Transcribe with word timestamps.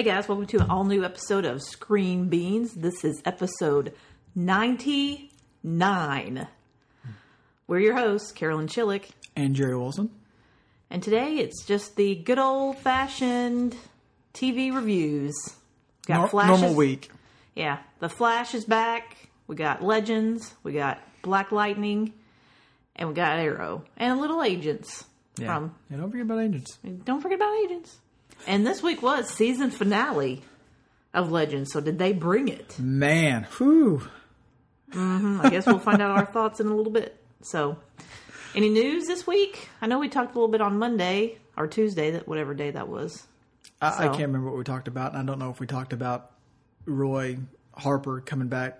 Hey 0.00 0.06
guys, 0.06 0.28
welcome 0.28 0.46
to 0.46 0.60
an 0.62 0.70
all 0.70 0.84
new 0.84 1.04
episode 1.04 1.44
of 1.44 1.60
Screen 1.62 2.30
Beans. 2.30 2.72
This 2.72 3.04
is 3.04 3.20
episode 3.26 3.92
99. 4.34 6.48
We're 7.66 7.78
your 7.80 7.98
hosts, 7.98 8.32
Carolyn 8.32 8.66
Chillick, 8.66 9.10
And 9.36 9.54
Jerry 9.54 9.76
Wilson. 9.76 10.08
and 10.88 11.02
today 11.02 11.34
it's 11.36 11.66
just 11.66 11.96
the 11.96 12.14
good 12.14 12.38
old 12.38 12.78
fashioned 12.78 13.76
TV 14.32 14.74
reviews. 14.74 15.34
Got 16.06 16.16
Nor- 16.20 16.28
flashes. 16.28 16.60
normal 16.62 16.76
week. 16.78 17.10
Yeah, 17.54 17.80
The 17.98 18.08
Flash 18.08 18.54
is 18.54 18.64
back. 18.64 19.18
We 19.48 19.54
got 19.54 19.84
Legends, 19.84 20.54
we 20.62 20.72
got 20.72 20.98
Black 21.20 21.52
Lightning, 21.52 22.14
and 22.96 23.10
we 23.10 23.14
got 23.14 23.38
Arrow, 23.38 23.84
and 23.98 24.18
Little 24.18 24.42
Agents 24.42 25.04
Yeah. 25.38 25.56
from 25.58 25.74
yeah, 25.90 25.98
don't 25.98 26.10
forget 26.10 26.24
about 26.24 26.38
agents. 26.38 26.78
Don't 27.04 27.20
forget 27.20 27.36
about 27.36 27.54
Agents. 27.64 27.98
And 28.46 28.66
this 28.66 28.82
week 28.82 29.02
was 29.02 29.28
season 29.28 29.70
finale 29.70 30.42
of 31.12 31.30
Legends. 31.30 31.72
So 31.72 31.80
did 31.80 31.98
they 31.98 32.12
bring 32.12 32.48
it? 32.48 32.78
Man, 32.78 33.46
whew. 33.58 34.08
Mm-hmm, 34.90 35.40
I 35.42 35.50
guess 35.50 35.66
we'll 35.66 35.78
find 35.78 36.02
out 36.02 36.10
our 36.10 36.26
thoughts 36.26 36.60
in 36.60 36.66
a 36.66 36.74
little 36.74 36.92
bit. 36.92 37.16
So, 37.42 37.78
any 38.54 38.68
news 38.68 39.06
this 39.06 39.26
week? 39.26 39.68
I 39.80 39.86
know 39.86 39.98
we 39.98 40.08
talked 40.08 40.32
a 40.32 40.34
little 40.34 40.50
bit 40.50 40.60
on 40.60 40.78
Monday 40.78 41.38
or 41.56 41.66
Tuesday, 41.66 42.10
that 42.12 42.26
whatever 42.26 42.54
day 42.54 42.70
that 42.72 42.88
was. 42.88 43.26
I, 43.80 44.06
I 44.06 44.08
can't 44.08 44.20
remember 44.20 44.50
what 44.50 44.58
we 44.58 44.64
talked 44.64 44.88
about, 44.88 45.12
and 45.12 45.20
I 45.20 45.24
don't 45.24 45.38
know 45.38 45.50
if 45.50 45.60
we 45.60 45.66
talked 45.66 45.92
about 45.92 46.32
Roy 46.86 47.38
Harper 47.74 48.20
coming 48.20 48.48
back 48.48 48.78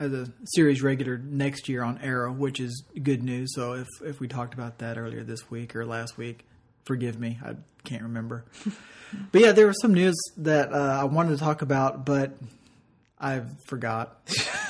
as 0.00 0.12
a 0.12 0.32
series 0.44 0.82
regular 0.82 1.18
next 1.18 1.68
year 1.68 1.82
on 1.82 1.98
Arrow, 1.98 2.32
which 2.32 2.58
is 2.58 2.82
good 3.00 3.22
news. 3.22 3.54
So 3.54 3.74
if 3.74 3.88
if 4.04 4.18
we 4.18 4.28
talked 4.28 4.54
about 4.54 4.78
that 4.78 4.98
earlier 4.98 5.22
this 5.22 5.50
week 5.50 5.76
or 5.76 5.84
last 5.84 6.16
week, 6.16 6.46
forgive 6.84 7.20
me, 7.20 7.38
I 7.44 7.56
can't 7.84 8.02
remember. 8.02 8.44
but 9.32 9.40
yeah, 9.40 9.52
there 9.52 9.66
was 9.66 9.80
some 9.80 9.94
news 9.94 10.14
that 10.38 10.72
uh, 10.72 10.98
I 11.00 11.04
wanted 11.04 11.30
to 11.30 11.36
talk 11.38 11.62
about, 11.62 12.04
but 12.06 12.32
I 13.20 13.42
forgot. 13.66 14.18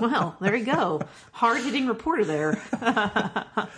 Well, 0.00 0.36
there 0.40 0.56
you 0.56 0.64
go. 0.64 1.00
Hard 1.30 1.62
hitting 1.62 1.86
reporter 1.86 2.24
there. 2.24 2.60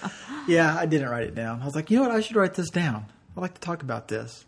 Yeah, 0.49 0.75
I 0.77 0.87
didn't 0.87 1.09
write 1.09 1.25
it 1.25 1.35
down. 1.35 1.61
I 1.61 1.65
was 1.67 1.75
like, 1.75 1.91
you 1.91 1.97
know 1.99 2.05
what, 2.05 2.13
I 2.13 2.21
should 2.21 2.37
write 2.37 2.55
this 2.55 2.71
down. 2.71 3.05
I'd 3.37 3.41
like 3.41 3.55
to 3.55 3.61
talk 3.61 3.83
about 3.83 4.07
this. 4.09 4.45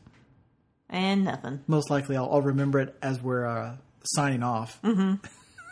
And 0.89 1.25
nothing. 1.25 1.61
Most 1.67 1.91
likely, 1.91 2.17
I'll, 2.17 2.31
I'll 2.33 2.41
remember 2.43 2.79
it 2.79 2.95
as 3.03 3.21
we're 3.21 3.45
uh, 3.45 3.75
signing 4.05 4.43
off, 4.45 4.79
And 4.83 5.19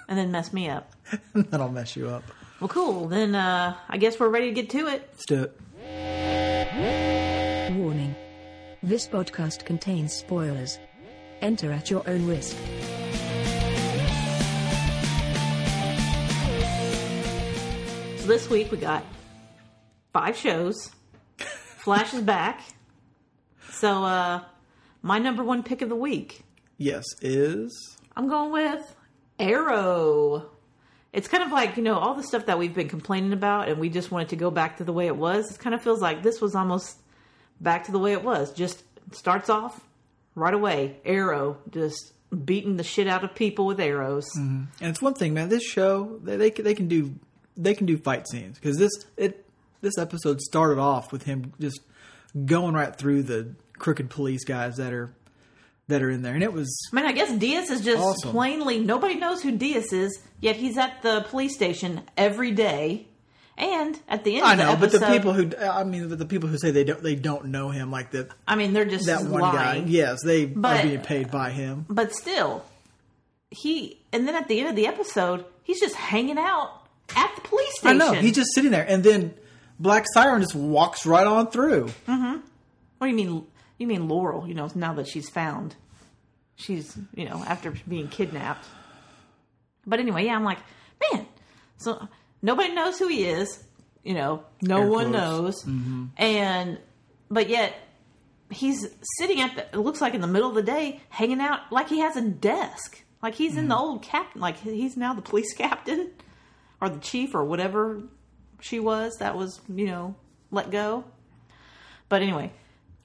then 0.09 0.31
mess 0.33 0.53
me 0.53 0.69
up. 0.69 0.93
and 1.33 1.45
then 1.51 1.61
I'll 1.61 1.71
mess 1.71 1.97
you 1.97 2.09
up. 2.09 2.25
Well, 2.61 2.69
cool. 2.69 3.07
Then 3.09 3.35
uh, 3.35 3.77
I 3.89 3.97
guess 3.99 4.19
we're 4.21 4.29
ready 4.29 4.49
to 4.49 4.55
get 4.55 4.69
to 4.71 4.89
it. 4.89 5.09
Let's 5.13 5.27
do 5.27 5.45
it. 5.45 7.16
Warning. 8.87 8.91
This 8.91 9.07
podcast 9.09 9.65
contains 9.65 10.13
spoilers. 10.13 10.79
Enter 11.41 11.73
at 11.73 11.91
your 11.91 12.09
own 12.09 12.27
risk. 12.27 12.57
So 18.19 18.27
this 18.27 18.49
week 18.49 18.71
we 18.73 18.79
got 18.79 19.05
five 20.13 20.37
shows. 20.37 20.91
Flash 21.39 22.15
is 22.15 22.23
back. 22.23 22.61
So 23.71 24.05
uh 24.05 24.41
my 25.03 25.19
number 25.19 25.45
one 25.45 25.63
pick 25.63 25.83
of 25.83 25.89
the 25.89 25.97
week. 25.97 26.43
Yes, 26.79 27.05
is 27.23 27.97
I'm 28.17 28.29
going 28.29 28.53
with 28.53 28.97
Arrow. 29.39 30.51
It's 31.13 31.29
kind 31.29 31.43
of 31.43 31.51
like, 31.51 31.77
you 31.79 31.83
know, 31.83 31.99
all 31.99 32.15
the 32.15 32.23
stuff 32.23 32.47
that 32.47 32.59
we've 32.59 32.75
been 32.75 32.89
complaining 32.89 33.33
about 33.33 33.69
and 33.69 33.79
we 33.79 33.89
just 33.89 34.11
wanted 34.11 34.29
to 34.31 34.37
go 34.37 34.51
back 34.51 34.77
to 34.79 34.85
the 34.85 34.93
way 34.93 35.07
it 35.07 35.17
was. 35.17 35.51
It 35.51 35.59
kind 35.59 35.75
of 35.75 35.83
feels 35.83 36.03
like 36.03 36.23
this 36.23 36.41
was 36.41 36.55
almost 36.55 36.99
back 37.61 37.85
to 37.85 37.93
the 37.93 37.99
way 37.99 38.13
it 38.13 38.23
was. 38.23 38.53
Just 38.53 38.83
starts 39.13 39.49
off 39.51 39.81
right 40.35 40.55
away. 40.55 40.97
Arrow 41.05 41.59
just 41.71 42.13
beating 42.45 42.77
the 42.77 42.83
shit 42.85 43.07
out 43.07 43.25
of 43.25 43.35
people 43.35 43.67
with 43.67 43.81
arrows. 43.81 44.27
Mm-hmm. 44.37 44.65
and 44.81 44.91
it's 44.91 45.01
one 45.01 45.15
thing, 45.15 45.35
man. 45.35 45.49
This 45.49 45.63
show 45.65 46.19
they 46.23 46.37
they, 46.37 46.51
can- 46.51 46.65
they 46.65 46.75
can 46.75 46.89
do 46.89 47.15
they 47.57 47.75
can 47.75 47.87
do 47.87 47.97
fight 47.97 48.29
scenes 48.29 48.59
because 48.59 48.77
this 48.77 48.93
it 49.17 49.45
this 49.81 49.97
episode 49.99 50.41
started 50.41 50.79
off 50.81 51.13
with 51.13 51.23
him 51.25 51.53
just 51.61 51.81
going 52.45 52.75
right 52.75 52.95
through 52.95 53.23
the 53.23 53.55
crooked 53.79 54.11
police 54.11 54.45
guys 54.45 54.77
that 54.77 54.93
are 54.93 55.13
that 55.89 56.03
are 56.03 56.11
in 56.11 56.23
there, 56.23 56.35
and 56.35 56.43
it 56.43 56.53
was 56.53 56.69
I 56.93 56.97
mean, 56.97 57.07
I 57.07 57.13
guess 57.13 57.33
Diaz 57.39 57.71
is 57.71 57.81
just 57.83 58.03
Awesome. 58.03 58.31
plainly 58.33 58.81
nobody 58.81 59.15
knows 59.15 59.41
who 59.43 59.53
Diaz 59.57 59.93
is, 59.93 60.19
yet 60.41 60.57
he's 60.57 60.77
at 60.77 61.01
the 61.03 61.25
police 61.31 61.55
station 61.55 62.03
every 62.17 62.51
day. 62.51 63.07
And 63.59 63.99
at 64.07 64.23
the 64.25 64.37
end 64.37 64.45
I 64.45 64.53
of 64.53 64.59
the 64.59 64.63
day, 64.63 64.69
I 64.71 64.75
know, 64.75 64.81
but 64.81 64.93
the 64.93 65.07
people 65.07 65.33
who 65.33 65.51
I 65.57 65.85
mean, 65.85 66.09
the 66.09 66.27
people 66.27 66.49
who 66.49 66.59
say 66.59 66.71
they 66.73 66.85
don't 66.85 67.03
they 67.03 67.15
don't 67.15 67.47
know 67.47 67.71
him 67.71 67.91
like 67.91 68.11
that 68.11 68.31
I 68.47 68.55
mean, 68.55 68.73
they're 68.75 68.85
just 68.85 69.07
that 69.07 69.25
one 69.25 69.41
guy. 69.41 69.83
Yes, 69.87 70.19
they 70.23 70.45
But- 70.47 70.81
are 70.85 70.89
being 70.89 71.01
paid 71.01 71.31
by 71.31 71.51
him. 71.51 71.87
But 71.89 72.15
still, 72.15 72.65
he 73.51 73.99
and 74.13 74.29
then 74.29 74.35
at 74.35 74.49
the 74.49 74.61
end 74.61 74.69
of 74.69 74.77
the 74.77 74.87
episode, 74.87 75.45
he's 75.63 75.81
just 75.81 75.95
hanging 75.95 76.37
out 76.39 76.71
at 77.15 77.35
the 77.35 77.41
police 77.43 77.79
station. 77.79 78.03
I 78.03 78.05
know 78.05 78.13
he's 78.13 78.35
just 78.35 78.53
sitting 78.55 78.73
there, 78.73 78.85
and 78.87 79.03
then 79.03 79.33
Black 79.79 80.05
Siren 80.13 80.43
just 80.43 80.55
walks 80.55 81.07
right 81.07 81.27
on 81.27 81.51
through. 81.51 81.89
Hmm. 82.07 82.37
What 82.99 83.07
do 83.07 83.09
you 83.09 83.15
mean? 83.15 83.47
You 83.79 83.87
mean 83.87 84.09
Laurel? 84.09 84.47
You 84.47 84.55
know, 84.55 84.71
now 84.75 84.93
that 84.95 85.07
she's 85.09 85.31
found, 85.31 85.77
she's 86.57 86.97
you 87.15 87.25
know 87.27 87.43
after 87.47 87.73
being 87.89 88.09
kidnapped. 88.09 88.67
But 89.87 90.01
anyway, 90.01 90.27
yeah, 90.27 90.35
I'm 90.35 90.45
like, 90.45 90.59
man. 91.13 91.27
So 91.79 92.07
nobody 92.43 92.73
knows 92.73 92.99
who 92.99 93.09
he 93.09 93.25
is. 93.27 93.63
You 94.03 94.15
know, 94.15 94.45
no 94.63 94.83
Air 94.83 94.89
one 94.89 95.13
knows. 95.13 95.67
And 96.17 96.79
but 97.29 97.49
yet 97.49 97.75
he's 98.51 98.87
sitting 99.19 99.41
at 99.41 99.57
the. 99.57 99.63
It 99.73 99.79
looks 99.79 100.01
like 100.01 100.15
in 100.15 100.21
the 100.21 100.27
middle 100.27 100.49
of 100.49 100.55
the 100.55 100.63
day, 100.63 101.01
hanging 101.09 101.41
out 101.41 101.61
like 101.71 101.89
he 101.89 102.01
has 102.01 102.17
a 102.17 102.23
desk. 102.23 103.03
Like 103.23 103.35
he's 103.35 103.57
in 103.57 103.69
the 103.69 103.77
old 103.77 104.03
captain. 104.03 104.41
Like 104.41 104.59
he's 104.59 104.97
now 104.97 105.15
the 105.15 105.23
police 105.23 105.53
captain 105.57 106.11
or 106.81 106.89
the 106.89 107.01
chief 107.01 107.35
or 107.35 107.45
whatever 107.45 108.03
she 108.61 108.81
was 108.81 109.17
that 109.19 109.37
was 109.37 109.61
you 109.69 109.87
know 109.87 110.15
let 110.51 110.71
go. 110.71 111.05
But 112.09 112.23
anyway, 112.23 112.53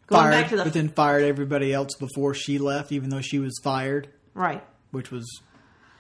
going 0.08 0.24
Fired, 0.24 0.32
back 0.32 0.50
to 0.50 0.58
the 0.58 0.64
but 0.66 0.74
then 0.74 0.90
fired 0.90 1.24
everybody 1.24 1.74
else 1.74 1.96
before 1.96 2.34
she 2.34 2.60
left, 2.60 2.92
even 2.92 3.10
though 3.10 3.22
she 3.22 3.40
was 3.40 3.60
fired, 3.64 4.10
right. 4.36 4.64
which 4.92 5.10
was 5.10 5.26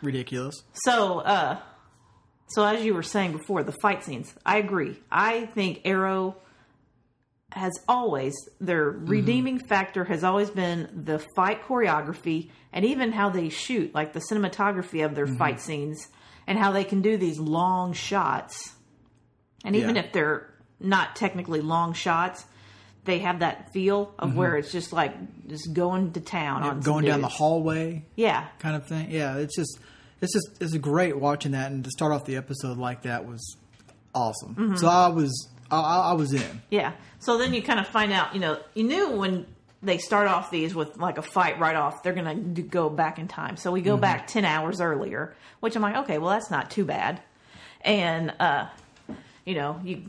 ridiculous. 0.03 0.63
So, 0.73 1.19
uh, 1.19 1.57
so 2.53 2.65
as 2.65 2.83
you 2.83 2.93
were 2.93 3.03
saying 3.03 3.33
before, 3.33 3.63
the 3.63 3.71
fight 3.81 4.03
scenes, 4.03 4.33
I 4.45 4.57
agree. 4.57 4.99
I 5.11 5.45
think 5.47 5.81
Arrow 5.85 6.37
has 7.51 7.73
always 7.87 8.33
their 8.59 8.91
mm-hmm. 8.91 9.05
redeeming 9.05 9.59
factor 9.59 10.03
has 10.05 10.23
always 10.23 10.49
been 10.49 11.03
the 11.05 11.19
fight 11.35 11.63
choreography 11.63 12.49
and 12.71 12.85
even 12.85 13.11
how 13.11 13.29
they 13.29 13.49
shoot, 13.49 13.93
like 13.93 14.13
the 14.13 14.21
cinematography 14.31 15.05
of 15.05 15.15
their 15.15 15.27
fight 15.27 15.55
mm-hmm. 15.55 15.63
scenes 15.63 16.07
and 16.47 16.57
how 16.57 16.71
they 16.71 16.83
can 16.83 17.01
do 17.01 17.17
these 17.17 17.39
long 17.39 17.93
shots. 17.93 18.73
And 19.63 19.75
even 19.75 19.95
Yeah. 19.95 20.03
if 20.03 20.13
they're 20.13 20.49
not 20.79 21.15
technically 21.15 21.61
long 21.61 21.93
shots, 21.93 22.45
they 23.03 23.19
have 23.19 23.39
that 23.39 23.73
feel 23.73 24.13
of 24.17 24.29
mm-hmm. 24.29 24.37
where 24.37 24.55
it's 24.57 24.71
just 24.71 24.93
like 24.93 25.13
just 25.47 25.73
going 25.73 26.13
to 26.13 26.21
town 26.21 26.63
on 26.63 26.81
some 26.81 26.93
Going 26.93 27.05
down 27.05 27.21
the 27.21 27.27
hallway, 27.27 28.05
Yeah, 28.15 28.47
kind 28.59 28.75
of 28.75 28.87
thing. 28.87 29.11
Yeah, 29.11 29.37
it's 29.37 29.55
just 29.55 29.79
it's 30.21 30.33
just 30.33 30.61
it's 30.61 30.77
great 30.77 31.17
watching 31.17 31.51
that, 31.51 31.71
and 31.71 31.83
to 31.83 31.91
start 31.91 32.11
off 32.11 32.25
the 32.25 32.37
episode 32.37 32.77
like 32.77 33.03
that 33.03 33.25
was 33.25 33.57
awesome. 34.13 34.55
Mm-hmm. 34.55 34.75
So 34.75 34.87
I 34.87 35.07
was 35.07 35.49
I, 35.71 36.11
I 36.11 36.13
was 36.13 36.33
in. 36.33 36.61
Yeah. 36.69 36.93
So 37.19 37.37
then 37.37 37.53
you 37.53 37.61
kind 37.61 37.79
of 37.79 37.87
find 37.87 38.11
out, 38.11 38.33
you 38.33 38.39
know, 38.39 38.59
you 38.73 38.83
knew 38.83 39.11
when 39.11 39.45
they 39.81 39.97
start 39.97 40.27
off 40.27 40.51
these 40.51 40.75
with 40.75 40.97
like 40.97 41.17
a 41.17 41.21
fight 41.21 41.59
right 41.59 41.75
off, 41.75 42.03
they're 42.03 42.13
going 42.13 42.53
to 42.55 42.61
go 42.61 42.89
back 42.89 43.17
in 43.17 43.27
time. 43.27 43.57
So 43.57 43.71
we 43.71 43.81
go 43.81 43.97
back 43.97 44.27
10 44.27 44.45
hours 44.45 44.79
earlier, 44.81 45.33
which 45.59 45.75
I'm 45.75 45.81
like, 45.81 45.95
okay, 45.97 46.17
well, 46.17 46.29
that's 46.29 46.51
not 46.51 46.69
too 46.69 46.85
bad. 46.85 47.21
And, 47.81 48.33
uh, 48.39 48.67
you 49.45 49.55
know, 49.55 49.79
you, 49.83 50.03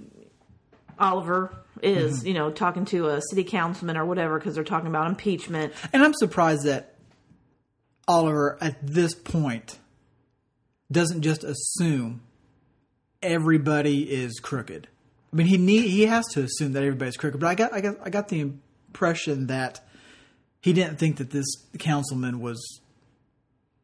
Oliver 0.99 1.55
is, 1.81 2.25
you 2.25 2.34
know, 2.34 2.51
talking 2.51 2.84
to 2.87 3.09
a 3.09 3.22
city 3.22 3.45
councilman 3.45 3.97
or 3.97 4.05
whatever 4.05 4.39
because 4.39 4.55
they're 4.55 4.65
talking 4.65 4.89
about 4.89 5.06
impeachment. 5.06 5.72
And 5.93 6.03
I'm 6.03 6.12
surprised 6.15 6.65
that 6.65 6.95
Oliver 8.07 8.59
at 8.60 8.86
this 8.86 9.15
point 9.15 9.78
doesn't 10.92 11.22
just 11.22 11.44
assume 11.44 12.22
everybody 13.22 14.03
is 14.03 14.39
crooked. 14.41 14.89
I 15.33 15.36
mean, 15.36 15.47
he 15.47 15.56
need 15.56 15.89
he 15.89 16.06
has 16.06 16.27
to 16.33 16.42
assume 16.42 16.72
that 16.72 16.83
everybody's 16.83 17.16
crooked. 17.16 17.41
But 17.41 17.47
I 17.48 17.54
got 17.54 17.72
I 17.72 17.80
got 17.80 17.97
I 18.04 18.10
got 18.10 18.28
the 18.28 18.41
impression 18.41 19.47
that 19.47 19.80
he 20.60 20.72
didn't 20.72 20.98
think 20.98 21.16
that 21.16 21.30
this 21.30 21.47
councilman 21.78 22.41
was 22.41 22.80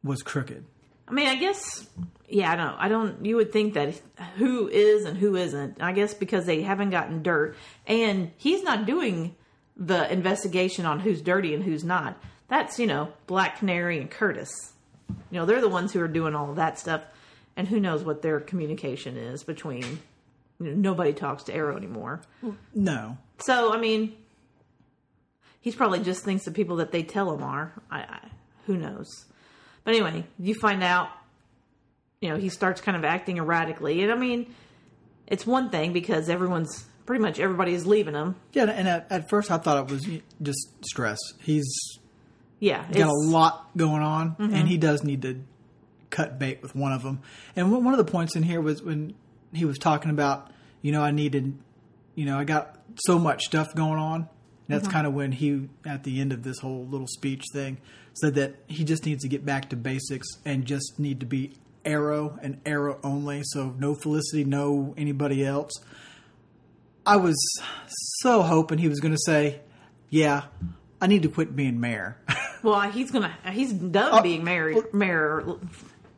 was 0.03 0.21
crooked. 0.21 0.65
I 1.07 1.11
mean, 1.11 1.27
I 1.27 1.35
guess, 1.35 1.87
yeah, 2.27 2.51
I 2.51 2.55
don't, 2.55 2.75
I 2.77 2.87
don't, 2.87 3.25
you 3.25 3.35
would 3.37 3.51
think 3.51 3.73
that 3.73 3.99
who 4.37 4.67
is 4.67 5.05
and 5.05 5.17
who 5.17 5.35
isn't. 5.35 5.81
I 5.81 5.91
guess 5.91 6.13
because 6.13 6.45
they 6.45 6.61
haven't 6.61 6.91
gotten 6.91 7.23
dirt. 7.23 7.55
And 7.87 8.31
he's 8.37 8.61
not 8.61 8.85
doing 8.85 9.35
the 9.75 10.11
investigation 10.11 10.85
on 10.85 10.99
who's 10.99 11.21
dirty 11.21 11.55
and 11.55 11.63
who's 11.63 11.83
not. 11.83 12.21
That's, 12.47 12.77
you 12.79 12.85
know, 12.85 13.11
Black 13.25 13.57
Canary 13.57 13.99
and 13.99 14.09
Curtis. 14.09 14.73
You 15.31 15.39
know, 15.39 15.45
they're 15.45 15.61
the 15.61 15.69
ones 15.69 15.93
who 15.93 16.01
are 16.01 16.07
doing 16.07 16.35
all 16.35 16.49
of 16.49 16.55
that 16.57 16.79
stuff. 16.79 17.03
And 17.55 17.67
who 17.67 17.79
knows 17.79 18.03
what 18.03 18.21
their 18.21 18.39
communication 18.39 19.17
is 19.17 19.43
between, 19.43 19.83
you 20.59 20.67
know, 20.67 20.73
nobody 20.73 21.11
talks 21.11 21.43
to 21.43 21.53
Arrow 21.53 21.75
anymore. 21.75 22.21
No, 22.73 23.17
So, 23.39 23.73
I 23.73 23.77
mean, 23.77 24.15
He's 25.61 25.75
probably 25.75 25.99
just 25.99 26.23
thinks 26.23 26.45
the 26.45 26.51
people 26.51 26.77
that 26.77 26.91
they 26.91 27.03
tell 27.03 27.33
him 27.33 27.43
are. 27.43 27.73
I, 27.91 27.99
I 27.99 28.27
who 28.65 28.77
knows. 28.77 29.25
But 29.83 29.93
anyway, 29.93 30.23
you 30.37 30.55
find 30.55 30.83
out. 30.83 31.09
You 32.21 32.29
know, 32.29 32.37
he 32.37 32.49
starts 32.49 32.81
kind 32.81 32.97
of 32.97 33.05
acting 33.05 33.37
erratically, 33.37 34.01
and 34.03 34.11
I 34.11 34.15
mean, 34.15 34.53
it's 35.27 35.45
one 35.47 35.69
thing 35.69 35.93
because 35.93 36.27
everyone's 36.29 36.85
pretty 37.05 37.21
much 37.21 37.39
everybody 37.39 37.73
is 37.73 37.85
leaving 37.85 38.13
him. 38.13 38.35
Yeah, 38.51 38.69
and 38.69 38.87
at, 38.87 39.07
at 39.09 39.29
first 39.29 39.51
I 39.51 39.57
thought 39.57 39.89
it 39.89 39.91
was 39.91 40.05
just 40.41 40.85
stress. 40.85 41.17
He's 41.39 41.65
Yeah, 42.59 42.85
got 42.91 43.07
a 43.09 43.13
lot 43.13 43.69
going 43.77 44.01
on, 44.01 44.31
Mm-hmm. 44.35 44.53
and 44.53 44.67
he 44.67 44.77
does 44.77 45.03
need 45.03 45.21
to 45.21 45.41
cut 46.09 46.37
bait 46.39 46.61
with 46.61 46.75
one 46.75 46.91
of 46.91 47.03
them. 47.03 47.21
And 47.55 47.71
one 47.71 47.83
one 47.85 47.93
of 47.93 48.03
the 48.03 48.11
points 48.11 48.35
in 48.35 48.43
here 48.43 48.59
was 48.61 48.81
when 48.83 49.13
he 49.53 49.63
was 49.65 49.77
talking 49.77 50.11
about, 50.11 50.51
you 50.81 50.91
know, 50.91 51.01
I 51.01 51.11
needed, 51.11 51.57
you 52.15 52.25
know, 52.25 52.37
I 52.37 52.43
got 52.43 52.77
so 53.05 53.17
much 53.17 53.43
stuff 53.45 53.73
going 53.75 53.99
on. 53.99 54.27
That's 54.67 54.83
Mm-hmm. 54.83 54.91
kind 54.91 55.07
of 55.07 55.13
when 55.13 55.31
he, 55.31 55.69
at 55.85 56.03
the 56.03 56.19
end 56.19 56.31
of 56.33 56.43
this 56.43 56.59
whole 56.59 56.85
little 56.85 57.07
speech 57.07 57.43
thing, 57.53 57.77
said 58.13 58.35
that 58.35 58.55
he 58.67 58.83
just 58.83 59.05
needs 59.05 59.23
to 59.23 59.27
get 59.29 59.45
back 59.45 59.69
to 59.69 59.75
basics 59.75 60.27
and 60.45 60.65
just 60.65 60.99
need 60.99 61.21
to 61.21 61.25
be 61.25 61.53
Arrow 61.85 62.37
and 62.43 62.59
Arrow 62.65 62.99
only. 63.03 63.41
So 63.45 63.73
no 63.79 63.95
Felicity, 63.95 64.43
no 64.43 64.93
anybody 64.97 65.45
else. 65.45 65.71
I 67.05 67.15
was 67.15 67.35
so 68.19 68.41
hoping 68.43 68.77
he 68.79 68.87
was 68.89 68.99
going 68.99 69.13
to 69.13 69.21
say, 69.25 69.61
"Yeah, 70.09 70.43
I 71.01 71.07
need 71.07 71.23
to 71.23 71.29
quit 71.29 71.55
being 71.55 71.79
mayor." 71.79 72.17
Well, 72.63 72.81
he's 72.91 73.11
gonna 73.11 73.33
he's 73.51 73.71
done 73.73 74.09
Oh, 74.13 74.21
being 74.21 74.43
married 74.43 74.93
mayor. 74.93 75.43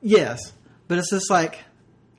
yes, 0.02 0.40
but 0.88 0.98
it's 0.98 1.10
just 1.10 1.30
like 1.30 1.60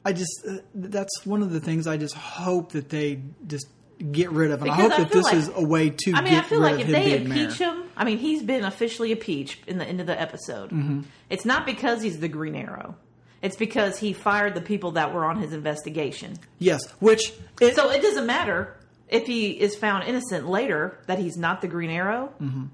I 0.04 0.12
just 0.12 0.44
uh, 0.48 0.56
that's 0.74 1.24
one 1.24 1.42
of 1.42 1.50
the 1.52 1.60
things 1.60 1.86
I 1.86 1.96
just 1.96 2.14
hope 2.14 2.72
that 2.72 2.88
they 2.88 3.20
just 3.46 3.66
get 4.10 4.30
rid 4.32 4.50
of, 4.50 4.62
and 4.62 4.70
I 4.70 4.74
hope 4.74 4.92
I 4.92 4.98
that 5.04 5.12
this 5.12 5.24
like- 5.24 5.34
is 5.34 5.50
a 5.54 5.64
way 5.64 5.90
to 5.90 6.12
I 6.14 6.22
mean, 6.22 6.34
I 6.34 6.42
feel 6.42 6.60
like 6.60 6.80
if 6.80 6.86
they 6.88 7.16
being 7.16 7.28
mayor. 7.28 7.42
impeach 7.44 7.58
him, 7.58 7.84
I 7.96 8.04
mean, 8.04 8.18
he's 8.18 8.42
been 8.42 8.64
officially 8.64 9.12
impeached 9.12 9.68
in 9.68 9.78
the 9.78 9.84
end 9.86 10.00
of 10.00 10.06
the 10.06 10.20
episode. 10.20 10.70
Mm-hmm. 10.70 11.02
It's 11.30 11.44
not 11.44 11.66
because 11.66 12.02
he's 12.02 12.18
the 12.18 12.28
Green 12.28 12.56
Arrow. 12.56 12.96
It's 13.42 13.56
because 13.56 13.98
he 13.98 14.12
fired 14.12 14.54
the 14.54 14.60
people 14.60 14.92
that 14.92 15.12
were 15.14 15.24
on 15.24 15.40
his 15.40 15.52
investigation. 15.52 16.36
Yes, 16.58 16.80
which 17.00 17.32
it, 17.60 17.74
So 17.76 17.90
it 17.90 18.00
doesn't 18.02 18.26
matter 18.26 18.76
if 19.08 19.26
he 19.26 19.50
is 19.50 19.74
found 19.76 20.04
innocent 20.04 20.48
later 20.48 20.98
that 21.06 21.18
he's 21.18 21.36
not 21.36 21.60
the 21.60 21.68
Green 21.68 21.90
Arrow, 21.90 22.32
Mm-hmm. 22.40 22.64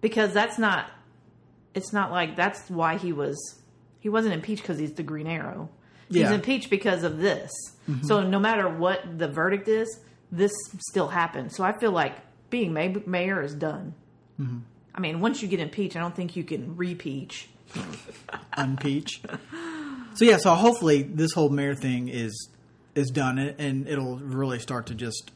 Because 0.00 0.32
that's 0.32 0.58
not. 0.58 0.90
It's 1.74 1.92
not 1.92 2.10
like 2.10 2.36
that's 2.36 2.68
why 2.68 2.96
he 2.98 3.12
was. 3.12 3.38
He 4.00 4.08
wasn't 4.08 4.34
impeached 4.34 4.62
because 4.62 4.78
he's 4.78 4.92
the 4.94 5.02
Green 5.02 5.26
Arrow. 5.26 5.68
He's 6.08 6.18
Yeah. 6.18 6.24
Mm-hmm. 6.26 6.34
impeached 6.36 6.70
because 6.70 7.04
of 7.04 7.18
this. 7.18 7.50
So 8.02 8.22
no 8.22 8.38
matter 8.38 8.68
what 8.68 9.18
the 9.18 9.26
verdict 9.28 9.66
is, 9.68 9.98
this 10.30 10.52
still 10.88 11.08
happened. 11.08 11.52
So 11.52 11.64
I 11.64 11.76
feel 11.78 11.90
like 11.90 12.14
being 12.50 12.72
may- 12.72 13.02
mayor 13.06 13.42
is 13.42 13.52
done. 13.54 13.94
Mm-hmm. 14.40 14.58
I 14.94 15.00
mean, 15.00 15.20
once 15.20 15.42
you 15.42 15.48
get 15.48 15.58
impeached, 15.60 15.96
I 15.96 16.00
don't 16.00 16.14
think 16.14 16.36
you 16.36 16.44
can 16.44 16.76
repeach. 16.76 17.48
unpeach. 18.56 19.20
so 20.14 20.24
yeah, 20.24 20.36
so 20.38 20.54
hopefully 20.54 21.02
this 21.02 21.32
whole 21.32 21.48
mayor 21.50 21.74
thing 21.74 22.08
is 22.08 22.48
is 22.94 23.10
done 23.10 23.38
and 23.38 23.86
it'll 23.88 24.16
really 24.18 24.58
start 24.58 24.86
to 24.86 24.94
just 24.94 25.30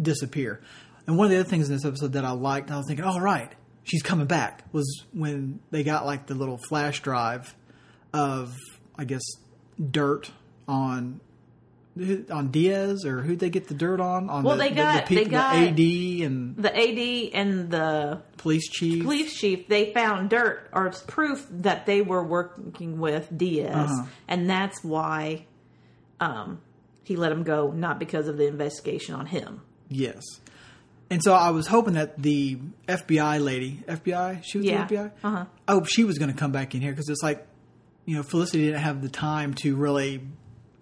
disappear. 0.00 0.60
And 1.08 1.16
one 1.16 1.24
of 1.24 1.30
the 1.30 1.40
other 1.40 1.48
things 1.48 1.68
in 1.70 1.74
this 1.74 1.84
episode 1.86 2.12
that 2.12 2.24
I 2.24 2.30
liked, 2.32 2.70
I 2.70 2.76
was 2.76 2.86
thinking, 2.86 3.04
all 3.04 3.20
right, 3.20 3.50
she's 3.82 4.02
coming 4.02 4.26
back, 4.26 4.62
was 4.72 5.04
when 5.12 5.58
they 5.70 5.82
got 5.82 6.04
like 6.06 6.26
the 6.26 6.34
little 6.34 6.58
flash 6.68 7.00
drive 7.00 7.56
of 8.12 8.54
I 8.96 9.04
guess 9.04 9.22
dirt 9.90 10.30
on 10.68 11.20
on 12.30 12.50
Diaz 12.52 13.04
or 13.04 13.22
who'd 13.22 13.40
they 13.40 13.50
get 13.50 13.66
the 13.66 13.74
dirt 13.74 14.00
on 14.00 14.30
on 14.30 14.44
Well, 14.44 14.56
the, 14.56 14.64
they 14.64 14.70
got- 14.70 15.06
the, 15.08 15.14
they 15.14 15.22
people, 15.24 15.30
got- 15.38 15.54
the 15.54 16.20
AD 16.20 16.26
and 16.26 16.56
The 16.56 16.76
AD 16.76 17.30
and 17.34 17.70
the 17.70 18.22
police 18.36 18.68
chief. 18.68 19.02
police 19.02 19.34
chief, 19.36 19.66
they 19.66 19.92
found 19.92 20.30
dirt 20.30 20.68
or 20.72 20.90
proof 21.08 21.46
that 21.50 21.86
they 21.86 22.00
were 22.02 22.22
working 22.22 22.98
with 23.00 23.36
Diaz, 23.36 23.74
Uh-huh. 23.90 24.06
and 24.28 24.48
that's 24.48 24.84
why 24.84 25.46
um, 26.20 26.60
he 27.02 27.16
let 27.16 27.32
him 27.32 27.42
go, 27.44 27.72
not 27.72 27.98
because 27.98 28.28
of 28.28 28.36
the 28.36 28.46
investigation 28.46 29.14
on 29.16 29.26
him. 29.26 29.62
Yes. 29.88 30.22
And 31.10 31.22
so 31.22 31.32
I 31.32 31.50
was 31.50 31.66
hoping 31.66 31.94
that 31.94 32.20
the 32.20 32.58
FBI 32.86 33.42
lady, 33.42 33.82
FBI, 33.88 34.42
she 34.44 34.58
was 34.58 34.66
Yeah. 34.66 34.86
the 34.86 34.94
FBI. 34.96 35.10
Uh-huh. 35.24 35.44
I 35.66 35.72
hope 35.72 35.86
she 35.88 36.04
was 36.04 36.18
going 36.18 36.30
to 36.30 36.36
come 36.38 36.52
back 36.52 36.74
in 36.74 36.80
here 36.82 36.90
because 36.92 37.08
it's 37.08 37.22
like, 37.22 37.46
you 38.04 38.16
know, 38.16 38.22
Felicity 38.22 38.66
didn't 38.66 38.80
have 38.80 39.00
the 39.02 39.08
time 39.08 39.54
to 39.62 39.74
really 39.76 40.20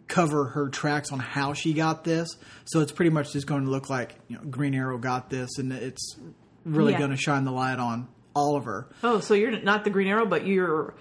cover 0.08 0.46
her 0.46 0.68
tracks 0.68 1.10
on 1.12 1.18
how 1.20 1.52
she 1.52 1.72
got 1.74 2.02
this. 2.04 2.28
So 2.64 2.80
it's 2.80 2.92
pretty 2.92 3.10
much 3.10 3.32
just 3.32 3.46
going 3.46 3.64
to 3.64 3.70
look 3.70 3.88
like 3.90 4.14
you 4.28 4.36
know 4.36 4.42
Green 4.44 4.74
Arrow 4.74 4.98
got 4.98 5.30
this, 5.30 5.58
and 5.58 5.72
it's 5.72 6.16
really 6.64 6.92
Yeah. 6.92 6.98
going 6.98 7.10
to 7.10 7.16
shine 7.16 7.44
the 7.44 7.50
light 7.52 7.78
on 7.80 8.06
Oliver. 8.34 8.88
Oh, 9.02 9.18
so 9.20 9.34
you're 9.34 9.60
not 9.62 9.82
the 9.84 9.90
Green 9.90 10.06
Arrow, 10.08 10.26
but 10.26 10.46
you're 10.46 10.94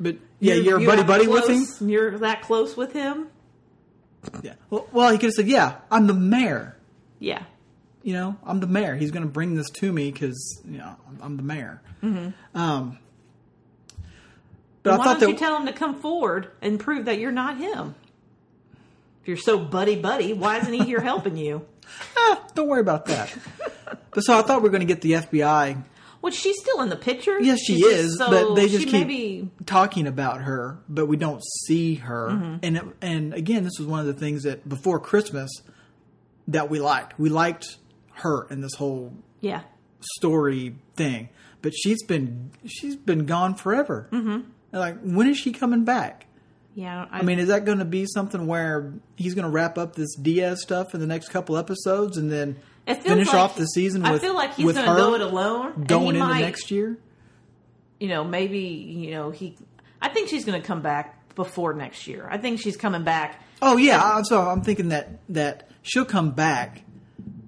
But 0.00 0.16
yeah, 0.40 0.54
you're, 0.54 0.80
you 0.80 0.86
buddy 0.86 1.02
buddy 1.04 1.26
with 1.28 1.48
him. 1.48 1.88
You're 1.88 2.18
that 2.18 2.42
close 2.42 2.76
with 2.76 2.92
him. 2.92 3.28
Yeah. 4.42 4.54
Well, 4.70 4.86
well, 4.92 5.10
he 5.10 5.18
could 5.18 5.26
have 5.26 5.34
said, 5.34 5.48
"Yeah, 5.48 5.76
I'm 5.90 6.06
the 6.06 6.14
mayor." 6.14 6.76
Yeah, 7.18 7.42
you 8.04 8.12
know, 8.12 8.36
I'm 8.44 8.60
the 8.60 8.66
mayor. 8.68 8.94
He's 8.94 9.10
going 9.10 9.24
to 9.24 9.28
bring 9.30 9.54
this 9.54 9.68
to 9.70 9.90
me 9.92 10.12
because 10.12 10.62
you 10.64 10.78
know 10.78 10.94
I'm- 11.20 11.36
the 11.36 11.42
mayor. 11.42 11.82
Mm-hmm. 12.02 12.56
Um, 12.56 12.98
but 14.82 14.98
Why 14.98 15.04
I 15.04 15.04
thought 15.08 15.20
don't 15.20 15.30
you 15.30 15.36
tell 15.36 15.56
him 15.56 15.66
to 15.66 15.72
come 15.72 15.98
forward 16.00 16.50
and 16.60 16.78
prove 16.78 17.06
that 17.06 17.18
you're 17.18 17.32
not 17.32 17.56
him? 17.56 17.94
If 19.22 19.28
you're 19.28 19.36
so 19.38 19.58
buddy 19.58 19.96
buddy, 19.96 20.34
why 20.34 20.58
isn't 20.58 20.72
he 20.72 20.84
here 20.84 21.00
helping 21.12 21.36
you? 21.38 21.64
ah, 22.16 22.44
don't 22.54 22.68
worry 22.68 22.80
about 22.80 23.06
that. 23.06 23.34
but 24.10 24.20
so 24.20 24.38
I 24.38 24.42
thought 24.42 24.58
we 24.60 24.64
were 24.68 24.70
going 24.70 24.86
to 24.86 24.86
get 24.86 25.00
the 25.00 25.12
FBI. 25.12 25.82
Well, 26.20 26.32
she's 26.32 26.58
still 26.58 26.80
in 26.80 26.88
the 26.88 26.96
picture. 26.96 27.38
Yes, 27.40 27.60
she 27.60 27.74
She's 27.76 27.84
is, 27.84 28.18
so 28.18 28.30
but 28.30 28.54
they 28.54 28.68
just 28.68 28.84
keep 28.86 29.06
maybe 29.06 29.50
talking 29.66 30.06
about 30.06 30.40
her, 30.42 30.78
but 30.88 31.06
we 31.06 31.16
don't 31.18 31.42
see 31.66 31.96
her. 31.96 32.30
Mm-hmm. 32.30 32.56
And 32.62 32.76
it, 32.78 32.84
and 33.02 33.34
again, 33.34 33.64
this 33.64 33.78
was 33.78 33.86
one 33.86 34.00
of 34.00 34.06
the 34.06 34.14
things 34.14 34.44
that 34.44 34.66
before 34.66 34.98
Christmas 35.00 35.50
that 36.48 36.70
we 36.70 36.80
liked. 36.80 37.18
We 37.18 37.28
liked 37.28 37.76
her 38.14 38.46
in 38.50 38.60
this 38.60 38.74
whole 38.74 39.12
yeah. 39.40 39.62
story 40.16 40.76
thing, 40.96 41.28
but 41.62 41.72
she's 41.74 42.02
been 42.02 42.50
she's 42.66 42.96
been 42.96 43.26
gone 43.26 43.54
forever. 43.54 44.08
Mm-hmm. 44.12 44.50
Like, 44.72 45.00
when 45.02 45.28
is 45.28 45.38
she 45.38 45.52
coming 45.52 45.84
back? 45.84 46.26
Yeah, 46.74 47.06
I, 47.10 47.20
I 47.20 47.22
mean, 47.22 47.38
is 47.38 47.48
that 47.48 47.64
going 47.64 47.78
to 47.78 47.84
be 47.84 48.04
something 48.06 48.48
where 48.48 48.92
he's 49.14 49.34
going 49.34 49.44
to 49.44 49.50
wrap 49.50 49.78
up 49.78 49.94
this 49.94 50.16
Diaz 50.16 50.60
stuff 50.60 50.92
in 50.92 51.00
the 51.00 51.06
next 51.06 51.28
couple 51.28 51.56
episodes 51.56 52.16
and 52.16 52.30
then 52.30 52.56
finish 52.86 53.28
like- 53.28 53.36
off 53.36 53.56
the 53.56 53.66
season 53.66 54.04
I 54.04 54.18
feel 54.18 54.34
like 54.34 54.54
he's 54.54 54.72
going 54.72 54.84
to 54.86 54.94
go 54.94 55.14
it 55.14 55.20
alone. 55.20 55.84
going 55.84 56.16
into 56.16 56.18
might, 56.26 56.40
next 56.40 56.70
year? 56.72 56.98
You 58.00 58.08
know, 58.08 58.24
maybe 58.24 58.58
you 58.58 59.12
know 59.12 59.30
he. 59.30 59.56
I 60.02 60.08
think 60.08 60.28
she's 60.28 60.44
going 60.44 60.60
to 60.60 60.66
come 60.66 60.82
back 60.82 61.34
before 61.34 61.72
next 61.74 62.06
year. 62.06 62.28
I 62.30 62.38
think 62.38 62.60
she's 62.60 62.76
coming 62.76 63.04
back. 63.04 63.40
Oh 63.62 63.76
yeah, 63.76 64.02
I- 64.02 64.22
so 64.22 64.40
I'm 64.40 64.62
thinking 64.62 64.88
that 64.88 65.20
that 65.28 65.70
she'll 65.82 66.04
come 66.04 66.32
back 66.32 66.82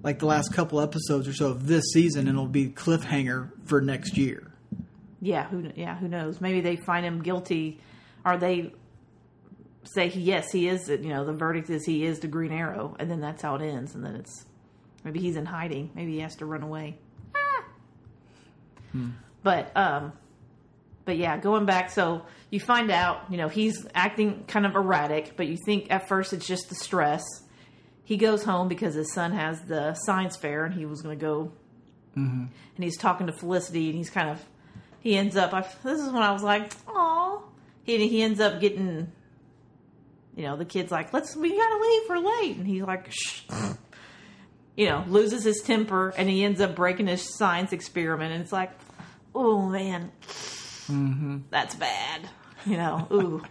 like 0.07 0.19
the 0.19 0.25
last 0.25 0.53
couple 0.53 0.79
episodes 0.79 1.27
or 1.27 1.33
so 1.33 1.47
of 1.47 1.67
this 1.67 1.83
season, 1.91 2.29
and 2.29 2.37
it'll 2.37 2.47
be 2.47 2.69
cliffhanger 2.69 3.49
for 3.65 3.81
next 3.81 4.17
year. 4.17 4.49
Yeah, 5.19 5.49
who 5.49 5.69
yeah, 5.75 5.97
who 5.97 6.07
knows? 6.07 6.39
Maybe 6.39 6.61
they 6.61 6.77
find 6.77 7.05
him 7.05 7.21
guilty, 7.21 7.81
or 8.23 8.37
they 8.37 8.71
say 9.83 10.07
yes, 10.07 10.49
he 10.49 10.69
is. 10.69 10.87
You 10.87 11.09
know, 11.09 11.25
the 11.25 11.33
verdict 11.33 11.69
is 11.69 11.85
he 11.85 12.05
is 12.05 12.19
the 12.19 12.29
Green 12.29 12.53
Arrow, 12.53 12.95
and 12.99 13.11
then 13.11 13.19
that's 13.19 13.41
how 13.41 13.55
it 13.55 13.61
ends. 13.61 13.95
And 13.95 14.05
then 14.05 14.15
it's 14.15 14.45
maybe 15.03 15.19
he's 15.19 15.35
in 15.35 15.45
hiding. 15.45 15.91
Maybe 15.93 16.13
he 16.13 16.19
has 16.19 16.37
to 16.37 16.45
run 16.45 16.63
away. 16.63 16.97
Ah. 17.35 17.65
But 19.43 19.75
um, 19.75 20.13
but 21.03 21.17
yeah, 21.17 21.37
going 21.37 21.65
back. 21.65 21.91
So 21.91 22.21
you 22.49 22.61
find 22.61 22.91
out, 22.91 23.23
you 23.29 23.35
know, 23.35 23.49
he's 23.49 23.85
acting 23.93 24.45
kind 24.47 24.65
of 24.65 24.73
erratic, 24.77 25.35
but 25.35 25.47
you 25.47 25.57
think 25.65 25.87
at 25.91 26.07
first 26.07 26.31
it's 26.31 26.47
just 26.47 26.69
the 26.69 26.75
stress. 26.75 27.25
He 28.07 28.15
goes 28.15 28.45
home 28.45 28.69
because 28.69 28.95
his 28.95 29.11
son 29.11 29.33
has 29.33 29.59
the 29.63 29.93
science 29.93 30.37
fair, 30.37 30.63
and 30.63 30.73
he 30.73 30.85
was 30.85 31.01
going 31.01 31.19
to 31.19 31.21
go 31.21 31.51
mm-hmm. 32.17 32.45
and 32.75 32.83
he's 32.83 32.95
talking 32.95 33.27
to 33.27 33.33
Felicity, 33.33 33.89
and 33.89 33.97
he's 33.97 34.09
kind 34.09 34.29
of 34.29 34.41
he 35.01 35.17
ends 35.17 35.35
up. 35.35 35.53
I, 35.53 35.67
this 35.83 35.99
is 35.99 36.09
when 36.09 36.23
I 36.23 36.31
was 36.31 36.41
like, 36.41 36.71
"Oh," 36.87 37.43
he 37.83 38.07
he 38.07 38.21
ends 38.21 38.39
up 38.39 38.61
getting, 38.61 39.11
you 40.37 40.43
know, 40.43 40.55
the 40.55 40.63
kid's 40.63 40.89
like, 40.89 41.11
"Let's 41.11 41.35
we 41.35 41.49
gotta 41.49 41.79
leave, 41.81 42.01
we're 42.07 42.17
late," 42.17 42.55
and 42.55 42.65
he's 42.65 42.83
like, 42.83 43.11
"Shh," 43.11 43.41
you 44.77 44.85
know, 44.85 45.03
loses 45.09 45.43
his 45.43 45.61
temper, 45.61 46.13
and 46.17 46.29
he 46.29 46.45
ends 46.45 46.61
up 46.61 46.77
breaking 46.77 47.07
his 47.07 47.35
science 47.37 47.73
experiment, 47.73 48.31
and 48.31 48.41
it's 48.41 48.53
like, 48.53 48.71
"Oh 49.35 49.67
man, 49.67 50.11
mm-hmm. 50.21 51.39
that's 51.49 51.75
bad," 51.75 52.21
you 52.65 52.77
know, 52.77 53.05
ooh. 53.11 53.43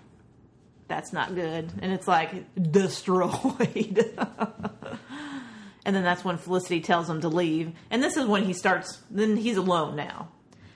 That's 0.88 1.12
not 1.12 1.34
good. 1.34 1.72
And 1.82 1.92
it's 1.92 2.06
like 2.06 2.44
destroyed. 2.70 4.18
And 5.84 5.94
then 5.94 6.02
that's 6.02 6.24
when 6.24 6.36
Felicity 6.36 6.80
tells 6.80 7.08
him 7.08 7.20
to 7.20 7.28
leave. 7.28 7.72
And 7.90 8.02
this 8.02 8.16
is 8.16 8.26
when 8.26 8.44
he 8.44 8.52
starts, 8.52 9.00
then 9.10 9.36
he's 9.36 9.56
alone 9.56 9.94
now. 9.94 10.28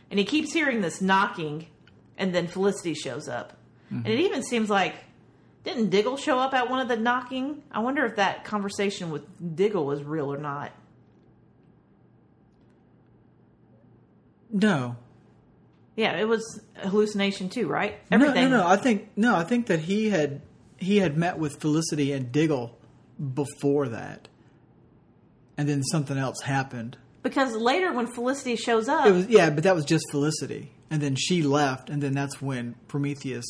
And 0.08 0.18
he 0.18 0.24
keeps 0.24 0.52
hearing 0.52 0.80
this 0.80 1.00
knocking, 1.00 1.66
and 2.16 2.32
then 2.34 2.46
Felicity 2.46 2.94
shows 2.94 3.28
up. 3.28 3.56
Mm-hmm. 3.86 4.06
And 4.06 4.06
it 4.06 4.20
even 4.20 4.42
seems 4.44 4.70
like, 4.70 4.94
didn't 5.64 5.90
Diggle 5.90 6.16
show 6.16 6.38
up 6.38 6.54
at 6.54 6.70
one 6.70 6.80
of 6.80 6.88
the 6.88 6.96
knocking? 6.96 7.62
I 7.70 7.80
wonder 7.80 8.04
if 8.06 8.16
that 8.16 8.44
conversation 8.44 9.10
with 9.10 9.56
Diggle 9.56 9.84
was 9.84 10.02
real 10.02 10.32
or 10.32 10.38
not. 10.38 10.72
No, 14.52 14.96
Yeah, 15.96 16.16
it 16.18 16.26
was 16.28 16.60
a 16.82 16.88
hallucination 16.88 17.48
too, 17.48 17.66
right? 17.68 17.98
no, 18.10 18.14
Everything. 18.16 18.50
no, 18.50 18.58
no. 18.58 18.66
I 18.66 18.76
think 18.76 19.08
no. 19.16 19.34
I 19.36 19.44
think 19.44 19.66
that 19.66 19.80
he 19.80 20.08
had 20.10 20.40
he 20.78 20.98
had 20.98 21.16
met 21.16 21.38
with 21.38 21.60
Felicity 21.60 22.12
and 22.12 22.32
Diggle 22.32 22.78
before 23.34 23.88
that, 23.88 24.28
and 25.58 25.68
then 25.68 25.82
something 25.82 26.16
else 26.16 26.40
happened. 26.42 26.96
Because 27.22 27.54
later 27.54 27.92
when 27.92 28.06
Felicity 28.06 28.56
shows 28.56 28.88
up, 28.88 29.06
It 29.06 29.12
was 29.12 29.26
yeah, 29.28 29.50
but 29.50 29.64
that 29.64 29.74
was 29.74 29.84
just 29.84 30.04
Felicity, 30.10 30.72
and 30.90 31.02
then 31.02 31.16
she 31.16 31.42
left, 31.42 31.90
and 31.90 32.02
then 32.02 32.12
that's 32.14 32.40
when 32.40 32.76
Prometheus 32.88 33.44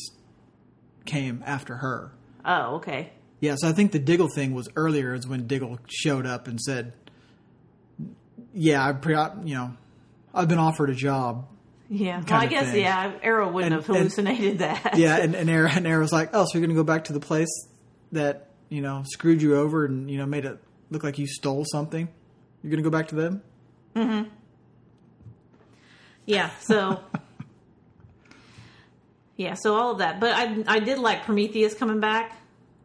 came 1.05 1.41
after 1.45 1.77
her. 1.77 2.11
oh, 2.43 2.75
okay. 2.77 3.13
Yeah, 3.39 3.55
so 3.57 3.69
I 3.69 3.71
think 3.71 3.91
the 3.91 3.97
Diggle 3.99 4.27
thing 4.35 4.53
was 4.53 4.67
earlier, 4.75 5.13
is 5.15 5.27
when 5.27 5.47
Diggle 5.47 5.79
showed 5.87 6.25
up 6.27 6.47
and 6.47 6.59
said, 6.59 6.93
"Yeah, 8.53 8.83
I 8.85 8.89
you 9.43 9.55
know, 9.55 9.73
I've 10.33 10.47
been 10.49 10.59
offered 10.59 10.89
a 10.89 10.95
job." 10.95 11.47
Yeah. 11.93 12.23
Well, 12.27 12.39
I 12.39 12.45
guess 12.45 12.73
yeah, 12.73 13.11
Arrow 13.21 13.51
wouldn't 13.51 13.73
And- 13.73 13.81
have 13.81 13.89
and- 13.89 13.97
hallucinated 13.97 14.59
that. 14.59 14.97
Yeah, 14.97 15.17
and 15.17 15.35
and 15.41 15.49
Arrow, 15.49 15.69
and 15.69 15.85
Arrow's 15.85 16.13
like, 16.13 16.29
"Oh, 16.33 16.45
so 16.45 16.51
you're 16.57 16.61
going 16.65 16.75
to 16.75 16.81
go 16.81 16.85
back 16.85 17.03
to 17.05 17.13
the 17.13 17.19
place 17.19 17.49
that 18.13 18.47
you 18.69 18.81
know 18.81 19.03
screwed 19.11 19.41
you 19.41 19.57
over 19.57 19.83
and 19.85 20.09
you 20.09 20.17
know 20.17 20.25
made 20.25 20.45
it 20.45 20.57
look 20.89 21.03
like 21.03 21.17
you 21.19 21.27
stole 21.27 21.65
something? 21.69 22.07
You're 22.63 22.71
going 22.71 22.81
to 22.83 22.89
go 22.89 22.95
back 22.97 23.09
to 23.09 23.15
them?" 23.15 23.41
Mm 23.95 24.23
hmm. 24.23 24.29
Yeah, 26.25 26.49
so 26.61 27.01
Yeah, 29.37 29.55
so 29.55 29.75
all 29.75 29.91
of 29.93 29.97
that. 29.99 30.19
But 30.19 30.31
I 30.33 30.63
I 30.67 30.79
did 30.79 30.99
like 30.99 31.25
Prometheus 31.25 31.73
coming 31.73 31.99
back. 31.99 32.37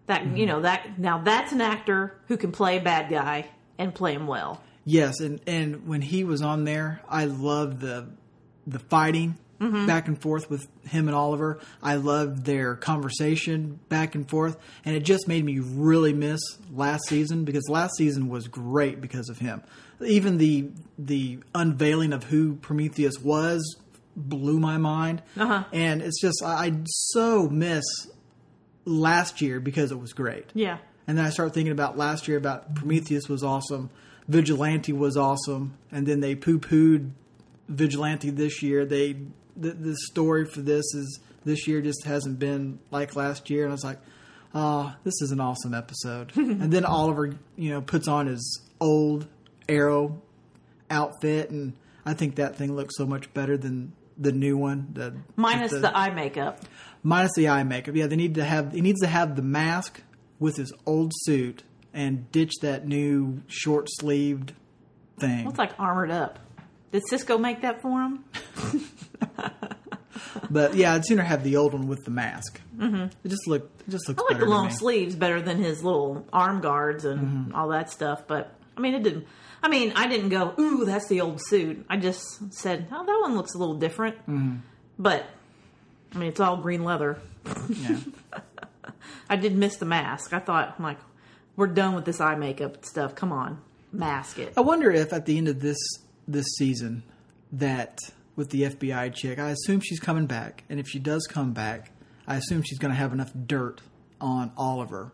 That 0.06 0.22
Mm-hmm. 0.22 0.36
you 0.36 0.46
know, 0.46 0.60
that 0.62 0.98
now 0.98 1.18
that's 1.18 1.52
an 1.52 1.60
actor 1.60 2.18
who 2.28 2.36
can 2.36 2.52
play 2.52 2.78
a 2.78 2.80
bad 2.80 3.10
guy 3.10 3.48
and 3.78 3.94
play 3.94 4.14
him 4.14 4.26
well. 4.26 4.62
Yes, 4.84 5.20
and 5.20 5.40
and 5.46 5.86
when 5.88 6.00
he 6.00 6.24
was 6.24 6.42
on 6.42 6.64
there, 6.64 7.00
I 7.08 7.24
loved 7.26 7.80
the 7.80 8.08
the 8.66 8.78
fighting 8.78 9.36
back 9.58 10.06
and 10.06 10.20
forth 10.20 10.50
with 10.50 10.68
him 10.86 11.08
and 11.08 11.14
Oliver. 11.16 11.58
I 11.82 11.94
loved 11.96 12.44
their 12.44 12.74
conversation 12.76 13.80
back 13.88 14.14
and 14.14 14.28
forth, 14.28 14.58
and 14.84 14.94
it 14.94 15.00
just 15.00 15.26
made 15.28 15.44
me 15.46 15.60
really 15.60 16.12
miss 16.12 16.40
last 16.74 17.04
season 17.08 17.44
because 17.44 17.66
last 17.70 17.96
season 17.96 18.28
was 18.28 18.48
great 18.48 19.00
because 19.00 19.30
of 19.30 19.38
him. 19.38 19.62
Even 20.04 20.36
the 20.36 20.68
the 20.98 21.38
unveiling 21.54 22.12
of 22.12 22.24
who 22.24 22.56
Prometheus 22.56 23.18
was 23.18 23.76
blew 24.14 24.58
my 24.60 24.76
mind, 24.76 25.22
Uh-huh. 25.38 25.64
and 25.72 26.02
it's 26.02 26.20
just 26.20 26.42
I, 26.44 26.66
I 26.66 26.72
so 26.86 27.48
miss 27.48 27.84
last 28.84 29.40
year 29.40 29.58
because 29.60 29.90
it 29.90 29.98
was 29.98 30.12
great. 30.12 30.46
Yeah. 30.54 30.78
And 31.08 31.16
then 31.16 31.24
I 31.24 31.30
start 31.30 31.54
thinking 31.54 31.72
about 31.72 31.96
last 31.96 32.28
year 32.28 32.36
about 32.36 32.74
Prometheus 32.74 33.28
was 33.28 33.42
awesome, 33.42 33.90
Vigilante 34.28 34.92
was 34.92 35.16
awesome, 35.16 35.76
and 35.92 36.06
then 36.06 36.20
they 36.20 36.34
poo 36.34 36.58
pooed 36.58 37.12
Vigilante 37.68 38.30
this 38.30 38.62
year. 38.62 38.84
They 38.84 39.16
the, 39.56 39.70
the 39.70 39.96
story 39.96 40.44
for 40.44 40.60
this 40.60 40.84
is 40.94 41.20
this 41.44 41.66
year 41.66 41.80
just 41.80 42.04
hasn't 42.04 42.38
been 42.38 42.78
like 42.90 43.16
last 43.16 43.50
year, 43.50 43.64
and 43.64 43.72
I 43.72 43.74
was 43.74 43.84
like, 43.84 43.98
oh, 44.54 44.94
this 45.04 45.14
is 45.22 45.30
an 45.30 45.40
awesome 45.40 45.74
episode. 45.74 46.32
and 46.36 46.72
then 46.72 46.84
Oliver, 46.84 47.34
you 47.56 47.70
know, 47.70 47.80
puts 47.80 48.08
on 48.08 48.26
his 48.26 48.62
old 48.80 49.26
Arrow 49.68 50.20
outfit, 50.90 51.50
and 51.50 51.74
I 52.04 52.14
think 52.14 52.36
that 52.36 52.56
thing 52.56 52.74
looks 52.74 52.96
so 52.96 53.06
much 53.06 53.32
better 53.34 53.56
than 53.56 53.92
the 54.18 54.32
new 54.32 54.56
one. 54.56 54.88
The 54.92 55.14
Minus 55.36 55.72
with 55.72 55.82
the, 55.82 55.96
eye 55.96 56.10
makeup. 56.10 56.60
minus 57.02 57.32
the 57.34 57.48
eye 57.48 57.62
makeup. 57.64 57.94
Yeah, 57.94 58.06
they 58.06 58.16
need 58.16 58.34
to 58.36 58.44
have 58.44 58.72
he 58.72 58.80
needs 58.80 59.00
to 59.00 59.06
have 59.06 59.36
the 59.36 59.42
mask 59.42 60.02
with 60.38 60.56
his 60.56 60.72
old 60.84 61.12
suit 61.22 61.62
and 61.94 62.30
ditch 62.30 62.52
that 62.62 62.86
new 62.86 63.42
short 63.46 63.88
sleeved 63.90 64.52
thing. 65.18 65.46
Looks 65.46 65.58
like 65.58 65.72
armored 65.78 66.10
up. 66.10 66.38
Did 66.96 67.06
Cisco 67.08 67.36
make 67.36 67.60
that 67.60 67.82
for 67.82 68.00
him? 68.02 68.24
But 70.50 70.74
yeah, 70.74 70.94
I'd 70.94 71.04
sooner 71.04 71.22
have 71.22 71.42
the 71.44 71.56
old 71.56 71.72
one 71.72 71.88
with 71.88 72.04
the 72.04 72.10
mask. 72.10 72.60
Mm-hmm. 72.78 73.06
It 73.24 73.28
just 73.28 73.46
looked 73.48 73.82
it 73.82 73.90
just 73.90 74.08
looks 74.08 74.22
I 74.22 74.32
like 74.32 74.40
the 74.40 74.46
long 74.48 74.70
sleeves 74.70 75.14
better 75.16 75.40
than 75.42 75.58
his 75.58 75.82
little 75.82 76.26
arm 76.32 76.60
guards 76.60 77.04
and 77.04 77.20
Mm-hmm. 77.20 77.54
all 77.54 77.68
that 77.68 77.90
stuff. 77.90 78.22
But 78.26 78.54
I 78.76 78.80
mean, 78.80 78.94
it 78.94 79.02
didn't. 79.02 79.26
I 79.62 79.68
mean, 79.68 79.92
I 79.96 80.06
didn't 80.06 80.28
go, 80.28 80.54
"Ooh, 80.58 80.84
that's 80.84 81.08
the 81.08 81.20
old 81.20 81.40
suit." 81.46 81.84
I 81.90 81.96
just 81.96 82.54
said, 82.54 82.86
"Oh, 82.92 83.04
that 83.04 83.18
one 83.20 83.34
looks 83.36 83.54
a 83.54 83.58
little 83.58 83.74
different." 83.74 84.16
Mm-hmm. 84.20 84.56
But 84.98 85.26
I 86.14 86.18
mean, 86.18 86.28
it's 86.28 86.40
all 86.40 86.56
green 86.58 86.84
leather. 86.84 87.18
Yeah. 87.68 87.98
I 89.28 89.36
did 89.36 89.56
miss 89.56 89.76
the 89.76 89.86
mask. 89.86 90.32
I 90.32 90.38
thought, 90.38 90.76
I'm 90.78 90.84
like, 90.84 90.98
we're 91.56 91.66
done 91.66 91.94
with 91.94 92.04
this 92.04 92.20
eye 92.20 92.36
makeup 92.36 92.84
stuff. 92.84 93.14
Come 93.14 93.32
on, 93.32 93.60
mask 93.92 94.38
it. 94.38 94.52
I 94.56 94.60
wonder 94.60 94.90
if 94.90 95.12
at 95.12 95.26
the 95.26 95.36
end 95.38 95.48
of 95.48 95.60
this 95.60 95.78
this 96.26 96.46
season 96.56 97.02
that 97.52 97.98
with 98.34 98.50
the 98.50 98.62
FBI 98.62 99.14
chick, 99.14 99.38
I 99.38 99.50
assume 99.50 99.80
she's 99.80 100.00
coming 100.00 100.26
back, 100.26 100.64
and 100.68 100.78
if 100.78 100.86
she 100.88 100.98
does 100.98 101.26
come 101.26 101.52
back, 101.52 101.90
I 102.26 102.36
assume 102.36 102.62
she's 102.62 102.78
going 102.78 102.92
to 102.92 102.98
have 102.98 103.12
enough 103.12 103.32
dirt 103.46 103.80
on 104.20 104.52
Oliver. 104.56 105.12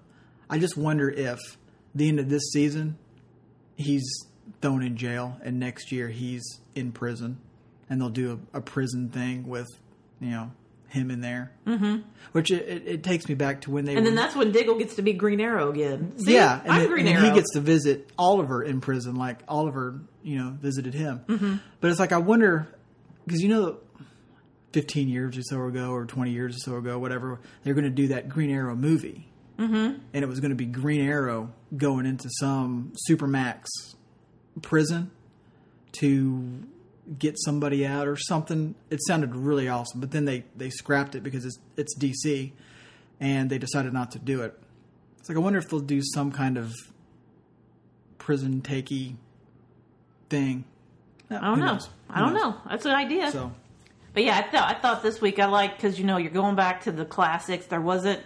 I 0.48 0.58
just 0.58 0.76
wonder 0.76 1.10
if 1.10 1.38
the 1.94 2.08
end 2.08 2.18
of 2.18 2.28
this 2.28 2.50
season 2.52 2.98
he's 3.76 4.04
thrown 4.60 4.82
in 4.82 4.96
jail, 4.96 5.38
and 5.42 5.58
next 5.58 5.92
year 5.92 6.08
he's 6.08 6.42
in 6.74 6.92
prison, 6.92 7.38
and 7.88 8.00
they'll 8.00 8.10
do 8.10 8.40
a, 8.52 8.58
a 8.58 8.60
prison 8.60 9.08
thing 9.08 9.46
with 9.46 9.68
you 10.20 10.30
know 10.30 10.52
him 10.92 11.10
in 11.10 11.20
there. 11.20 11.52
Mm-hmm. 11.66 12.08
Which 12.32 12.50
it, 12.50 12.68
it, 12.68 12.82
it 12.86 13.02
takes 13.02 13.28
me 13.28 13.34
back 13.34 13.62
to 13.62 13.70
when 13.70 13.84
they 13.84 13.92
And 13.92 14.00
were 14.00 14.10
then 14.10 14.14
that's 14.14 14.36
when 14.36 14.52
Diggle 14.52 14.78
gets 14.78 14.94
to 14.96 15.02
be 15.02 15.12
Green 15.12 15.40
Arrow 15.40 15.70
again. 15.70 16.18
See, 16.18 16.34
yeah, 16.34 16.60
and, 16.62 16.70
I'm 16.70 16.80
then, 16.80 16.88
Green 16.88 17.06
and 17.06 17.16
Arrow. 17.16 17.28
he 17.28 17.34
gets 17.34 17.52
to 17.54 17.60
visit 17.60 18.10
Oliver 18.18 18.62
in 18.62 18.80
prison, 18.80 19.16
like 19.16 19.40
Oliver, 19.48 20.00
you 20.22 20.38
know, 20.38 20.50
visited 20.50 20.94
him. 20.94 21.20
Mm-hmm. 21.26 21.56
But 21.80 21.90
it's 21.90 22.00
like 22.00 22.12
I 22.12 22.18
wonder 22.18 22.68
because 23.26 23.40
you 23.42 23.48
know, 23.48 23.78
fifteen 24.72 25.08
years 25.08 25.36
or 25.36 25.42
so 25.42 25.64
ago, 25.64 25.90
or 25.90 26.06
twenty 26.06 26.30
years 26.30 26.56
or 26.56 26.60
so 26.60 26.76
ago, 26.76 26.98
whatever, 26.98 27.40
they're 27.64 27.74
going 27.74 27.84
to 27.84 27.90
do 27.90 28.08
that 28.08 28.28
Green 28.28 28.50
Arrow 28.50 28.74
movie, 28.74 29.28
mm-hmm. 29.58 29.98
and 30.12 30.24
it 30.24 30.26
was 30.26 30.40
going 30.40 30.50
to 30.50 30.56
be 30.56 30.66
Green 30.66 31.00
Arrow 31.00 31.52
going 31.76 32.06
into 32.06 32.28
some 32.38 32.92
supermax 33.08 33.66
prison 34.60 35.10
to 35.92 36.62
get 37.18 37.38
somebody 37.38 37.86
out 37.86 38.06
or 38.06 38.16
something. 38.16 38.74
It 38.90 39.00
sounded 39.06 39.34
really 39.34 39.68
awesome, 39.68 40.00
but 40.00 40.10
then 40.10 40.24
they 40.24 40.44
they 40.56 40.70
scrapped 40.70 41.14
it 41.14 41.22
because 41.22 41.44
it's 41.44 41.58
it's 41.76 41.96
DC, 41.98 42.52
and 43.20 43.50
they 43.50 43.58
decided 43.58 43.92
not 43.92 44.12
to 44.12 44.18
do 44.18 44.42
it. 44.42 44.58
It's 45.18 45.28
like 45.28 45.36
I 45.36 45.40
wonder 45.40 45.58
if 45.58 45.68
they'll 45.68 45.80
do 45.80 46.00
some 46.02 46.32
kind 46.32 46.56
of 46.56 46.72
prison 48.18 48.62
takey 48.62 49.16
thing. 50.28 50.64
I 51.30 51.40
don't 51.40 51.60
know. 51.60 51.78
I 52.10 52.20
don't 52.20 52.34
know. 52.34 52.56
That's 52.68 52.84
an 52.84 52.92
idea. 52.92 53.30
So 53.30 53.52
But 54.12 54.24
yeah, 54.24 54.38
I 54.38 54.42
thought 54.42 54.76
I 54.76 54.78
thought 54.78 55.02
this 55.02 55.20
week 55.20 55.38
I 55.38 55.46
liked 55.46 55.76
because 55.76 55.98
you 55.98 56.04
know 56.04 56.18
you're 56.18 56.30
going 56.30 56.56
back 56.56 56.82
to 56.82 56.92
the 56.92 57.04
classics. 57.04 57.66
There 57.66 57.80
wasn't 57.80 58.20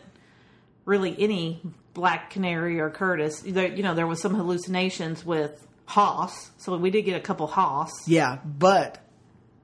really 0.85 1.14
any 1.18 1.62
Black 1.95 2.30
Canary 2.30 2.78
or 2.80 2.90
Curtis. 2.90 3.40
There, 3.40 3.68
you 3.68 3.83
know, 3.83 3.95
there 3.95 4.06
was 4.06 4.21
some 4.21 4.35
hallucinations 4.35 5.25
with 5.25 5.66
Haas, 5.86 6.50
so 6.58 6.76
we 6.76 6.90
did 6.90 7.02
get 7.02 7.16
a 7.16 7.20
couple 7.20 7.46
Haas. 7.46 7.90
yeah, 8.06 8.38
but 8.44 8.98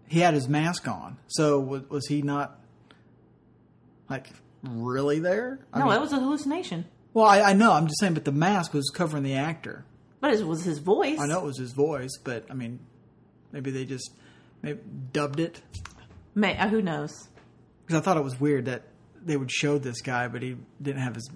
he 0.08 0.20
had 0.20 0.34
his 0.34 0.48
mask 0.48 0.86
on. 0.88 1.16
So 1.28 1.58
was, 1.60 1.88
was 1.90 2.06
he 2.06 2.22
not 2.22 2.58
like 4.08 4.28
really 4.62 5.18
there? 5.18 5.58
I 5.72 5.78
No, 5.80 5.84
mean- 5.86 5.94
that 5.94 6.00
was 6.00 6.12
a 6.12 6.20
hallucination, 6.20 6.84
well, 7.14 7.26
I, 7.26 7.40
I 7.42 7.52
know. 7.52 7.72
I'm 7.72 7.86
just 7.88 8.00
saying, 8.00 8.14
but 8.14 8.24
the 8.24 8.32
mask 8.32 8.72
was 8.72 8.88
covering 8.88 9.22
the 9.22 9.34
actor. 9.34 9.84
but 10.20 10.32
it 10.32 10.46
was 10.46 10.62
his 10.64 10.78
voice. 10.78 11.18
I 11.18 11.26
know 11.26 11.40
it 11.40 11.44
was 11.44 11.58
his 11.58 11.72
voice, 11.72 12.16
but 12.22 12.46
I 12.50 12.54
mean, 12.54 12.78
maybe 13.50 13.70
they 13.70 13.84
just 13.84 14.10
maybe 14.62 14.80
dubbed 15.12 15.38
it 15.40 15.60
May, 16.34 16.56
uh, 16.56 16.68
who 16.68 16.80
knows? 16.80 17.28
because 17.84 18.00
I 18.00 18.04
thought 18.04 18.16
it 18.16 18.24
was 18.24 18.40
weird 18.40 18.64
that 18.66 18.84
they 19.24 19.36
would 19.36 19.50
show 19.50 19.76
this 19.78 20.00
guy, 20.00 20.28
but 20.28 20.40
he 20.42 20.56
didn't 20.80 21.02
have 21.02 21.14
his. 21.16 21.28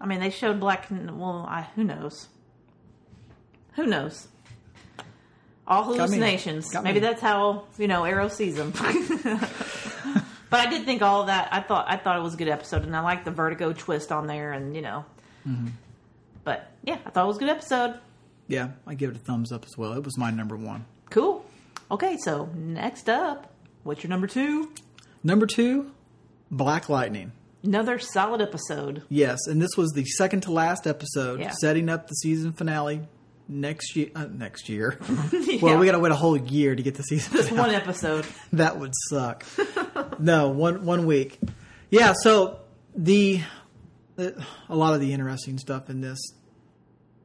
I 0.00 0.04
mean, 0.06 0.20
they 0.20 0.28
showed 0.30 0.60
Black. 0.60 0.88
Well, 0.90 1.46
I, 1.48 1.62
who 1.74 1.82
knows? 1.84 2.28
Who 3.76 3.86
knows? 3.86 4.28
All 5.66 5.84
hallucinations. 5.84 6.70
Got 6.70 6.84
Maybe 6.84 7.00
me. 7.00 7.06
that's 7.06 7.20
how 7.20 7.64
you 7.78 7.88
know 7.88 8.04
Arrow 8.04 8.28
sees 8.28 8.54
them. 8.54 8.70
but 10.50 10.60
I 10.60 10.70
did 10.70 10.84
think 10.84 11.02
all 11.02 11.24
that. 11.24 11.48
I 11.52 11.60
thought 11.60 11.86
I 11.88 11.96
thought 11.96 12.18
it 12.18 12.22
was 12.22 12.34
a 12.34 12.36
good 12.36 12.48
episode, 12.48 12.84
and 12.84 12.96
I 12.96 13.00
like 13.00 13.24
the 13.24 13.30
Vertigo 13.32 13.72
twist 13.72 14.12
on 14.12 14.26
there, 14.26 14.52
and 14.52 14.74
you 14.76 14.82
know. 14.82 15.04
Mm-hmm. 15.46 15.68
But 16.44 16.70
yeah, 16.84 16.98
I 17.04 17.10
thought 17.10 17.24
it 17.24 17.28
was 17.28 17.36
a 17.36 17.40
good 17.40 17.48
episode. 17.48 17.98
Yeah, 18.48 18.70
I 18.86 18.94
give 18.94 19.10
it 19.10 19.16
a 19.16 19.18
thumbs 19.18 19.50
up 19.50 19.64
as 19.64 19.76
well. 19.76 19.92
It 19.94 20.04
was 20.04 20.16
my 20.16 20.30
number 20.30 20.56
one. 20.56 20.84
Cool. 21.10 21.44
Okay, 21.90 22.16
so 22.18 22.48
next 22.54 23.08
up, 23.08 23.52
what's 23.82 24.02
your 24.04 24.10
number 24.10 24.28
two? 24.28 24.70
Number 25.24 25.46
two, 25.46 25.90
Black 26.50 26.88
Lightning. 26.88 27.32
Another 27.64 27.98
solid 27.98 28.40
episode. 28.40 29.02
Yes, 29.08 29.38
and 29.48 29.60
this 29.60 29.76
was 29.76 29.90
the 29.92 30.04
second 30.04 30.42
to 30.42 30.52
last 30.52 30.86
episode, 30.86 31.40
Yeah. 31.40 31.50
setting 31.50 31.88
up 31.88 32.06
the 32.06 32.14
season 32.14 32.52
finale 32.52 33.02
next 33.48 33.96
year. 33.96 34.10
Uh, 34.14 34.26
next 34.30 34.68
year. 34.68 34.98
Yeah. 35.46 35.58
Well, 35.62 35.78
we 35.78 35.86
got 35.86 35.92
to 35.92 36.00
wait 36.00 36.12
a 36.12 36.16
whole 36.16 36.36
year 36.36 36.74
to 36.74 36.82
get 36.82 36.96
the 36.96 37.02
season. 37.02 37.32
Just 37.32 37.52
one 37.52 37.70
episode. 37.70 38.26
that 38.52 38.78
would 38.78 38.92
suck. 39.08 39.44
no, 40.18 40.50
one 40.50 40.84
one 40.84 41.06
week. 41.06 41.38
Yeah, 41.88 42.14
so 42.20 42.58
the, 42.94 43.40
the 44.16 44.44
a 44.68 44.76
lot 44.76 44.94
of 44.94 45.00
the 45.00 45.12
interesting 45.12 45.58
stuff 45.58 45.88
in 45.88 46.00
this 46.00 46.18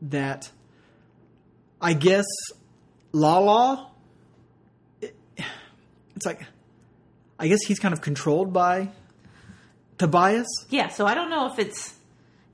that 0.03 0.49
I 1.81 1.93
guess 1.93 2.25
Lala 3.11 3.91
it's 6.21 6.25
like, 6.27 6.45
I 7.39 7.47
guess 7.47 7.61
he's 7.65 7.79
kind 7.79 7.93
of 7.93 8.01
controlled 8.01 8.53
by 8.53 8.89
Tobias. 9.97 10.45
Yeah, 10.69 10.89
so 10.89 11.07
I 11.07 11.15
don't 11.15 11.31
know 11.31 11.51
if 11.51 11.57
it's 11.57 11.95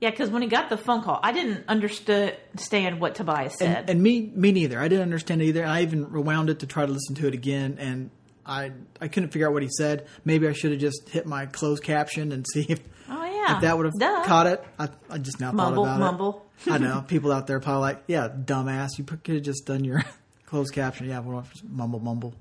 yeah, 0.00 0.10
because 0.10 0.30
when 0.30 0.42
he 0.42 0.48
got 0.48 0.68
the 0.70 0.76
phone 0.76 1.02
call, 1.02 1.18
I 1.22 1.32
didn't 1.32 1.64
understand 1.68 3.00
what 3.00 3.14
Tobias 3.16 3.56
said. 3.58 3.80
And, 3.80 3.90
and 3.90 4.02
me, 4.02 4.30
me 4.34 4.52
neither. 4.52 4.78
I 4.78 4.88
didn't 4.88 5.02
understand 5.02 5.42
it 5.42 5.46
either. 5.46 5.64
I 5.66 5.82
even 5.82 6.10
rewound 6.10 6.50
it 6.50 6.60
to 6.60 6.66
try 6.66 6.86
to 6.86 6.92
listen 6.92 7.14
to 7.16 7.26
it 7.26 7.34
again, 7.34 7.76
and 7.80 8.10
I, 8.46 8.72
I 9.00 9.08
couldn't 9.08 9.30
figure 9.30 9.48
out 9.48 9.52
what 9.52 9.62
he 9.62 9.68
said. 9.76 10.06
Maybe 10.24 10.46
I 10.48 10.52
should 10.52 10.70
have 10.70 10.80
just 10.80 11.08
hit 11.08 11.26
my 11.26 11.46
closed 11.46 11.82
caption 11.82 12.32
and 12.32 12.46
see 12.52 12.66
if, 12.68 12.80
oh 13.08 13.24
yeah, 13.24 13.56
if 13.56 13.62
that 13.62 13.76
would 13.76 13.92
Duh. 13.98 14.16
have 14.16 14.26
caught 14.26 14.46
it. 14.46 14.64
I, 14.78 14.88
I 15.10 15.18
just 15.18 15.40
now 15.40 15.52
Mumble, 15.52 15.84
thought 15.84 15.96
about 15.96 16.12
mumble. 16.12 16.46
it. 16.66 16.70
I 16.72 16.78
know 16.78 17.04
people 17.08 17.32
out 17.32 17.46
there 17.46 17.60
probably 17.60 17.80
like, 17.82 18.04
yeah, 18.06 18.28
dumbass. 18.28 18.98
You 18.98 19.04
could 19.04 19.26
have 19.26 19.42
just 19.42 19.66
done 19.66 19.84
your 19.84 20.02
closed 20.46 20.72
caption. 20.72 21.08
Yeah, 21.08 21.20
we'll 21.20 21.42
just 21.42 21.64
mumble, 21.64 22.00
mumble. 22.00 22.34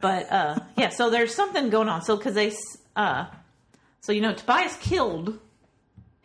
But 0.00 0.30
uh, 0.30 0.58
yeah, 0.76 0.90
so 0.90 1.08
there's 1.08 1.34
something 1.34 1.70
going 1.70 1.88
on. 1.88 2.02
So 2.02 2.16
because 2.16 2.34
they, 2.34 2.52
uh, 2.96 3.26
so 4.00 4.12
you 4.12 4.20
know, 4.20 4.34
Tobias 4.34 4.76
killed 4.76 5.38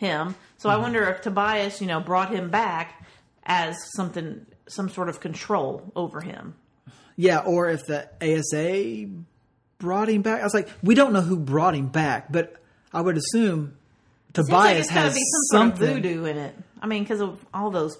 him. 0.01 0.35
So 0.57 0.67
Mm-hmm. 0.67 0.77
I 0.77 0.81
wonder 0.81 1.03
if 1.09 1.21
Tobias, 1.21 1.79
you 1.79 1.87
know, 1.87 2.01
brought 2.01 2.31
him 2.33 2.49
back 2.49 3.05
as 3.45 3.77
something, 3.95 4.45
some 4.67 4.89
sort 4.89 5.07
of 5.07 5.19
control 5.21 5.91
over 5.95 6.19
him. 6.21 6.55
Yeah, 7.15 7.39
or 7.39 7.69
if 7.69 7.85
the 7.85 8.09
ASA 8.21 9.09
brought 9.77 10.09
him 10.09 10.21
back. 10.21 10.41
I 10.41 10.43
was 10.43 10.53
like, 10.53 10.69
we 10.83 10.95
don't 10.95 11.13
know 11.13 11.21
who 11.21 11.37
brought 11.37 11.75
him 11.75 11.87
back, 11.87 12.31
but 12.31 12.55
I 12.93 13.01
would 13.01 13.17
assume 13.17 13.75
like 14.35 14.45
Tobias 14.45 14.79
it's 14.79 14.89
got 14.89 14.95
to 14.95 15.01
has 15.01 15.13
sort 15.51 15.71
of 15.71 15.77
something. 15.77 15.93
voodoo 16.03 16.25
in 16.25 16.37
it. 16.37 16.55
I 16.81 16.87
mean, 16.87 17.03
because 17.03 17.21
of 17.21 17.43
all 17.53 17.69
those 17.71 17.97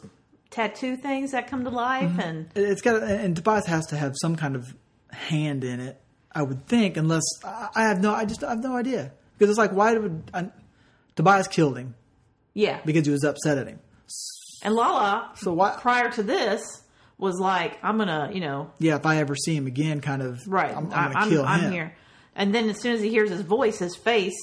tattoo 0.50 0.96
things 0.98 1.32
that 1.32 1.48
come 1.48 1.64
to 1.64 1.70
life, 1.70 2.10
Mm-hmm. 2.10 2.20
and 2.20 2.50
It's 2.56 2.82
got, 2.82 3.02
and 3.04 3.36
Tobias 3.36 3.66
has 3.68 3.86
to 3.88 3.98
have 3.98 4.16
some 4.22 4.36
kind 4.36 4.56
of 4.56 4.74
hand 5.12 5.64
in 5.64 5.80
it. 5.80 6.00
I 6.34 6.44
would 6.44 6.66
think, 6.68 6.96
unless 6.98 7.24
I, 7.44 7.68
I 7.76 7.82
have 7.84 8.02
no, 8.02 8.14
I 8.14 8.26
just 8.26 8.44
I 8.44 8.50
have 8.52 8.64
no 8.64 8.76
idea 8.78 9.12
because 9.38 9.50
it's 9.50 9.60
like, 9.60 9.72
why 9.74 9.94
would 9.98 10.24
I, 10.34 10.50
Tobias 11.16 11.48
killed 11.48 11.78
him 11.78 11.96
yeah, 12.54 12.80
because 12.86 13.06
he 13.06 13.12
was 13.12 13.24
upset 13.24 13.58
at 13.58 13.68
him? 13.68 13.80
and 14.64 14.74
Lala. 14.76 15.32
So 15.36 15.54
why? 15.54 15.76
prior 15.80 16.12
to 16.12 16.24
this 16.24 16.62
was 17.18 17.40
like, 17.40 17.78
I'm 17.84 17.98
gonna, 17.98 18.32
you 18.34 18.40
know, 18.42 18.72
Yeah, 18.80 18.96
if 18.96 19.06
I 19.06 19.18
ever 19.18 19.36
see 19.36 19.56
him 19.56 19.68
again, 19.68 20.02
kind 20.02 20.22
of 20.22 20.40
right, 20.48 20.72
I'm, 20.76 20.86
I'm 20.86 21.12
gonna 21.12 21.20
I'm, 21.20 21.30
kill 21.30 21.46
I'm 21.46 21.60
him. 21.62 21.72
here. 21.72 21.96
And 22.36 22.54
then 22.56 22.70
as 22.70 22.80
soon 22.82 22.94
as 22.94 23.02
he 23.02 23.10
hears 23.10 23.30
his 23.30 23.42
voice, 23.42 23.80
his 23.80 23.96
face, 23.96 24.34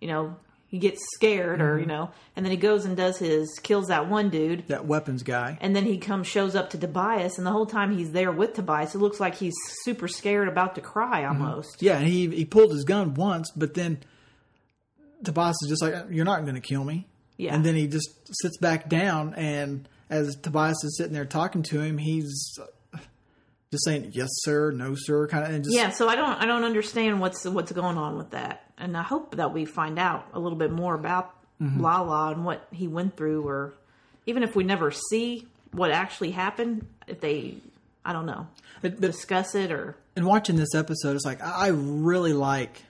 you 0.00 0.08
know, 0.08 0.36
he 0.66 0.78
gets 0.78 1.00
scared, 1.14 1.60
or 1.62 1.76
you 1.78 1.82
Mm-hmm. 1.82 1.88
know, 1.90 2.10
and 2.36 2.44
then 2.44 2.50
he 2.50 2.56
goes 2.58 2.84
and 2.84 2.96
does 2.96 3.18
his 3.18 3.58
kills 3.62 3.88
that 3.88 4.08
one 4.08 4.28
dude. 4.30 4.68
That 4.68 4.84
weapons 4.86 5.22
guy. 5.22 5.56
And 5.62 5.74
then 5.74 5.84
he 5.84 5.96
comes, 5.98 6.26
shows 6.26 6.54
up 6.54 6.70
to 6.70 6.78
Tobias, 6.78 7.38
and 7.38 7.46
the 7.46 7.50
whole 7.52 7.64
time 7.66 7.96
he's 7.96 8.12
there 8.12 8.30
with 8.32 8.52
Tobias, 8.54 8.94
it 8.94 8.98
looks 8.98 9.18
like 9.20 9.34
he's 9.36 9.54
super 9.82 10.08
scared, 10.08 10.46
about 10.48 10.74
to 10.74 10.80
cry 10.82 11.22
Mm-hmm. 11.22 11.42
almost. 11.42 11.80
Yeah, 11.82 11.98
and 11.98 12.06
he 12.06 12.28
he 12.28 12.44
pulled 12.44 12.70
his 12.72 12.84
gun 12.84 13.14
once, 13.14 13.50
but 13.56 13.74
then 13.74 13.98
Tobias 15.24 15.56
is 15.62 15.68
just 15.68 15.82
like, 15.82 15.94
"You're 16.10 16.24
not 16.24 16.42
going 16.42 16.54
to 16.54 16.60
kill 16.60 16.84
me." 16.84 17.06
Yeah. 17.36 17.54
And 17.54 17.64
then 17.64 17.74
he 17.74 17.86
just 17.86 18.08
sits 18.42 18.56
back 18.58 18.88
down, 18.88 19.34
and 19.34 19.88
as 20.10 20.36
Tobias 20.36 20.82
is 20.84 20.96
sitting 20.96 21.12
there 21.12 21.24
talking 21.24 21.62
to 21.64 21.80
him, 21.80 21.98
he's 21.98 22.58
just 23.70 23.84
saying, 23.84 24.10
"Yes, 24.12 24.28
sir," 24.42 24.70
"No, 24.70 24.94
sir," 24.96 25.26
kind 25.28 25.44
of, 25.44 25.50
and 25.50 25.64
just 25.64 25.76
Yeah, 25.76 25.90
so 25.90 26.08
I 26.08 26.16
don't 26.16 26.40
I 26.42 26.46
don't 26.46 26.64
understand 26.64 27.20
what's 27.20 27.44
what's 27.44 27.72
going 27.72 27.98
on 27.98 28.16
with 28.16 28.30
that, 28.30 28.64
and 28.78 28.96
I 28.96 29.02
hope 29.02 29.36
that 29.36 29.52
we 29.52 29.64
find 29.64 29.98
out 29.98 30.26
a 30.32 30.40
little 30.40 30.58
bit 30.58 30.72
more 30.72 30.94
about 30.94 31.34
Mm-hmm. 31.60 31.80
Lala 31.80 32.30
and 32.30 32.44
what 32.44 32.68
he 32.70 32.86
went 32.86 33.16
through, 33.16 33.42
or 33.42 33.74
even 34.26 34.44
if 34.44 34.54
we 34.54 34.62
never 34.62 34.92
see 34.92 35.48
what 35.72 35.90
actually 35.90 36.30
happened, 36.30 36.86
if 37.08 37.20
they 37.20 37.56
I 38.04 38.12
don't 38.12 38.26
know 38.26 38.46
But, 38.80 39.00
but 39.00 39.08
discuss 39.08 39.56
it 39.56 39.72
or 39.72 39.96
and 40.14 40.24
watching 40.24 40.54
this 40.54 40.72
episode, 40.76 41.16
it's 41.16 41.24
like 41.24 41.42
I 41.42 41.66
really 41.68 42.32
like 42.32 42.84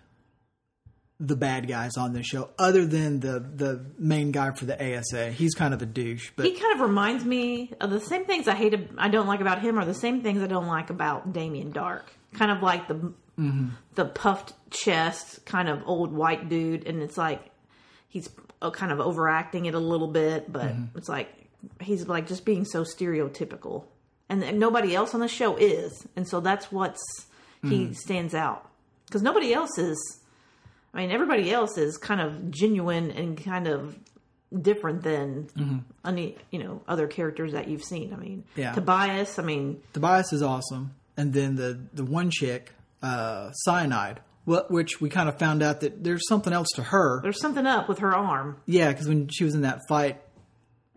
the 1.20 1.34
bad 1.36 1.66
guys 1.66 1.96
on 1.96 2.12
this 2.12 2.26
show, 2.26 2.50
other 2.58 2.86
than 2.86 3.20
the 3.20 3.40
the 3.40 3.84
main 3.98 4.30
guy 4.30 4.52
for 4.52 4.64
the 4.66 4.76
ASA. 4.98 5.30
He's 5.32 5.54
kind 5.54 5.74
of 5.74 5.82
a 5.82 5.86
douche, 5.86 6.30
but 6.36 6.46
he 6.46 6.52
kind 6.52 6.74
of 6.74 6.80
reminds 6.80 7.24
me 7.24 7.72
of 7.80 7.90
the 7.90 8.00
same 8.00 8.24
things 8.24 8.46
I 8.46 8.54
hate 8.54 8.74
I 8.96 9.08
don't 9.08 9.26
like 9.26 9.40
about 9.40 9.60
him, 9.60 9.78
are 9.78 9.84
the 9.84 9.94
same 9.94 10.22
things 10.22 10.42
I 10.42 10.46
don't 10.46 10.66
like 10.68 10.90
about 10.90 11.32
Damien 11.32 11.72
Darhk. 11.72 12.02
Kind 12.34 12.50
of 12.50 12.62
like 12.62 12.88
the 12.88 13.12
Mm-hmm. 13.38 13.68
the 13.94 14.04
puffed 14.04 14.52
chest, 14.70 15.46
kind 15.46 15.68
of 15.68 15.82
old 15.86 16.12
white 16.12 16.48
dude, 16.48 16.88
and 16.88 17.00
it's 17.00 17.16
like 17.16 17.40
he's 18.08 18.28
uh, 18.60 18.72
kind 18.72 18.90
of 18.90 18.98
overacting 18.98 19.66
it 19.66 19.74
a 19.74 19.78
little 19.78 20.08
bit, 20.08 20.52
but 20.52 20.62
Mm-hmm. 20.66 20.98
it's 20.98 21.08
like 21.08 21.28
he's 21.80 22.08
like 22.08 22.26
just 22.26 22.44
being 22.44 22.64
so 22.64 22.82
stereotypical, 22.82 23.84
and, 24.28 24.42
and 24.42 24.58
nobody 24.58 24.94
else 24.94 25.14
on 25.14 25.20
the 25.20 25.28
show 25.28 25.56
is, 25.56 26.04
and 26.16 26.28
so 26.28 26.40
that's 26.40 26.70
what's 26.72 27.00
Mm-hmm. 27.64 27.70
he 27.70 27.94
stands 27.94 28.34
out 28.34 28.68
because 29.06 29.22
nobody 29.22 29.52
else 29.54 29.78
is. 29.78 30.20
I 30.94 30.98
mean, 31.02 31.10
everybody 31.10 31.50
else 31.50 31.76
is 31.78 31.96
kind 31.98 32.20
of 32.20 32.50
genuine 32.50 33.10
and 33.10 33.42
kind 33.42 33.66
of 33.68 33.98
different 34.62 35.02
than 35.02 35.84
any 36.04 36.36
you 36.50 36.58
know 36.58 36.80
other 36.88 37.06
characters 37.06 37.52
that 37.52 37.68
you've 37.68 37.84
seen. 37.84 38.12
I 38.14 38.16
mean, 38.16 38.44
Yeah. 38.56 38.72
Tobias. 38.72 39.38
I 39.38 39.42
mean, 39.42 39.82
Tobias 39.92 40.32
is 40.32 40.42
awesome, 40.42 40.94
and 41.16 41.32
then 41.32 41.56
the 41.56 41.78
the 41.92 42.04
one 42.04 42.30
chick, 42.30 42.72
uh, 43.02 43.50
Syonide, 43.66 44.18
wh- 44.46 44.70
which 44.70 45.00
we 45.00 45.10
kind 45.10 45.28
of 45.28 45.38
found 45.38 45.62
out 45.62 45.80
that 45.82 46.02
there's 46.02 46.26
something 46.28 46.52
else 46.52 46.68
to 46.76 46.82
her. 46.84 47.20
there's 47.22 47.40
something 47.40 47.66
up 47.66 47.88
with 47.88 47.98
her 47.98 48.14
arm. 48.16 48.56
Yeah, 48.66 48.88
because 48.90 49.06
when 49.06 49.28
she 49.28 49.44
was 49.44 49.54
in 49.54 49.60
that 49.62 49.80
fight 49.88 50.20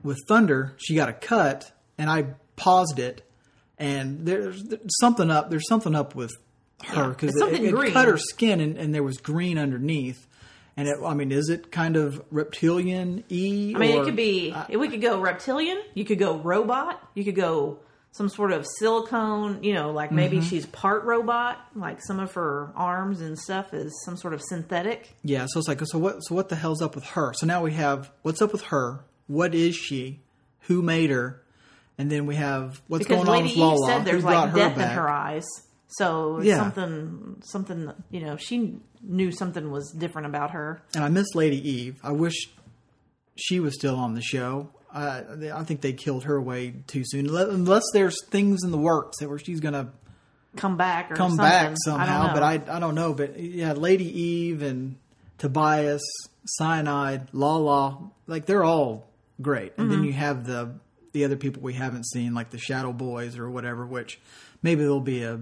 with 0.02 0.20
Thunder, 0.28 0.74
she 0.78 0.96
got 0.96 1.10
a 1.10 1.14
cut, 1.14 1.72
and 1.98 2.10
I 2.10 2.28
paused 2.56 3.00
it, 3.00 3.22
and 3.78 4.26
there's, 4.26 4.64
there's 4.64 4.82
something 5.02 5.30
up. 5.30 5.50
There's 5.50 5.68
something 5.68 5.94
up 5.94 6.16
with 6.16 6.32
her 6.88 7.10
because 7.10 7.36
it's 7.36 7.60
it, 7.60 7.64
it 7.64 7.94
cut 7.94 8.08
her 8.08 8.18
skin, 8.18 8.60
and, 8.60 8.78
and 8.78 8.94
there 8.94 9.04
was 9.04 9.18
green 9.18 9.58
underneath. 9.58 10.28
And 10.78 10.88
it, 10.88 10.98
I 11.06 11.14
mean, 11.14 11.32
is 11.32 11.50
it 11.50 11.72
kind 11.72 11.98
of 11.98 12.24
reptilian 12.32 13.24
e? 13.30 13.74
I 13.76 13.80
mean, 13.80 14.02
it 14.02 14.06
could 14.06 14.16
be. 14.16 14.56
we 14.70 14.88
could 14.90 15.02
go 15.02 15.20
reptilian. 15.20 15.80
You 15.94 16.06
could 16.06 16.20
go 16.20 16.38
robot. 16.38 17.02
You 17.14 17.24
could 17.26 17.36
go 17.36 17.80
some 18.14 18.30
sort 18.30 18.52
of 18.52 18.66
silicone. 18.80 19.64
You 19.64 19.74
know, 19.74 19.92
like 19.92 20.12
maybe 20.12 20.38
Mm-hmm. 20.38 20.46
she's 20.48 20.66
part 20.68 21.04
robot. 21.04 21.58
Like 21.76 22.02
some 22.02 22.20
of 22.20 22.34
her 22.34 22.72
arms 22.76 23.20
and 23.22 23.38
stuff 23.38 23.74
is 23.74 23.94
some 24.06 24.16
sort 24.18 24.34
of 24.34 24.42
synthetic. 24.42 25.10
Yeah, 25.24 25.46
so 25.50 25.60
it's 25.60 25.68
like, 25.68 25.82
so 25.86 26.00
what? 26.00 26.20
So 26.24 26.36
what 26.36 26.50
the 26.50 26.56
hell's 26.56 26.82
up 26.82 26.96
with 26.96 27.04
her? 27.06 27.34
So 27.34 27.46
now 27.46 27.62
we 27.62 27.74
have 27.74 28.10
what's 28.22 28.42
up 28.42 28.52
with 28.54 28.64
her? 28.64 29.02
What 29.28 29.54
is 29.54 29.76
she? 29.76 30.22
Who 30.62 30.82
made 30.82 31.10
her? 31.10 31.42
And 31.98 32.10
then 32.10 32.26
we 32.26 32.36
have 32.36 32.82
what's 32.88 33.06
Because 33.06 33.26
going 33.26 33.30
on 33.30 33.34
Lady 33.36 33.50
with 33.50 33.52
Eve 33.54 33.58
Lala? 33.60 33.88
said 33.88 34.00
Who 34.00 34.06
there's 34.06 34.24
like 34.24 34.50
her 34.52 34.56
death 34.58 34.78
in 34.78 34.88
her 34.88 35.10
eyes. 35.10 35.46
So 35.98 36.40
Yeah. 36.42 36.58
something, 36.58 37.42
something. 37.44 37.92
You 38.10 38.22
know, 38.22 38.38
she 38.38 38.80
knew 39.02 39.32
something 39.32 39.72
was 39.72 39.92
different 39.92 40.28
about 40.28 40.52
her. 40.52 40.82
And 40.96 41.04
I 41.04 41.10
miss 41.10 41.28
Lady 41.36 41.58
Eve. 41.70 42.00
I 42.04 42.12
wish 42.12 42.36
she 43.36 43.60
was 43.60 43.74
still 43.76 43.96
on 43.96 44.14
the 44.14 44.22
show. 44.22 44.70
I 44.94 45.24
I 45.54 45.64
think 45.64 45.82
they 45.82 45.94
killed 45.94 46.26
her 46.26 46.40
way 46.42 46.74
too 46.88 47.04
soon. 47.06 47.28
Unless- 47.30 47.84
there's 47.94 48.16
things 48.30 48.64
in 48.64 48.72
the 48.72 48.78
works 48.78 49.20
that 49.20 49.30
where 49.30 49.40
she's 49.40 49.60
gonna 49.60 49.92
Come 50.58 50.76
back 50.76 51.10
or 51.12 51.16
come 51.16 51.32
something. 51.32 51.46
back 51.46 51.76
somehow. 51.86 52.26
don't 52.26 52.34
But. 52.34 52.44
I 52.44 52.76
I 52.76 52.80
don't 52.80 52.96
know. 52.96 53.14
But 53.14 53.40
yeah, 53.40 53.72
Lady 53.74 54.06
Eve 54.06 54.62
and 54.62 54.98
Tobias, 55.38 56.02
Syonide, 56.60 57.28
Lala, 57.32 58.12
like 58.28 58.46
they're 58.46 58.64
all 58.64 59.08
great. 59.42 59.74
And 59.78 59.88
Mm-hmm. 59.90 59.96
then 59.96 60.04
you 60.06 60.14
have 60.14 60.46
the 60.46 60.74
the 61.14 61.26
other 61.26 61.36
people 61.38 61.62
we 61.62 61.74
haven't 61.74 62.06
seen, 62.06 62.34
like 62.34 62.50
the 62.52 62.58
Shadow 62.58 62.94
Boys 62.94 63.38
or 63.38 63.50
whatever. 63.50 63.86
Which 63.86 64.20
maybe 64.62 64.82
there'll 64.82 65.00
be 65.02 65.24
a 65.24 65.40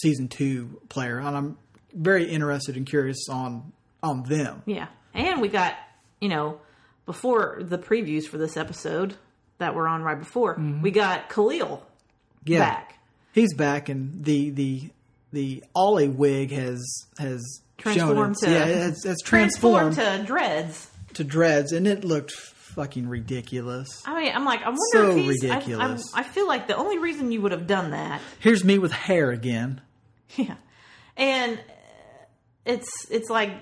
season 0.00 0.28
two 0.28 0.80
player, 0.88 1.18
and 1.18 1.36
I'm 1.36 1.58
very 1.92 2.24
interested 2.30 2.76
and 2.76 2.86
curious 2.86 3.28
on 3.30 3.72
on 4.02 4.22
them. 4.24 4.62
Yeah. 4.66 4.86
And 5.14 5.40
we 5.40 5.48
got, 5.48 5.74
you 6.20 6.28
know, 6.28 6.60
before 7.06 7.58
the 7.62 7.78
previews 7.78 8.24
for 8.26 8.36
this 8.38 8.56
episode 8.56 9.14
that 9.58 9.74
were 9.74 9.88
on 9.88 10.02
right 10.02 10.18
before, 10.18 10.56
we 10.82 10.90
got 10.90 11.28
Khalil 11.30 11.78
Mm-hmm. 12.44 12.52
Yeah. 12.52 12.58
back. 12.60 12.98
He's 13.32 13.54
back, 13.54 13.88
and 13.88 14.24
the 14.24 14.50
the 14.50 14.90
the 15.32 15.64
Ollie 15.74 16.08
wig 16.08 16.52
has 16.52 16.84
has 17.18 17.42
shown 17.78 17.94
Transformed 17.94 18.32
its, 18.32 18.40
to 18.42 18.50
yeah, 18.50 18.64
it's, 18.88 19.04
it's 19.04 19.22
transformed, 19.22 19.94
Transformed 19.94 20.20
to 20.26 20.26
dreads. 20.26 20.90
to 21.14 21.24
dreads, 21.24 21.72
and 21.72 21.86
it 21.88 22.04
looked 22.04 22.32
fucking 22.32 23.08
ridiculous. 23.08 24.02
I 24.06 24.22
mean, 24.22 24.32
I'm 24.34 24.44
like, 24.44 24.60
I 24.60 24.66
wonder 24.68 24.78
So 24.92 25.10
if 25.10 25.16
he's. 25.16 25.44
I- 25.44 25.48
I, 25.48 25.56
ridiculous. 25.56 26.12
I, 26.14 26.22
feel 26.22 26.46
like 26.46 26.66
the 26.68 26.76
only 26.76 26.98
reason 26.98 27.32
you 27.32 27.40
would 27.42 27.52
have 27.52 27.66
done 27.66 27.90
that, 27.90 28.20
Here's 28.38 28.62
me 28.64 28.78
with 28.78 28.92
hair 28.92 29.30
again. 29.30 29.80
yeah, 30.36 30.54
and 31.16 31.58
it's 32.64 32.88
it's 33.10 33.30
like 33.30 33.52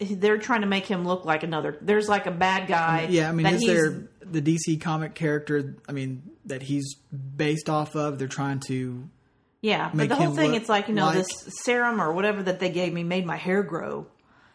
they're 0.00 0.38
trying 0.38 0.62
to 0.62 0.66
make 0.66 0.86
him 0.86 1.06
look 1.06 1.24
like 1.24 1.42
another. 1.42 1.76
There's 1.80 2.08
like 2.08 2.26
a 2.26 2.30
bad 2.30 2.66
guy. 2.68 3.04
Um, 3.06 3.12
yeah, 3.12 3.28
I 3.28 3.32
mean, 3.32 3.44
that 3.44 3.54
is 3.54 3.60
he's- 3.62 3.72
there 3.74 4.08
the 4.24 4.40
DC 4.42 4.80
comic 4.80 5.14
character? 5.14 5.76
I 5.88 5.92
mean, 5.92 6.22
that 6.46 6.62
he's 6.62 6.94
based 7.36 7.68
off 7.68 7.94
of? 7.94 8.18
They're 8.18 8.28
trying 8.28 8.60
to. 8.68 9.08
Yeah, 9.60 9.90
but 9.94 10.08
the 10.08 10.16
whole 10.16 10.34
thing, 10.34 10.54
it's 10.54 10.68
like 10.68 10.88
you 10.88 10.94
know, 10.94 11.06
like- 11.06 11.18
this 11.18 11.48
serum 11.62 12.00
or 12.00 12.12
whatever 12.12 12.42
that 12.42 12.58
they 12.58 12.70
gave 12.70 12.92
me 12.92 13.04
made 13.04 13.24
my 13.24 13.36
hair 13.36 13.62
grow. 13.62 14.06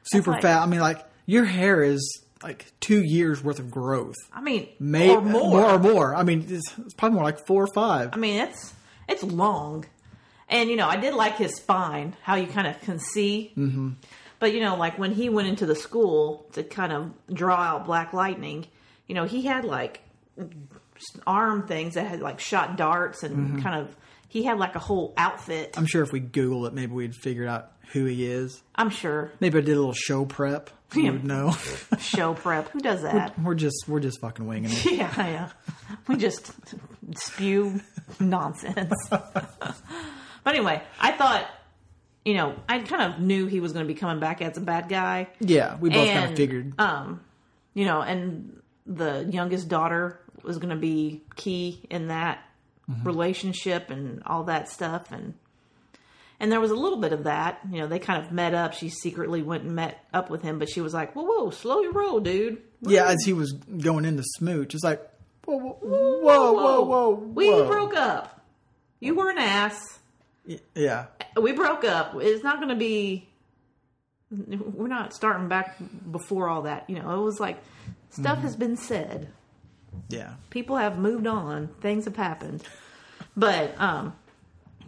Super 0.03 0.31
like- 0.31 0.41
fat. 0.41 0.61
I 0.61 0.65
mean, 0.65 0.81
like 0.81 1.05
your 1.25 1.45
hair 1.45 1.81
is 1.83 2.23
like 2.43 2.71
two 2.79 3.01
years 3.01 3.43
worth 3.43 3.59
of 3.59 3.71
growth, 3.71 4.15
I 4.33 4.41
mean, 4.41 4.67
May, 4.79 5.09
or 5.09 5.21
more. 5.21 5.49
more 5.49 5.65
or 5.71 5.79
more. 5.79 6.15
I 6.15 6.23
mean, 6.23 6.45
it's, 6.49 6.71
it's 6.77 6.93
probably 6.93 7.15
more 7.15 7.23
like 7.23 7.45
four 7.47 7.63
or 7.63 7.73
five. 7.73 8.09
I 8.13 8.17
mean, 8.17 8.41
it's 8.41 8.73
it's 9.07 9.23
long, 9.23 9.85
And 10.49 10.69
you 10.69 10.75
know, 10.75 10.87
I 10.87 10.97
did 10.97 11.13
like 11.13 11.35
his 11.37 11.55
spine, 11.55 12.15
how 12.21 12.35
you 12.35 12.47
kind 12.47 12.67
of 12.67 12.79
can 12.81 12.99
see. 12.99 13.51
Mm-hmm. 13.57 13.91
But 14.39 14.53
you 14.53 14.61
know, 14.61 14.75
like 14.75 14.97
when 14.97 15.11
he 15.11 15.29
went 15.29 15.47
into 15.47 15.65
the 15.65 15.75
school 15.75 16.45
to 16.53 16.63
kind 16.63 16.93
of 16.93 17.11
draw 17.33 17.55
out 17.57 17.85
Black 17.85 18.13
Lightning, 18.13 18.67
you 19.07 19.15
know, 19.15 19.25
he 19.25 19.41
had 19.43 19.65
like 19.65 20.01
arm 21.25 21.67
things 21.67 21.95
that 21.95 22.05
had 22.07 22.21
like 22.21 22.39
shot 22.39 22.77
darts 22.77 23.23
and 23.23 23.61
kind 23.63 23.79
of. 23.81 23.95
He 24.29 24.43
had 24.43 24.59
like 24.59 24.75
a 24.75 24.79
whole 24.79 25.13
outfit. 25.15 25.75
I'm 25.77 25.85
sure 25.85 26.03
if 26.03 26.11
we 26.11 26.19
Google 26.19 26.65
it, 26.65 26.73
maybe 26.73 26.91
we'd 26.91 27.15
figure 27.15 27.47
out 27.47 27.71
who 27.93 28.03
he 28.03 28.25
is. 28.25 28.61
I'm 28.75 28.89
sure 28.89 29.31
Maybe 29.39 29.57
I 29.57 29.61
did 29.61 29.71
a 29.71 29.79
little 29.79 29.93
show 29.93 30.25
prep. 30.25 30.69
We 30.93 31.05
Yeah. 31.05 31.11
would 31.11 31.23
know. 31.23 31.55
show 31.99 32.33
prep. 32.33 32.67
Who 32.71 32.79
does 32.79 33.03
that? 33.03 33.39
we're 33.39 33.55
just 33.55 33.85
we're 33.87 34.01
just 34.01 34.19
fucking 34.19 34.45
winging 34.45 34.71
it. 34.71 34.85
Yeah, 34.91 35.13
yeah. 35.17 35.49
We 36.09 36.17
just 36.17 36.51
spew 37.15 37.79
nonsense. 38.19 38.93
but 40.47 40.55
anyway, 40.55 40.81
I 40.97 41.11
thought, 41.11 41.45
you 42.23 42.33
know, 42.35 42.55
I 42.69 42.79
kind 42.79 43.01
of 43.13 43.19
knew 43.19 43.47
he 43.47 43.59
was 43.59 43.73
going 43.73 43.85
to 43.85 43.93
be 43.93 43.99
coming 43.99 44.21
back 44.21 44.41
as 44.41 44.55
a 44.55 44.61
bad 44.61 44.87
guy. 44.87 45.27
Yeah, 45.41 45.75
we 45.75 45.89
both 45.89 46.07
kind 46.07 46.31
of 46.31 46.37
figured. 46.37 46.73
Um, 46.79 47.19
you 47.73 47.83
know, 47.83 47.99
and 48.01 48.61
the 48.85 49.27
youngest 49.29 49.67
daughter 49.67 50.21
was 50.43 50.57
going 50.57 50.69
to 50.69 50.77
be 50.77 51.23
key 51.35 51.81
in 51.89 52.07
that 52.07 52.39
Mm-hmm. 52.89 53.05
relationship 53.05 53.89
and 53.89 54.23
all 54.25 54.45
that 54.45 54.69
stuff 54.69 55.11
and 55.11 55.33
and 56.39 56.49
there 56.49 56.61
was 56.61 56.71
a 56.71 56.75
little 56.75 56.99
bit 56.99 57.11
of 57.11 57.25
that. 57.25 57.59
You 57.69 57.79
know, 57.79 57.87
they 57.87 57.99
kind 57.99 58.23
of 58.25 58.31
met 58.31 58.53
up. 58.53 58.71
She 58.71 58.87
secretly 58.87 59.41
went 59.41 59.63
and 59.63 59.75
met 59.75 59.99
up 60.13 60.29
with 60.29 60.41
him, 60.41 60.57
but 60.57 60.69
she 60.69 60.79
was 60.79 60.93
like, 60.93 61.13
"Whoa, 61.13 61.23
whoa, 61.23 61.49
slow 61.49 61.81
your 61.81 61.91
roll, 61.91 62.21
dude." 62.21 62.61
yeah, 62.81 63.07
as 63.07 63.25
he 63.25 63.33
was 63.33 63.51
going 63.51 64.05
into 64.05 64.23
smooch, 64.23 64.73
it's 64.73 64.85
like 64.85 65.01
whoa, 65.43 65.57
whoa, 65.57 66.21
whoa, 66.21 66.53
whoa, 66.53 66.81
whoa. 66.85 67.09
We 67.09 67.49
whoa. 67.49 67.67
broke 67.67 67.97
up. 67.97 68.45
You 69.01 69.15
were 69.15 69.29
an 69.31 69.37
ass. 69.37 69.99
Yeah, 70.75 71.07
We 71.39 71.51
broke 71.51 71.83
up. 71.83 72.13
It's 72.19 72.43
not 72.43 72.57
going 72.57 72.69
to 72.69 72.75
be. 72.75 73.27
We're 74.29 74.87
not 74.87 75.13
starting 75.13 75.47
back 75.47 75.77
before 76.11 76.47
all 76.49 76.63
that. 76.63 76.89
You 76.89 76.99
know, 76.99 77.19
it 77.19 77.23
was 77.23 77.39
like 77.39 77.57
stuff 78.09 78.37
Mm-hmm. 78.37 78.41
has 78.43 78.55
been 78.55 78.75
said. 78.77 79.29
yeah. 80.09 80.33
People 80.49 80.77
have 80.77 80.97
moved 80.97 81.27
on. 81.27 81.67
Things 81.81 82.05
have 82.05 82.15
happened. 82.15 82.63
But 83.35 83.79
um, 83.79 84.13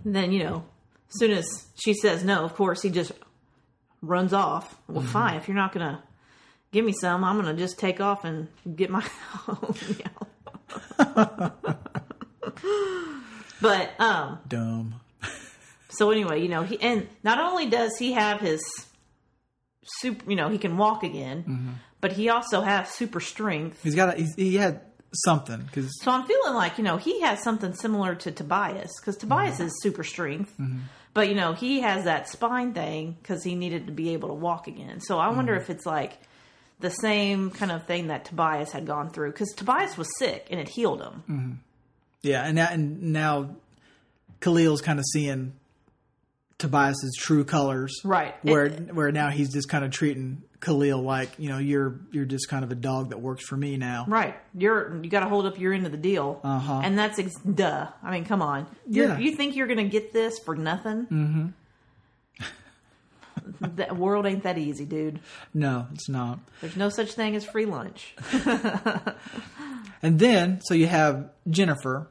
then 0.06 0.32
you 0.32 0.44
know, 0.44 0.64
as 1.14 1.20
soon 1.20 1.32
as 1.32 1.68
she 1.76 1.94
says 1.94 2.24
no, 2.24 2.44
of 2.46 2.56
course 2.56 2.82
he 2.82 2.90
just 2.90 3.12
runs 4.02 4.34
off. 4.34 4.76
Well, 4.88 5.02
Mm-hmm. 5.04 5.12
fine. 5.12 5.36
If 5.36 5.48
you're 5.48 5.56
not 5.58 5.74
going 5.74 5.86
to 5.88 6.02
give 6.72 6.86
me 6.86 6.92
some, 6.94 7.24
I'm 7.24 7.40
going 7.42 7.54
to 7.56 7.62
just 7.62 7.78
take 7.80 8.00
off 8.02 8.24
and 8.26 8.48
get 8.76 8.90
my 8.90 9.06
own. 9.48 9.76
But 13.62 13.92
um, 14.00 14.40
Dumb. 14.48 14.89
So 16.00 16.10
anyway, 16.12 16.42
you 16.42 16.50
know, 16.50 16.64
he 16.64 16.80
and 16.82 17.08
not 17.24 17.38
only 17.40 17.66
does 17.70 17.92
he 18.00 18.14
have 18.14 18.40
his 18.42 18.62
super, 19.84 20.30
you 20.30 20.36
know, 20.36 20.50
he 20.50 20.58
can 20.58 20.78
walk 20.78 21.04
again, 21.04 21.44
Mm-hmm. 21.48 21.70
but 22.02 22.12
he 22.14 22.30
also 22.30 22.62
has 22.62 22.90
super 22.90 23.20
strength. 23.20 23.84
He's 23.84 23.96
got 23.96 24.16
a, 24.16 24.18
he's, 24.22 24.34
he 24.36 24.56
had 24.56 24.82
something 25.26 25.62
because 25.66 25.90
So 26.04 26.12
I'm 26.12 26.26
feeling 26.26 26.54
like 26.54 26.78
you 26.78 26.84
know 26.84 26.98
he 26.98 27.22
has 27.22 27.42
something 27.44 27.74
similar 27.74 28.16
to 28.16 28.32
Tobias 28.32 28.92
because 29.00 29.18
Tobias 29.18 29.56
Mm-hmm. 29.56 29.64
is 29.68 29.82
super 29.82 30.04
strength, 30.04 30.54
but 31.14 31.28
you 31.30 31.36
know 31.36 31.54
he 31.54 31.82
has 31.82 32.04
that 32.06 32.30
spine 32.30 32.74
thing 32.74 33.18
because 33.22 33.44
he 33.44 33.56
needed 33.56 33.88
to 33.88 33.92
be 33.92 34.14
able 34.14 34.30
to 34.30 34.36
walk 34.36 34.68
again. 34.68 35.00
So 35.02 35.18
I 35.20 35.30
wonder 35.30 35.54
Mm-hmm. 35.54 35.62
if 35.64 35.70
it's 35.70 35.86
like 35.86 36.14
the 36.80 36.92
same 36.92 37.50
kind 37.52 37.72
of 37.74 37.86
thing 37.88 38.08
that 38.08 38.24
Tobias 38.26 38.72
had 38.72 38.86
gone 38.86 39.10
through 39.10 39.32
because 39.32 39.50
Tobias 39.58 39.98
was 39.98 40.08
sick 40.18 40.48
and 40.52 40.60
it 40.62 40.70
healed 40.70 41.02
him. 41.02 41.24
Mm-hmm. 41.30 41.52
yeah, 42.22 42.46
and 42.46 42.56
now, 42.56 42.70
and 42.72 43.02
now 43.12 43.56
Khalil's 44.40 44.82
kind 44.82 45.00
of 45.00 45.06
seeing 45.12 45.54
Tobias's 46.60 47.16
true 47.18 47.44
colors, 47.46 48.00
Right. 48.04 48.36
Where 48.44 48.66
It- 48.66 48.94
where 48.94 49.12
now 49.12 49.30
he's 49.30 49.52
just 49.52 49.68
kind 49.70 49.84
of 49.84 49.90
treating 49.92 50.44
Khalil 50.62 51.02
like 51.02 51.30
you 51.40 51.48
know 51.50 51.58
you're 51.58 52.00
you're 52.12 52.26
just 52.26 52.50
kind 52.50 52.64
of 52.66 52.72
a 52.72 52.76
dog 52.76 53.10
that 53.12 53.22
works 53.22 53.46
for 53.48 53.56
me 53.58 53.78
now. 53.78 54.04
Right, 54.08 54.36
you're 54.54 55.02
you 55.02 55.10
got 55.10 55.22
to 55.22 55.30
hold 55.30 55.46
up 55.46 55.58
your 55.58 55.72
end 55.74 55.86
of 55.86 55.94
the 55.94 55.98
deal, 55.98 56.42
Uh-huh. 56.44 56.82
and 56.84 56.98
that's 56.98 57.18
ex- 57.18 57.36
duh. 57.42 57.88
I 58.04 58.12
mean, 58.12 58.26
come 58.26 58.42
on, 58.42 58.68
You're, 58.86 59.08
Yeah. 59.08 59.18
you 59.20 59.36
think 59.38 59.56
you're 59.56 59.68
going 59.68 59.78
to 59.80 59.88
get 59.90 60.12
this 60.12 60.38
for 60.46 60.56
nothing? 60.58 61.06
Mm-hmm. 61.06 61.48
the 63.62 63.94
world 63.96 64.26
ain't 64.26 64.44
that 64.44 64.58
easy, 64.58 64.84
dude. 64.86 65.20
No, 65.54 65.88
it's 65.94 66.10
not. 66.10 66.40
There's 66.62 66.76
no 66.76 66.90
such 66.90 67.14
thing 67.14 67.36
as 67.38 67.46
free 67.46 67.66
lunch. 67.66 68.16
And 70.02 70.18
then, 70.18 70.62
so 70.64 70.74
you 70.76 70.88
have 70.88 71.30
Jennifer 71.50 72.08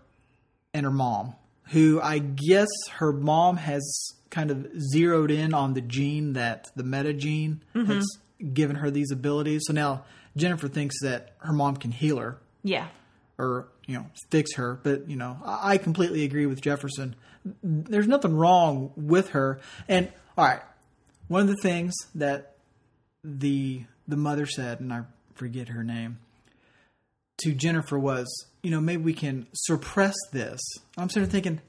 and 0.75 0.85
her 0.85 0.93
mom, 0.93 1.35
who 1.71 1.99
I 2.03 2.19
guess 2.19 2.69
her 2.99 3.15
mom 3.15 3.57
has 3.57 3.83
kind 4.31 4.51
of 4.51 4.69
zeroed 4.93 5.31
in 5.31 5.55
on 5.55 5.75
the 5.75 5.81
gene 5.81 6.35
that 6.35 6.71
the 6.77 6.85
meta 6.85 7.13
gene 7.13 7.63
mm-hmm. 7.75 7.91
that's 7.91 8.19
given 8.53 8.77
her 8.77 8.91
these 8.91 9.11
abilities. 9.11 9.63
So 9.67 9.73
now 9.73 10.05
Jennifer 10.37 10.69
thinks 10.69 10.97
that 11.03 11.35
her 11.39 11.53
mom 11.53 11.77
can 11.77 11.91
heal 11.91 12.19
her 12.19 12.39
Yeah, 12.63 12.89
or, 13.39 13.69
you 13.87 13.97
know, 13.97 14.07
fix 14.31 14.55
her. 14.55 14.79
But, 14.83 15.09
you 15.09 15.17
know, 15.17 15.39
I 15.45 15.75
I 15.75 15.79
completely 15.79 16.25
agree 16.25 16.47
with 16.47 16.61
Jefferson. 16.61 17.17
There's 17.63 18.09
nothing 18.09 18.37
wrong 18.37 18.93
with 18.97 19.31
her. 19.31 19.61
And, 19.89 20.13
all 20.37 20.45
right, 20.45 20.61
one 21.29 21.41
of 21.41 21.49
the 21.49 21.57
things 21.63 21.95
that 22.15 22.57
the 23.25 23.85
the 24.07 24.17
mother 24.17 24.47
said, 24.47 24.81
and 24.81 24.93
I 24.93 25.03
forget 25.35 25.69
her 25.69 25.85
name, 25.85 26.19
to 27.39 27.53
Jennifer 27.53 27.99
was, 27.99 28.27
you 28.63 28.71
know, 28.71 28.81
maybe 28.81 29.03
we 29.03 29.15
can 29.15 29.47
suppress 29.53 30.17
this. 30.33 30.61
I'm 30.97 31.11
sort 31.11 31.25
of 31.25 31.31
thinking, 31.31 31.61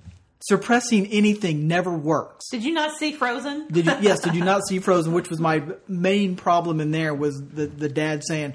suppressing 0.42 1.08
anything 1.08 1.68
never 1.68 1.92
works. 1.92 2.50
did 2.50 2.64
you 2.64 2.74
not 2.74 2.98
see 2.98 3.12
Frozen? 3.12 3.68
Did 3.70 3.86
you? 3.86 3.96
Yes. 4.02 4.22
Did 4.22 4.36
you 4.36 4.44
not 4.44 4.62
see 4.68 4.80
Frozen? 4.80 5.14
Which 5.14 5.30
was 5.30 5.40
my 5.40 5.64
main 5.88 6.36
problem 6.36 6.80
in 6.80 6.92
there 6.92 7.14
was 7.14 7.42
the 7.42 7.68
the 7.68 7.90
dad 7.90 8.24
saying, 8.26 8.54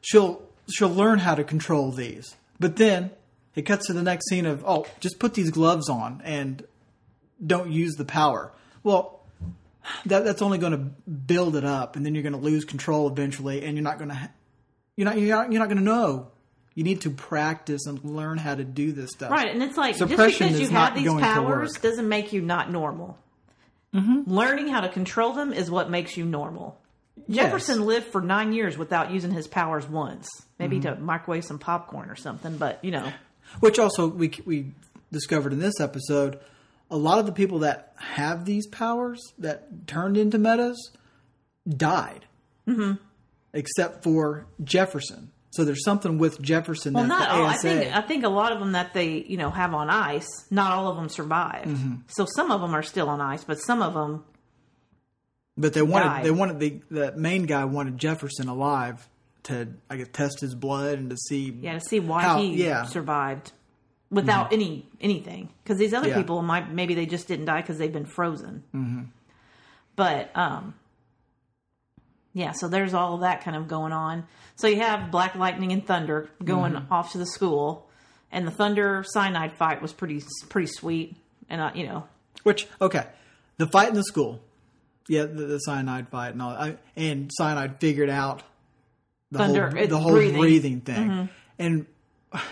she'll 0.00 0.42
she'll 0.70 0.94
learn 0.94 1.18
how 1.18 1.34
to 1.34 1.44
control 1.44 1.90
these, 1.90 2.36
but 2.60 2.76
then 2.76 3.10
it 3.54 3.62
cuts 3.62 3.86
to 3.88 3.92
the 3.92 4.02
next 4.02 4.28
scene 4.28 4.46
of 4.46 4.64
oh, 4.66 4.86
just 5.00 5.18
put 5.18 5.34
these 5.34 5.50
gloves 5.50 5.88
on 5.88 6.22
and 6.24 6.64
don't 7.44 7.70
use 7.70 7.94
the 7.94 8.04
power. 8.04 8.52
Well. 8.82 9.20
That, 10.06 10.24
that's 10.24 10.40
only 10.40 10.56
going 10.56 10.72
to 10.72 10.78
build 10.78 11.56
it 11.56 11.64
up, 11.64 11.94
and 11.94 12.06
then 12.06 12.14
you're 12.14 12.22
going 12.22 12.32
to 12.32 12.38
lose 12.38 12.64
control 12.64 13.06
eventually, 13.06 13.62
and 13.62 13.76
you're 13.76 13.84
not 13.84 13.98
going 13.98 14.08
to 14.08 14.30
you're 14.96 15.04
not 15.04 15.18
you're 15.18 15.36
not, 15.36 15.52
you're 15.52 15.60
not 15.60 15.68
going 15.68 15.76
to 15.76 15.84
know. 15.84 16.28
You 16.74 16.82
need 16.82 17.02
to 17.02 17.10
practice 17.10 17.86
and 17.86 18.02
learn 18.04 18.38
how 18.38 18.54
to 18.54 18.64
do 18.64 18.92
this 18.92 19.10
stuff. 19.10 19.30
Right, 19.30 19.48
and 19.48 19.62
it's 19.62 19.76
like 19.76 19.96
just 19.96 20.10
Suppression 20.10 20.48
because 20.48 20.60
you 20.60 20.68
have 20.70 20.94
these 20.94 21.08
powers 21.08 21.72
doesn't 21.74 22.08
make 22.08 22.32
you 22.32 22.42
not 22.42 22.70
normal. 22.70 23.18
Learning 23.92 24.66
how 24.68 24.80
to 24.80 24.88
control 24.88 25.34
them 25.34 25.52
is 25.52 25.70
what 25.70 25.88
makes 25.88 26.16
you 26.16 26.24
normal. 26.24 26.80
Yes. 27.28 27.44
Jefferson 27.44 27.86
lived 27.86 28.06
for 28.06 28.20
nine 28.20 28.52
years 28.52 28.76
without 28.76 29.12
using 29.12 29.30
his 29.30 29.46
powers 29.46 29.86
once, 29.88 30.28
maybe 30.58 30.80
Mm-hmm. 30.80 30.96
to 30.96 31.00
microwave 31.00 31.44
some 31.44 31.60
popcorn 31.60 32.10
or 32.10 32.16
something. 32.16 32.56
But 32.56 32.84
you 32.84 32.90
know, 32.90 33.12
Which 33.60 33.78
also 33.78 34.08
we 34.08 34.32
we 34.44 34.72
discovered 35.12 35.52
in 35.52 35.60
this 35.60 35.78
episode, 35.80 36.40
a 36.90 36.96
lot 36.96 37.20
of 37.20 37.26
the 37.26 37.32
people 37.32 37.60
that 37.60 37.92
have 37.96 38.44
these 38.44 38.66
powers 38.66 39.20
that 39.38 39.86
turned 39.86 40.16
into 40.16 40.38
metas 40.38 40.90
died, 41.68 42.24
mm-hmm. 42.66 42.94
except 43.52 44.02
for 44.02 44.46
Jefferson. 44.62 45.30
So 45.54 45.64
there's 45.64 45.84
something 45.84 46.18
with 46.18 46.40
Jefferson 46.42 46.94
well, 46.94 47.04
that 47.04 47.08
not 47.08 47.28
all. 47.30 47.44
I 47.46 47.56
think 47.56 47.94
I 47.96 48.00
think 48.00 48.24
a 48.24 48.28
lot 48.28 48.52
of 48.52 48.58
them 48.58 48.72
that 48.72 48.92
they 48.94 49.24
you 49.28 49.36
know 49.36 49.50
have 49.50 49.72
on 49.74 49.88
ice. 49.90 50.26
Not 50.50 50.72
all 50.72 50.88
of 50.88 50.96
them 50.96 51.08
survived. 51.08 51.68
Mm-hmm. 51.68 51.94
So 52.08 52.26
some 52.34 52.50
of 52.50 52.60
them 52.60 52.74
are 52.74 52.82
still 52.82 53.08
on 53.08 53.20
ice, 53.20 53.44
but 53.44 53.60
some 53.60 53.80
of 53.82 53.94
them, 53.94 54.24
but 55.56 55.72
they 55.72 55.82
wanted 55.82 56.06
died. 56.06 56.24
they 56.24 56.30
wanted 56.30 56.58
the 56.60 56.80
the 56.90 57.12
main 57.16 57.44
guy 57.46 57.64
wanted 57.64 57.98
Jefferson 57.98 58.48
alive 58.48 59.08
to 59.44 59.68
I 59.90 59.96
guess 59.96 60.08
test 60.12 60.40
his 60.40 60.54
blood 60.54 60.98
and 60.98 61.10
to 61.10 61.16
see 61.16 61.56
yeah, 61.60 61.74
to 61.74 61.80
see 61.80 62.00
why 62.00 62.22
how- 62.22 62.38
he 62.38 62.64
yeah 62.64 62.82
Mm-hmm. 62.82 62.92
survived 62.92 63.52
without 64.10 64.52
any 64.52 64.88
anything. 65.00 65.50
Because 65.62 65.78
these 65.78 65.92
other 65.94 66.08
Yeah. 66.08 66.16
people 66.16 66.42
might 66.42 66.72
maybe 66.72 66.94
they 66.94 67.06
just 67.06 67.28
didn't 67.28 67.44
die 67.46 67.60
because 67.60 67.78
they've 67.78 67.92
been 67.92 68.06
frozen. 68.06 68.64
Mm-hmm. 68.74 69.02
But 69.96 70.30
um, 70.36 70.74
yeah, 72.34 72.52
so 72.52 72.68
there's 72.68 72.92
all 72.94 73.18
that 73.18 73.42
kind 73.42 73.56
of 73.56 73.68
going 73.68 73.92
on. 73.92 74.26
So 74.56 74.66
you 74.66 74.80
have 74.80 75.10
Black 75.10 75.34
Lightning 75.36 75.72
and 75.72 75.86
Thunder 75.86 76.28
going 76.44 76.72
Mm-hmm. 76.74 76.92
off 76.92 77.12
to 77.12 77.18
the 77.18 77.26
school, 77.26 77.88
and 78.30 78.46
the 78.46 78.50
Thunder 78.50 79.04
Syonide 79.14 79.56
fight 79.56 79.80
was 79.80 79.92
pretty 79.92 80.22
pretty 80.48 80.66
sweet. 80.68 81.16
And 81.48 81.60
uh, 81.60 81.70
you 81.74 81.86
know, 81.86 82.04
Which 82.42 82.66
okay, 82.80 83.06
the 83.56 83.66
fight 83.68 83.88
in 83.88 83.94
the 83.94 84.02
school, 84.04 84.40
yeah, 85.08 85.22
the, 85.24 85.46
the 85.46 85.60
Syonide 85.68 86.08
fight 86.08 86.32
and 86.32 86.42
all, 86.42 86.50
I, 86.50 86.76
and 86.96 87.30
Syonide 87.40 87.78
figured 87.80 88.10
out 88.10 88.42
the 89.30 89.38
Thunder, 89.38 89.70
whole 89.70 89.86
the 89.86 89.98
whole 89.98 90.12
breathing. 90.12 90.40
breathing, 90.40 90.80
thing, 90.80 91.28
and 91.58 91.86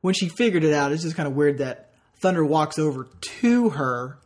when 0.00 0.14
she 0.14 0.28
figured 0.28 0.64
it 0.64 0.72
out, 0.72 0.92
it's 0.92 1.02
just 1.02 1.16
kind 1.16 1.26
of 1.26 1.34
weird 1.34 1.58
that 1.58 1.90
Thunder 2.20 2.44
walks 2.44 2.78
over 2.78 3.08
to 3.40 3.70
her 3.70 4.18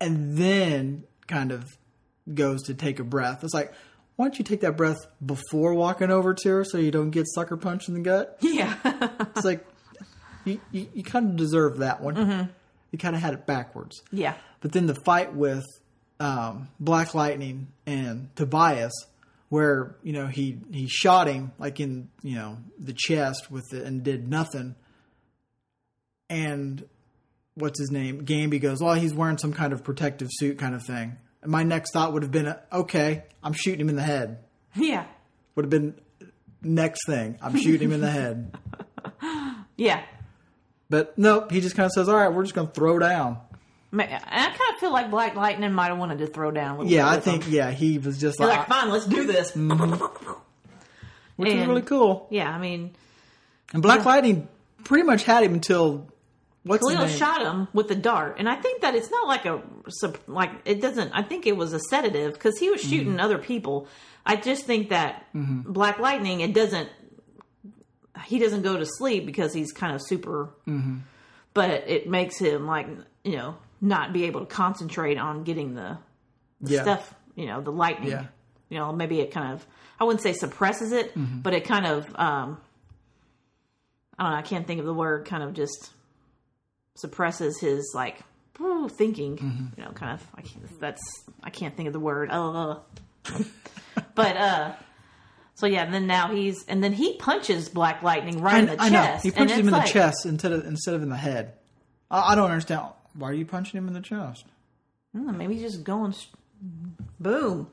and 0.00 0.36
then 0.36 1.04
kind 1.26 1.52
of 1.52 1.64
goes 2.32 2.62
to 2.64 2.74
take 2.74 2.98
a 2.98 3.04
breath. 3.04 3.44
It's 3.44 3.54
like. 3.54 3.72
Why 4.20 4.26
don't 4.26 4.38
you 4.38 4.44
take 4.44 4.60
that 4.60 4.76
breath 4.76 4.98
before 5.24 5.72
walking 5.72 6.10
over 6.10 6.34
to 6.34 6.48
her 6.50 6.62
so 6.62 6.76
you 6.76 6.90
don't 6.90 7.08
get 7.08 7.24
sucker 7.26 7.56
punched 7.56 7.88
in 7.88 7.94
the 7.94 8.00
gut? 8.00 8.36
yeah, 8.42 8.76
It's 9.34 9.46
like 9.46 9.64
you, 10.44 10.60
you, 10.70 10.88
you 10.92 11.02
kind 11.02 11.30
of 11.30 11.36
deserve 11.36 11.78
that 11.78 12.02
one. 12.02 12.50
You 12.90 12.98
kind 12.98 13.16
of 13.16 13.22
had 13.22 13.32
it 13.32 13.46
backwards. 13.46 14.02
Yeah. 14.12 14.34
But 14.60 14.72
then 14.72 14.84
the 14.84 14.94
fight 15.06 15.34
with 15.34 15.64
um, 16.20 16.68
Black 16.78 17.14
Lightning 17.14 17.68
and 17.86 18.28
Tobias, 18.36 18.92
where 19.48 19.96
you 20.02 20.12
know 20.12 20.26
he 20.26 20.58
he 20.70 20.86
shot 20.86 21.26
him 21.26 21.52
like 21.58 21.80
in 21.80 22.10
you 22.22 22.34
know 22.34 22.58
the 22.78 22.92
chest 22.92 23.50
with 23.50 23.72
it 23.72 23.86
and 23.86 24.02
did 24.02 24.28
nothing. 24.28 24.74
And 26.28 26.86
what's 27.54 27.80
his 27.80 27.90
name? 27.90 28.26
Gambi 28.26 28.60
goes, 28.60 28.82
"Well, 28.82 28.96
he's 28.96 29.14
wearing 29.14 29.38
some 29.38 29.54
kind 29.54 29.72
of 29.72 29.82
protective 29.82 30.28
suit, 30.30 30.58
kind 30.58 30.74
of 30.74 30.84
thing." 30.84 31.16
And 31.42 31.50
my 31.50 31.62
next 31.62 31.92
thought 31.92 32.12
would 32.12 32.22
have 32.22 32.32
been, 32.32 32.54
"Okay, 32.72 33.24
I'm 33.42 33.52
shooting 33.52 33.80
him 33.80 33.88
in 33.88 33.96
the 33.96 34.02
head." 34.02 34.38
Yeah. 34.76 35.06
Would 35.56 35.64
have 35.64 35.70
been 35.70 35.94
next 36.62 37.04
thing. 37.06 37.36
I'm 37.42 37.56
shooting 37.56 37.88
him 37.88 37.92
in 37.94 38.00
the 38.00 38.10
head. 38.10 38.56
Yeah. 39.76 40.02
But 40.90 41.16
nope, 41.16 41.50
he 41.50 41.60
just 41.60 41.74
kind 41.76 41.86
of 41.86 41.92
says, 41.92 42.08
"All 42.08 42.16
right, 42.16 42.28
we're 42.32 42.42
just 42.42 42.54
going 42.54 42.66
to 42.68 42.72
throw 42.72 42.98
down." 42.98 43.38
Ma- 43.92 44.02
And 44.04 44.22
I 44.24 44.44
kind 44.46 44.74
of 44.74 44.78
feel 44.78 44.92
like 44.92 45.10
Black 45.10 45.34
Lightning 45.34 45.72
might 45.72 45.86
have 45.88 45.98
wanted 45.98 46.18
to 46.18 46.26
throw 46.26 46.50
down. 46.50 46.76
A 46.76 46.78
little 46.80 46.92
Yeah, 46.92 47.04
bit 47.04 47.08
I 47.10 47.14
with 47.16 47.24
think 47.24 47.44
him. 47.44 47.52
yeah, 47.54 47.70
he 47.70 47.98
was 47.98 48.18
just 48.20 48.38
like, 48.38 48.58
like, 48.58 48.68
fine, 48.68 48.90
let's 48.90 49.06
do 49.06 49.24
this. 49.26 49.52
Mm-hmm. 49.52 50.04
which 51.36 51.48
is 51.48 51.54
and- 51.60 51.68
really 51.68 51.82
cool. 51.82 52.26
Yeah, 52.30 52.50
I 52.50 52.58
mean, 52.58 52.90
And 53.72 53.82
Black 53.82 54.04
Lightning 54.04 54.48
pretty 54.84 55.04
much 55.04 55.22
had 55.24 55.42
him 55.44 55.54
until 55.54 56.06
what's 56.62 56.82
Khalil 56.86 57.08
shot 57.08 57.40
him 57.42 57.68
with 57.72 57.88
the 57.88 57.94
dart, 57.94 58.36
and 58.38 58.48
I 58.48 58.56
think 58.56 58.82
that 58.82 58.94
it's 58.94 59.10
not 59.10 59.26
like 59.28 59.46
a 59.46 59.62
like 60.26 60.50
it 60.64 60.80
doesn't. 60.80 61.12
I 61.12 61.22
think 61.22 61.46
it 61.46 61.56
was 61.56 61.72
a 61.72 61.80
sedative 61.80 62.34
because 62.34 62.58
he 62.58 62.70
was 62.70 62.80
shooting 62.80 63.12
Mm-hmm. 63.12 63.20
other 63.20 63.38
people. 63.38 63.88
I 64.26 64.36
just 64.36 64.64
think 64.66 64.90
that 64.90 65.24
Black 65.34 65.98
Lightning, 65.98 66.40
it 66.40 66.52
doesn't. 66.54 66.88
He 68.24 68.38
doesn't 68.38 68.62
go 68.62 68.76
to 68.76 68.84
sleep 68.86 69.24
because 69.24 69.52
he's 69.54 69.72
kind 69.72 69.94
of 69.94 70.02
super, 70.04 70.50
Mm-hmm. 70.66 70.98
but 71.54 71.70
it 71.88 72.08
makes 72.08 72.38
him 72.38 72.66
like 72.66 72.86
you 73.24 73.36
know 73.36 73.56
not 73.80 74.12
be 74.12 74.24
able 74.24 74.40
to 74.40 74.46
concentrate 74.46 75.16
on 75.16 75.42
getting 75.44 75.74
the, 75.74 75.96
the 76.60 76.74
Yeah. 76.74 76.82
stuff. 76.82 77.14
You 77.34 77.46
know, 77.46 77.60
the 77.62 77.72
lightning. 77.72 78.10
Yeah. 78.10 78.26
You 78.68 78.78
know, 78.78 78.92
maybe 78.92 79.20
it 79.20 79.30
kind 79.30 79.52
of. 79.54 79.66
I 79.98 80.04
wouldn't 80.04 80.22
say 80.22 80.32
suppresses 80.34 80.92
it, 80.92 81.14
Mm-hmm. 81.16 81.38
but 81.40 81.54
it 81.54 81.64
kind 81.64 81.86
of. 81.86 82.06
um 82.16 82.60
I 84.18 84.24
don't 84.24 84.32
know. 84.32 84.38
I 84.38 84.42
can't 84.42 84.66
think 84.66 84.80
of 84.80 84.86
the 84.86 84.92
word. 84.94 85.24
Kind 85.24 85.42
of 85.42 85.54
just 85.54 85.90
suppresses 87.00 87.58
his 87.60 87.92
like 87.94 88.18
thinking. 88.88 89.36
Mm-hmm. 89.36 89.80
You 89.80 89.84
know, 89.84 89.92
kind 89.92 90.12
of. 90.12 90.26
I 90.34 90.42
can't, 90.42 90.80
that's 90.80 91.24
I 91.42 91.50
can't 91.50 91.76
think 91.76 91.86
of 91.86 91.92
the 91.92 92.00
word. 92.00 92.30
Uh, 92.30 92.78
but 94.14 94.36
uh, 94.36 94.72
so 95.54 95.66
yeah. 95.66 95.84
And 95.84 95.94
then 95.94 96.06
now 96.06 96.32
he's 96.32 96.64
and 96.66 96.82
then 96.82 96.92
he 96.92 97.16
punches 97.16 97.68
Black 97.68 98.02
Lightning 98.02 98.40
right 98.40 98.60
in 98.60 98.66
the 98.66 98.80
I, 98.80 98.86
I 98.86 98.88
know 98.88 99.02
chest. 99.02 99.24
he 99.24 99.30
punches 99.30 99.58
him 99.58 99.68
in 99.68 99.74
the 99.74 99.80
chest 99.80 100.26
instead 100.26 100.52
of 100.52 100.66
instead 100.66 100.94
of 100.94 101.02
in 101.02 101.08
the 101.08 101.16
head. 101.16 101.54
I, 102.10 102.32
I 102.32 102.34
don't 102.34 102.50
understand 102.50 102.82
why 103.14 103.30
are 103.30 103.34
you 103.34 103.46
punching 103.46 103.76
him 103.76 103.88
in 103.88 103.94
the 103.94 104.00
chest. 104.00 104.44
maybe 105.12 105.54
he's 105.54 105.62
just 105.62 105.84
going. 105.84 106.14
Boom. 107.18 107.68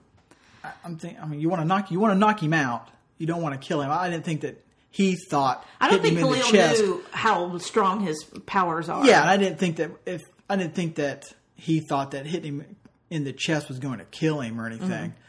I'm 0.84 0.98
thinking. 0.98 1.20
I 1.22 1.26
mean, 1.26 1.40
you 1.40 1.50
want 1.50 1.62
to 1.62 1.68
knock 1.68 1.92
you 1.92 2.00
want 2.00 2.14
to 2.14 2.20
knock 2.20 2.42
him 2.42 2.54
out. 2.54 2.90
You 3.18 3.28
don't 3.28 3.42
want 3.42 3.60
to 3.60 3.68
kill 3.68 3.82
him. 3.82 3.90
I 3.92 4.10
didn't 4.10 4.26
think 4.26 4.42
that 4.42 4.64
he 4.98 5.16
thought. 5.30 5.64
I 5.80 5.92
don't 5.92 6.02
think 6.02 6.18
Khalil 6.18 6.52
knew 6.52 7.04
how 7.12 7.56
strong 7.60 8.00
his 8.00 8.24
powers 8.48 8.90
are. 8.90 9.06
Yeah, 9.06 9.30
I 9.30 9.38
didn't 9.38 9.60
think 9.60 9.76
that 9.76 9.92
if 10.08 10.24
I 10.50 10.56
didn't 10.56 10.74
think 10.74 10.96
that 10.96 11.26
he 11.54 11.82
thought 11.82 12.12
that 12.12 12.26
hitting 12.26 12.62
him 12.62 12.76
in 13.12 13.24
the 13.24 13.32
chest 13.32 13.70
was 13.70 13.78
going 13.78 14.00
to 14.00 14.06
kill 14.06 14.40
him 14.42 14.60
or 14.60 14.66
anything. 14.66 14.90
Mm-hmm. 14.90 15.22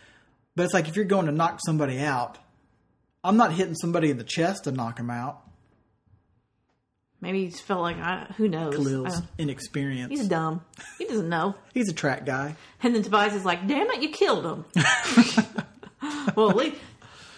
But 0.57 0.63
it's 0.63 0.73
like 0.73 0.89
if 0.89 0.97
you're 0.97 1.05
going 1.05 1.27
to 1.27 1.33
knock 1.33 1.61
somebody 1.67 2.01
out, 2.01 2.39
I'm 3.23 3.37
not 3.37 3.53
hitting 3.53 3.75
somebody 3.75 4.11
in 4.11 4.17
the 4.17 4.25
chest 4.25 4.65
to 4.65 4.73
knock 4.73 4.99
him 4.99 5.11
out. 5.11 5.43
Maybe 7.21 7.45
he 7.45 7.51
just 7.51 7.63
felt 7.63 7.83
like 7.83 7.99
I, 7.99 8.33
who 8.39 8.49
knows. 8.49 8.75
Khalil's 8.75 9.21
don't- 9.21 9.29
inexperience. 9.37 10.09
he's 10.09 10.29
dumb. 10.29 10.65
He 10.97 11.05
doesn't 11.05 11.29
know. 11.29 11.57
He's 11.75 11.91
a 11.91 11.95
track 11.95 12.25
guy. 12.25 12.57
And 12.83 12.95
then 12.95 13.03
Tobias 13.03 13.35
is 13.35 13.45
like, 13.45 13.67
"Damn 13.69 13.91
it, 13.91 14.01
you 14.01 14.09
killed 14.09 14.47
him." 14.47 14.65
well, 16.37 16.53
le- 16.53 16.73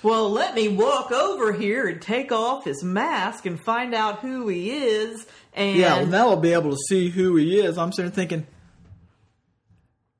well, 0.02 0.30
let 0.30 0.54
me 0.54 0.68
walk 0.68 1.12
over 1.12 1.52
here 1.52 1.86
and 1.86 2.00
take 2.00 2.32
off 2.32 2.64
his 2.64 2.82
mask 2.82 3.46
and 3.46 3.62
find 3.64 3.94
out 3.94 4.20
who 4.20 4.48
he 4.48 4.70
is. 4.70 5.26
And 5.52 5.76
Yeah, 5.76 5.96
well, 5.96 6.06
now 6.06 6.28
I'll 6.30 6.36
be 6.36 6.52
able 6.52 6.70
to 6.70 6.78
see 6.88 7.10
who 7.10 7.36
he 7.36 7.58
is. 7.60 7.76
I'm 7.78 7.92
sitting 7.92 8.10
thinking, 8.12 8.46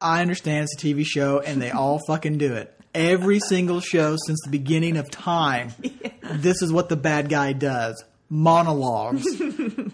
I 0.01 0.23
understand 0.23 0.65
it's 0.65 0.83
a 0.83 0.87
TV 0.87 1.05
show, 1.07 1.41
and 1.41 1.61
they 1.61 1.71
all 1.71 2.01
fucking 2.07 2.39
do 2.39 2.55
it. 2.55 2.75
Every 2.95 3.39
single 3.39 3.81
show 3.81 4.17
since 4.27 4.41
the 4.45 4.51
beginning 4.51 4.97
of 4.97 5.11
time, 5.11 5.73
this 6.23 6.61
is 6.63 6.73
what 6.73 6.89
the 6.89 6.97
bad 6.97 7.29
guy 7.29 7.53
does 7.53 8.03
monologues. 8.31 9.27
and 9.41 9.93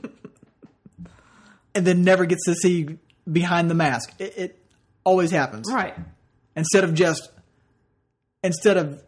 then 1.75 2.05
never 2.05 2.27
gets 2.27 2.45
to 2.45 2.55
see 2.55 2.99
behind 3.31 3.71
the 3.71 3.75
mask. 3.75 4.13
It, 4.19 4.35
it 4.37 4.59
always 5.05 5.31
happens. 5.31 5.73
right, 5.73 5.95
Instead 6.55 6.85
of 6.85 6.95
just, 6.95 7.31
instead 8.43 8.77
of 8.77 9.03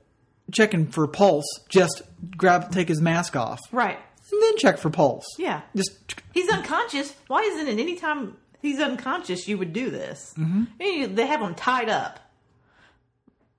checking 0.53 0.87
for 0.87 1.07
pulse, 1.07 1.47
just 1.69 2.03
grab, 2.37 2.71
take 2.71 2.89
his 2.89 3.01
mask 3.01 3.37
off, 3.37 3.61
right, 3.73 3.99
and 4.33 4.43
then 4.43 4.57
check 4.59 4.79
for 4.79 4.91
pulse. 4.91 5.27
yeah. 5.39 5.63
Just 5.77 6.15
He's 6.33 6.49
unconscious. 6.51 7.15
Why 7.27 7.41
isn't 7.43 7.67
it 7.69 7.81
anytime 7.81 8.37
he's 8.63 8.79
unconscious 8.81 9.49
you 9.49 9.59
would 9.59 9.73
do 9.73 9.91
this? 9.91 10.35
Mm-hmm. 10.39 11.15
They 11.15 11.27
have 11.27 11.41
him 11.41 11.55
tied 11.55 11.89
up. 11.89 12.21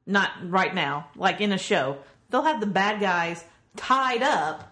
Not 0.05 0.31
right 0.43 0.73
now, 0.73 1.07
like 1.15 1.39
in 1.41 1.51
a 1.51 1.57
show. 1.57 1.97
They'll 2.29 2.43
have 2.43 2.59
the 2.61 2.67
bad 2.67 2.99
guys 2.99 3.43
tied 3.75 4.23
up 4.23 4.71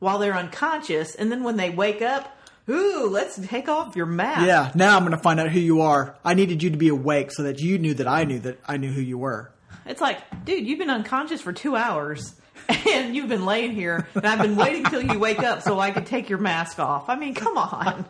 while 0.00 0.18
they're 0.18 0.34
unconscious, 0.34 1.14
and 1.14 1.30
then 1.30 1.44
when 1.44 1.56
they 1.56 1.70
wake 1.70 2.02
up, 2.02 2.36
ooh, 2.68 3.08
let's 3.08 3.38
take 3.46 3.68
off 3.68 3.94
your 3.94 4.06
mask. 4.06 4.46
Yeah, 4.46 4.72
now 4.74 4.96
I'm 4.96 5.02
going 5.04 5.12
to 5.16 5.22
find 5.22 5.38
out 5.38 5.50
who 5.50 5.60
you 5.60 5.82
are. 5.82 6.16
I 6.24 6.34
needed 6.34 6.62
you 6.62 6.70
to 6.70 6.76
be 6.76 6.88
awake 6.88 7.30
so 7.30 7.44
that 7.44 7.60
you 7.60 7.78
knew 7.78 7.94
that 7.94 8.08
I 8.08 8.24
knew 8.24 8.40
that 8.40 8.58
I 8.66 8.76
knew 8.76 8.90
who 8.90 9.00
you 9.00 9.18
were. 9.18 9.52
It's 9.86 10.00
like, 10.00 10.44
dude, 10.44 10.66
you've 10.66 10.78
been 10.78 10.90
unconscious 10.90 11.40
for 11.40 11.52
two 11.52 11.76
hours. 11.76 12.34
And 12.88 13.16
you've 13.16 13.28
been 13.28 13.44
laying 13.44 13.72
here, 13.72 14.06
and 14.14 14.24
I've 14.24 14.38
been 14.40 14.54
waiting 14.54 14.84
till 14.84 15.02
you 15.02 15.18
wake 15.18 15.40
up 15.40 15.62
so 15.62 15.80
I 15.80 15.90
could 15.90 16.06
take 16.06 16.28
your 16.28 16.38
mask 16.38 16.78
off. 16.78 17.08
I 17.08 17.16
mean, 17.16 17.34
come 17.34 17.58
on. 17.58 18.04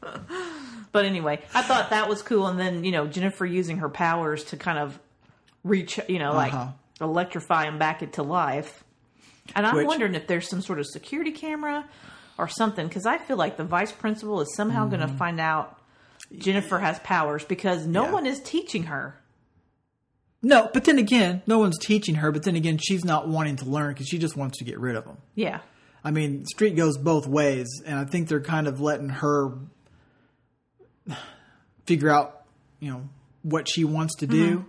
but 0.92 1.04
anyway, 1.06 1.40
I 1.54 1.62
thought 1.62 1.90
that 1.90 2.08
was 2.08 2.20
cool. 2.22 2.46
And 2.46 2.58
then, 2.58 2.84
you 2.84 2.90
know, 2.92 3.06
Jennifer 3.06 3.46
using 3.46 3.78
her 3.78 3.88
powers 3.88 4.44
to 4.44 4.56
kind 4.56 4.78
of 4.78 4.98
reach, 5.64 5.98
you 6.08 6.18
know, 6.18 6.32
like 6.34 6.52
Uh-huh. 6.52 6.72
electrify 7.00 7.64
him 7.66 7.78
back 7.78 8.02
into 8.02 8.22
life. 8.22 8.84
And 9.56 9.66
I'm 9.66 9.76
Which- 9.76 9.86
wondering 9.86 10.14
if 10.14 10.26
there's 10.26 10.48
some 10.48 10.60
sort 10.60 10.78
of 10.78 10.86
security 10.86 11.32
camera 11.32 11.86
or 12.38 12.48
something, 12.48 12.86
because 12.86 13.06
I 13.06 13.18
feel 13.18 13.36
like 13.36 13.56
the 13.56 13.64
vice 13.64 13.92
principal 13.92 14.40
is 14.40 14.54
somehow 14.54 14.86
going 14.86 15.00
to 15.00 15.08
find 15.08 15.40
out 15.40 15.78
Jennifer 16.36 16.78
has 16.78 16.98
powers 17.00 17.44
because 17.44 17.86
no 17.86 18.02
Mm-hmm. 18.02 18.08
Yeah. 18.08 18.12
one 18.14 18.26
is 18.26 18.40
teaching 18.40 18.84
her. 18.84 19.18
No, 20.42 20.68
but 20.72 20.84
then 20.84 20.98
again, 20.98 21.42
no 21.46 21.58
one's 21.60 21.78
teaching 21.78 22.16
her, 22.16 22.32
but 22.32 22.42
then 22.42 22.56
again, 22.56 22.76
she's 22.78 23.04
not 23.04 23.28
wanting 23.28 23.56
to 23.56 23.64
learn 23.64 23.92
because 23.92 24.08
she 24.08 24.18
just 24.18 24.36
wants 24.36 24.58
to 24.58 24.64
get 24.64 24.78
rid 24.80 24.96
of 24.96 25.04
them. 25.04 25.18
Yeah. 25.36 25.60
I 26.04 26.10
mean, 26.10 26.44
street 26.46 26.74
goes 26.74 26.98
both 26.98 27.28
ways, 27.28 27.68
and 27.86 27.96
I 27.98 28.04
think 28.04 28.28
they're 28.28 28.40
kind 28.40 28.66
of 28.66 28.80
letting 28.80 29.08
her 29.08 29.52
figure 31.86 32.10
out, 32.10 32.44
you 32.80 32.90
know, 32.90 33.08
what 33.42 33.68
she 33.68 33.84
wants 33.84 34.16
to 34.16 34.26
do 34.26 34.58
Mm-hmm. 34.58 34.68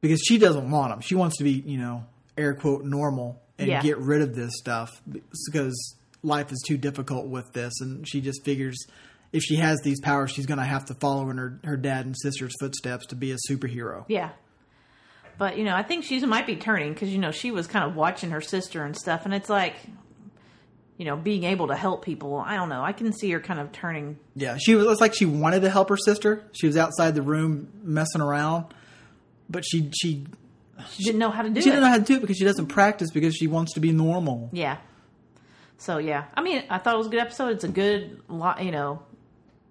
because 0.00 0.20
she 0.26 0.38
doesn't 0.38 0.70
want 0.70 0.90
them. 0.92 1.00
She 1.00 1.14
wants 1.14 1.38
to 1.38 1.44
be, 1.44 1.52
you 1.52 1.78
know, 1.78 2.04
air 2.36 2.54
quote 2.54 2.84
normal 2.84 3.40
and 3.58 3.68
Yeah. 3.68 3.82
get 3.82 3.98
rid 3.98 4.22
of 4.22 4.34
this 4.34 4.52
stuff 4.56 4.90
because 5.46 5.96
life 6.22 6.52
is 6.52 6.62
too 6.66 6.76
difficult 6.76 7.26
with 7.26 7.52
this, 7.52 7.80
and 7.80 8.08
she 8.08 8.20
just 8.20 8.44
figures 8.44 8.76
if 9.32 9.42
she 9.42 9.56
has 9.56 9.78
these 9.82 10.00
powers, 10.00 10.30
she's 10.30 10.46
going 10.46 10.58
to 10.58 10.64
have 10.64 10.86
to 10.86 10.94
follow 10.94 11.28
in 11.28 11.36
her 11.36 11.60
her 11.64 11.76
dad 11.76 12.06
and 12.06 12.16
sister's 12.18 12.54
footsteps 12.58 13.04
to 13.06 13.14
be 13.16 13.30
a 13.32 13.36
superhero. 13.50 14.04
Yeah. 14.08 14.30
But, 15.38 15.56
you 15.56 15.64
know, 15.64 15.74
I 15.74 15.82
think 15.84 16.04
she 16.04 16.18
might 16.26 16.46
be 16.46 16.56
turning 16.56 16.92
because, 16.92 17.10
you 17.10 17.18
know, 17.18 17.30
she 17.30 17.50
was 17.52 17.66
kind 17.68 17.84
of 17.88 17.94
watching 17.94 18.30
her 18.30 18.40
sister 18.40 18.84
and 18.84 18.96
stuff. 18.96 19.24
And 19.24 19.32
it's 19.32 19.48
like, 19.48 19.76
you 20.96 21.04
know, 21.04 21.14
being 21.16 21.44
able 21.44 21.68
to 21.68 21.76
help 21.76 22.04
people. 22.04 22.36
I 22.36 22.56
don't 22.56 22.68
know. 22.68 22.82
I 22.82 22.92
can 22.92 23.12
see 23.12 23.30
her 23.30 23.38
kind 23.40 23.60
of 23.60 23.70
turning. 23.70 24.18
Yeah, 24.34 24.56
she 24.60 24.74
was. 24.74 24.86
It's 24.88 25.00
like 25.00 25.14
she 25.14 25.26
wanted 25.26 25.60
to 25.62 25.70
help 25.70 25.90
her 25.90 25.96
sister. 25.96 26.42
She 26.52 26.66
was 26.66 26.76
outside 26.76 27.14
the 27.14 27.22
room 27.22 27.68
messing 27.84 28.20
around, 28.20 28.64
but 29.48 29.64
she 29.64 29.90
she 29.94 30.26
She 30.90 31.04
didn't 31.04 31.20
know 31.20 31.30
how 31.30 31.42
to 31.42 31.50
do 31.50 31.58
it. 31.60 31.62
she 31.62 31.68
it. 31.68 31.72
didn't 31.74 31.84
know 31.84 31.90
how 31.90 31.98
to 31.98 32.02
do 32.04 32.16
it 32.16 32.20
because 32.20 32.36
she 32.36 32.44
doesn't 32.44 32.66
practice 32.66 33.10
because 33.12 33.36
she 33.36 33.46
wants 33.46 33.74
to 33.74 33.80
be 33.80 33.92
normal. 33.92 34.50
Yeah. 34.52 34.78
So, 35.78 35.98
yeah. 35.98 36.24
I 36.34 36.42
mean, 36.42 36.64
I 36.68 36.78
thought 36.78 36.94
it 36.94 36.98
was 36.98 37.06
a 37.06 37.10
good 37.10 37.20
episode. 37.20 37.50
It's 37.50 37.62
a 37.64 37.68
good 37.68 38.20
lot, 38.28 38.64
you 38.64 38.72
know. 38.72 39.02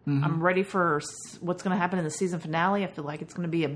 Mm-hmm. 0.08 0.24
I'm 0.24 0.42
ready 0.42 0.64
for 0.64 1.02
what's 1.42 1.62
going 1.62 1.76
to 1.76 1.78
happen 1.78 2.00
in 2.00 2.06
the 2.06 2.12
season 2.12 2.40
finale. 2.40 2.86
I 2.86 2.88
feel 2.88 3.04
like 3.04 3.22
it's 3.22 3.34
going 3.34 3.44
to 3.46 3.52
be 3.52 3.66
a, 3.66 3.72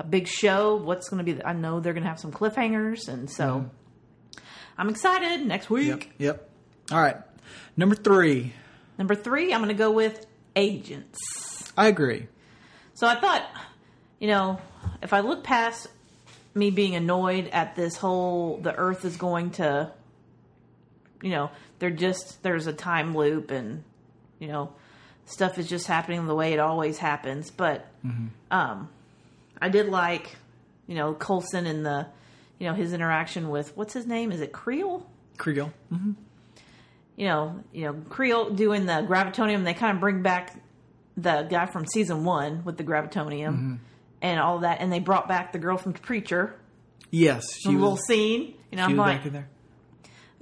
a 0.00 0.04
big 0.04 0.26
show. 0.26 0.76
What's 0.76 1.08
going 1.08 1.18
to 1.18 1.24
be, 1.24 1.32
the, 1.32 1.46
I 1.46 1.52
know 1.52 1.80
they're 1.80 1.92
going 1.92 2.04
to 2.04 2.08
have 2.08 2.18
some 2.18 2.32
cliffhangers. 2.32 3.08
And 3.08 3.30
so 3.30 3.70
I'm 4.76 4.88
excited. 4.88 5.46
Next 5.46 5.70
week. 5.70 5.88
Mm-hmm. 5.88 6.22
Yep. 6.22 6.36
Yep. 6.38 6.50
All 6.92 7.00
right. 7.00 7.16
Number 7.76 7.94
three. 7.94 8.52
Number 8.98 9.14
three, 9.14 9.52
I'm 9.52 9.60
going 9.60 9.68
to 9.68 9.74
go 9.74 9.90
with 9.90 10.26
agents. 10.56 11.18
I 11.76 11.86
agree. 11.88 12.26
So 12.94 13.06
I 13.06 13.20
thought, 13.20 13.46
you 14.18 14.28
know, 14.28 14.60
if 15.02 15.12
I 15.12 15.20
look 15.20 15.44
past 15.44 15.86
me 16.54 16.70
being 16.70 16.96
annoyed 16.96 17.48
at 17.48 17.76
this 17.76 17.96
whole 17.96 18.56
the 18.58 18.74
earth 18.74 19.04
is 19.04 19.16
going 19.16 19.50
to 19.52 19.92
you 21.22 21.30
know, 21.30 21.50
they're 21.78 21.90
just 21.90 22.42
there's 22.42 22.66
a 22.66 22.72
time 22.72 23.14
loop 23.14 23.50
and 23.50 23.84
you 24.38 24.48
know, 24.48 24.72
stuff 25.26 25.58
is 25.58 25.68
just 25.68 25.86
happening 25.86 26.26
the 26.26 26.34
way 26.34 26.52
it 26.52 26.58
always 26.58 26.98
happens. 26.98 27.50
But 27.50 27.86
um, 28.50 28.88
I 29.60 29.68
did 29.68 29.88
like, 29.88 30.36
you 30.86 30.94
know, 30.94 31.14
Coulson 31.14 31.66
and 31.66 31.84
the, 31.84 32.06
you 32.58 32.66
know, 32.66 32.74
his 32.74 32.92
interaction 32.92 33.48
with 33.48 33.76
what's 33.76 33.92
his 33.92 34.06
name? 34.06 34.32
Is 34.32 34.40
it 34.40 34.52
Creel? 34.52 35.06
Kriegel. 35.38 35.72
hmm 35.88 36.12
You 37.16 37.26
know, 37.26 37.64
you 37.72 37.84
know, 37.84 37.94
Creel 38.08 38.50
doing 38.50 38.86
the 38.86 39.04
gravitonium. 39.08 39.64
They 39.64 39.74
kind 39.74 39.94
of 39.94 40.00
bring 40.00 40.22
back 40.22 40.60
the 41.16 41.42
guy 41.42 41.66
from 41.66 41.86
season 41.86 42.24
one 42.24 42.64
with 42.64 42.76
the 42.76 42.84
gravitonium 42.84 43.78
and 44.22 44.40
all 44.40 44.60
that, 44.60 44.80
and 44.80 44.92
they 44.92 45.00
brought 45.00 45.28
back 45.28 45.52
the 45.52 45.58
girl 45.58 45.76
from 45.76 45.92
Preacher. 45.92 46.54
Yes, 47.10 47.44
she 47.58 47.70
a 47.70 47.72
little 47.72 47.92
was, 47.92 48.06
scene. 48.06 48.54
You 48.70 48.76
know, 48.76 48.86
she 48.86 48.92
I'm 48.92 48.96
was 48.96 48.98
like, 48.98 49.16
back 49.18 49.26
in 49.26 49.32
there. 49.32 49.48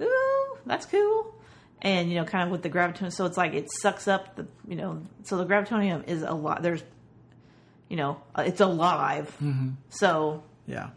ooh, 0.01 0.57
that's 0.65 0.85
cool. 0.85 1.33
And 1.81 2.09
you 2.09 2.15
know, 2.15 2.25
kind 2.25 2.43
of 2.43 2.51
with 2.51 2.61
the 2.61 2.69
gravitonium, 2.69 3.11
so 3.11 3.25
it's 3.25 3.37
like 3.37 3.53
it 3.53 3.71
sucks 3.71 4.07
up 4.07 4.35
the, 4.35 4.45
you 4.67 4.75
know, 4.75 5.01
so 5.23 5.37
the 5.37 5.45
gravitonium 5.45 6.07
is 6.07 6.21
a 6.23 6.33
lot. 6.33 6.61
There's, 6.61 6.83
you 7.89 7.97
know, 7.97 8.21
uh, 8.35 8.43
it's 8.45 8.61
alive. 8.61 9.35
So 9.89 10.43
Yeah. 10.67 10.89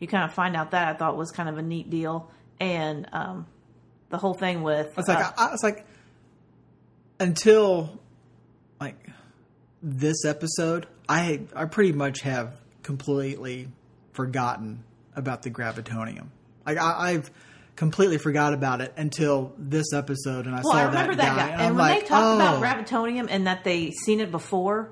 you 0.00 0.08
kind 0.08 0.24
of 0.24 0.34
find 0.34 0.54
out 0.56 0.72
that 0.72 0.88
I 0.88 0.94
thought 0.98 1.16
was 1.16 1.30
kind 1.30 1.48
of 1.48 1.56
a 1.58 1.62
neat 1.62 1.88
deal, 1.88 2.30
and 2.60 3.08
um, 3.12 3.46
the 4.10 4.18
whole 4.18 4.34
thing 4.34 4.62
with 4.62 4.96
It's 4.98 5.08
like 5.08 5.24
uh, 5.24 5.32
I, 5.38 5.46
I 5.48 5.50
was 5.52 5.62
like 5.62 5.86
until 7.20 7.98
like 8.80 8.96
this 9.82 10.24
episode, 10.24 10.86
I 11.08 11.42
I 11.54 11.64
pretty 11.66 11.92
much 11.92 12.20
have 12.22 12.54
completely 12.82 13.68
forgotten 14.12 14.84
about 15.14 15.42
the 15.42 15.50
gravitonium. 15.50 16.26
Like 16.66 16.78
I, 16.78 17.12
I've 17.12 17.30
completely 17.76 18.18
forgot 18.18 18.52
about 18.54 18.80
it 18.80 18.92
until 18.96 19.52
this 19.58 19.92
episode, 19.92 20.46
and 20.46 20.54
I 20.54 20.60
Well, 20.62 20.72
saw 20.72 20.78
I 20.78 20.84
remember 20.84 21.14
that, 21.16 21.36
guy, 21.36 21.46
guy. 21.46 21.52
and, 21.52 21.60
And, 21.62 21.76
when 21.76 21.78
like, 21.78 22.00
they 22.02 22.06
talked 22.06 22.36
about 22.36 22.56
oh. 22.58 22.60
Mm-hmm. 22.62 22.80
gravitonium 22.96 23.26
and 23.30 23.46
that 23.46 23.64
they 23.64 23.90
seen 23.92 24.20
it 24.20 24.30
before, 24.30 24.90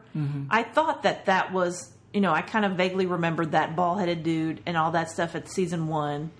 I 0.51 0.63
thought 0.63 1.03
that 1.05 1.27
that 1.27 1.53
was, 1.53 1.93
you 2.13 2.21
know, 2.21 2.33
I 2.33 2.43
kind 2.43 2.65
of 2.65 2.73
vaguely 2.73 3.07
remembered 3.07 3.53
that 3.53 3.77
ball 3.77 3.97
headed 3.97 4.23
dude 4.23 4.63
and 4.67 4.77
all 4.77 4.93
that 4.93 5.11
stuff 5.11 5.35
at 5.35 5.49
season 5.51 5.87
one. 5.89 6.31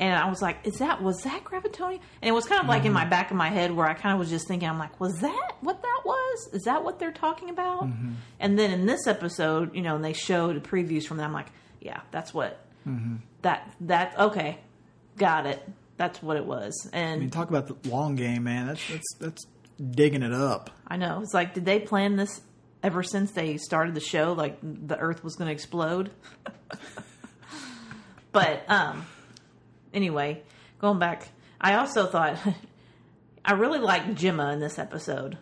And 0.00 0.14
I 0.14 0.28
was 0.28 0.40
like, 0.40 0.58
is 0.64 0.78
that, 0.78 1.02
was 1.02 1.22
that 1.22 1.42
gravitonium? 1.42 1.98
And 2.22 2.28
it 2.28 2.32
was 2.32 2.44
kind 2.44 2.60
of 2.60 2.68
like 2.68 2.82
in 2.82 2.88
Mm-hmm. 2.88 2.94
my 2.94 3.04
back 3.06 3.32
of 3.32 3.36
my 3.36 3.48
head 3.48 3.72
where 3.72 3.88
I 3.88 3.94
kind 3.94 4.12
of 4.12 4.20
was 4.20 4.30
just 4.30 4.46
thinking, 4.46 4.68
I'm 4.68 4.78
like, 4.78 5.00
was 5.00 5.18
that 5.22 5.52
what 5.60 5.82
that 5.82 6.00
was? 6.04 6.50
Is 6.52 6.62
that 6.64 6.84
what 6.84 7.00
they're 7.00 7.10
talking 7.10 7.50
about? 7.50 7.82
Mm-hmm. 7.86 8.12
And 8.38 8.56
then 8.56 8.70
in 8.70 8.86
this 8.86 9.08
episode, 9.08 9.74
you 9.74 9.82
know, 9.82 9.96
and 9.96 10.04
they 10.04 10.12
showed 10.12 10.62
previews 10.62 11.04
from 11.04 11.16
them, 11.16 11.26
I'm 11.26 11.32
like, 11.32 11.48
yeah, 11.80 12.00
that's 12.12 12.32
what, 12.32 12.60
Mm-hmm. 12.86 13.16
that, 13.42 13.74
that, 13.80 14.16
okay, 14.18 14.58
got 15.16 15.46
it. 15.46 15.68
That's 15.98 16.22
what 16.22 16.36
it 16.38 16.46
was. 16.46 16.88
And 16.92 17.16
I 17.16 17.18
mean, 17.18 17.30
talk 17.30 17.50
about 17.50 17.66
the 17.66 17.88
long 17.88 18.14
game, 18.14 18.44
man. 18.44 18.68
That's 18.68 18.88
that's 18.88 19.14
that's 19.18 19.46
digging 19.90 20.22
it 20.22 20.32
up. 20.32 20.70
I 20.86 20.96
know. 20.96 21.20
It's 21.22 21.34
like, 21.34 21.52
did 21.54 21.64
they 21.64 21.80
plan 21.80 22.16
this 22.16 22.40
ever 22.82 23.02
since 23.02 23.32
they 23.32 23.56
started 23.58 23.94
the 23.94 24.00
show? 24.00 24.32
Like 24.32 24.58
the 24.62 24.96
Earth 24.96 25.22
was 25.22 25.34
going 25.36 25.48
to 25.48 25.52
explode. 25.52 26.10
but 28.32 28.64
um, 28.68 29.04
anyway, 29.92 30.42
going 30.78 30.98
back, 30.98 31.28
I 31.60 31.74
also 31.74 32.06
thought 32.06 32.38
I 33.44 33.52
really 33.52 33.80
liked 33.80 34.14
Jemma 34.14 34.52
in 34.52 34.60
this 34.60 34.78
episode. 34.78 35.36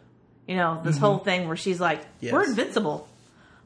You 0.49 0.57
know, 0.57 0.81
this 0.85 0.97
whole 0.97 1.19
thing 1.19 1.49
where 1.49 1.57
she's 1.57 1.81
like, 1.81 2.01
Yes. 2.21 2.33
"We're 2.33 2.45
invincible. 2.45 3.09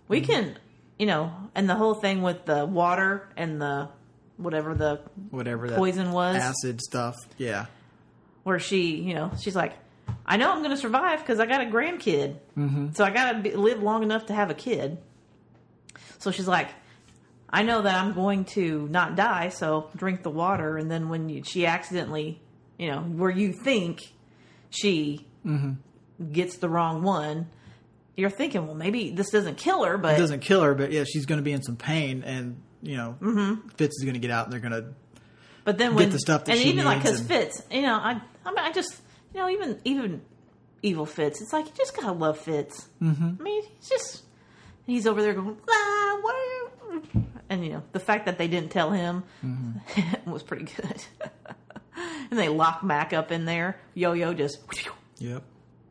We 0.09 0.22
can," 0.22 0.59
you 0.98 1.05
know, 1.07 1.31
and 1.55 1.68
the 1.68 1.74
whole 1.74 1.94
thing 1.94 2.22
with 2.22 2.46
the 2.46 2.64
water 2.64 3.29
and 3.37 3.61
the 3.61 3.90
whatever 4.40 4.74
the 4.74 5.00
Whatever 5.31 5.68
Poison 5.68 6.12
was? 6.12 6.37
acid 6.37 6.81
stuff. 6.81 7.14
Yeah. 7.38 7.66
where 8.42 8.59
she, 8.59 8.96
you 8.96 9.14
know, 9.14 9.31
she's 9.40 9.55
like, 9.57 9.74
I 10.26 10.37
know 10.37 10.50
I'm 10.50 10.59
going 10.59 10.70
to 10.70 10.76
survive 10.76 11.20
because 11.20 11.38
I 11.40 11.46
got 11.46 11.61
a 11.61 11.66
grandkid. 11.66 12.37
Mm-hmm. 12.57 12.92
So 12.94 13.05
I 13.05 13.11
got 13.11 13.44
to 13.44 13.59
live 13.59 13.83
long 13.83 14.03
enough 14.03 14.26
to 14.26 14.35
have 14.35 14.50
a 14.50 14.55
kid. 14.55 14.98
So 16.18 16.31
she's 16.31 16.48
like, 16.48 16.68
I 17.48 17.62
know 17.62 17.83
that 17.83 17.94
I'm 17.94 18.12
going 18.12 18.44
to 18.57 18.87
not 18.90 19.16
die, 19.16 19.48
so 19.48 19.90
drink 19.96 20.22
the 20.22 20.31
water. 20.31 20.76
And 20.76 20.90
then 20.90 21.09
when 21.09 21.29
you, 21.29 21.42
she 21.44 21.66
accidentally, 21.66 22.40
you 22.79 22.90
know, 22.90 23.00
where 23.00 23.31
you 23.31 23.53
think 23.53 24.12
she 24.70 25.26
gets 26.33 26.57
the 26.59 26.68
wrong 26.68 27.03
one, 27.03 27.48
you're 28.16 28.31
thinking, 28.31 28.66
well, 28.66 28.76
maybe 28.76 29.11
this 29.11 29.31
doesn't 29.31 29.57
kill 29.57 29.85
her, 29.85 29.96
but 29.96 30.14
It 30.14 30.18
doesn't 30.18 30.40
kill 30.40 30.62
her, 30.62 30.74
but 30.74 30.92
yeah, 30.92 31.05
she's 31.05 31.24
going 31.26 31.38
to 31.38 31.42
be 31.42 31.53
in 31.53 31.62
some 31.62 31.76
pain, 31.76 32.22
and 32.24 32.61
you 32.83 32.97
know, 32.97 33.16
Mm-hmm. 33.21 33.69
Fitz 33.71 33.97
is 33.99 34.05
going 34.05 34.14
to 34.14 34.21
get 34.21 34.31
out, 34.31 34.45
and 34.47 34.53
they're 34.53 34.61
going 34.61 34.73
to 34.73 34.93
But 35.64 35.79
then 35.79 35.95
when 35.95 36.11
the 36.11 36.19
stuff 36.19 36.45
that 36.47 36.57
and 36.57 36.64
even 36.66 36.85
like 36.85 37.03
because 37.03 37.21
Fitz, 37.21 37.62
you 37.71 37.83
know, 37.83 37.95
I 37.95 38.21
I 38.45 38.51
mean, 38.51 38.59
I 38.59 38.73
just 38.73 39.01
you 39.35 39.40
know 39.40 39.49
even 39.49 39.79
even 39.85 40.23
evil 40.83 41.07
Fitz, 41.07 41.40
it's 41.43 41.53
like 41.53 41.66
you 41.66 41.73
just 41.77 41.95
gotta 41.97 42.12
love 42.12 42.38
Fitz. 42.38 42.88
Mm-hmm. 43.03 43.31
I 43.38 43.43
mean, 43.43 43.62
he's 43.79 43.88
just 43.88 44.23
he's 44.87 45.07
over 45.07 45.23
there 45.23 45.35
going 45.35 45.57
ah, 45.69 46.19
what 46.23 46.35
are 46.35 46.38
you? 46.38 47.27
and 47.49 47.64
you 47.64 47.73
know 47.73 47.83
the 47.93 48.01
fact 48.01 48.27
that 48.27 48.38
they 48.38 48.49
didn't 48.49 48.71
tell 48.71 48.90
him 48.90 49.23
Mm-hmm. 49.45 50.31
was 50.31 50.43
pretty 50.43 50.64
good. 50.64 51.05
and 52.31 52.38
they 52.38 52.49
lock 52.49 52.83
Mac 52.83 53.12
up 53.12 53.31
in 53.31 53.45
there. 53.45 53.79
Yo 53.95 54.12
Yo 54.12 54.33
just 54.35 54.59
Yep. 55.19 55.43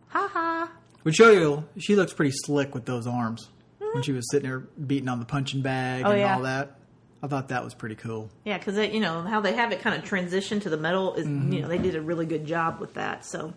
ha 0.08 0.28
ha. 0.34 0.72
Which 1.04 1.18
Yo-Yo, 1.20 1.64
she 1.78 1.96
looks 1.96 2.12
pretty 2.14 2.34
slick 2.36 2.74
with 2.74 2.86
those 2.86 3.08
arms 3.08 3.48
when 3.94 4.04
she 4.04 4.12
was 4.12 4.30
sitting 4.32 4.50
there 4.50 4.60
beating 4.60 5.08
on 5.08 5.20
the 5.20 5.26
punching 5.26 5.62
bag 5.62 6.04
Oh, 6.06 6.12
and 6.12 6.20
yeah. 6.20 6.36
all 6.36 6.42
that. 6.42 6.79
I 7.22 7.28
thought 7.28 7.50
that 7.50 7.64
was 7.66 7.74
pretty 7.74 7.96
cool. 7.96 8.30
Yeah, 8.46 8.58
because 8.58 8.78
you 8.94 9.00
know 9.02 9.22
how 9.24 9.42
they 9.42 9.54
have 9.54 9.72
it 9.74 9.82
kind 9.82 9.96
of 9.98 10.06
transition 10.08 10.60
to 10.62 10.70
the 10.70 10.78
metal 10.78 11.16
is 11.16 11.26
Mm-hmm. 11.28 11.52
you 11.54 11.62
know 11.62 11.68
they 11.68 11.78
did 11.78 11.96
a 11.96 12.02
really 12.02 12.26
good 12.26 12.46
job 12.46 12.80
with 12.80 12.94
that. 12.94 13.26
So 13.26 13.54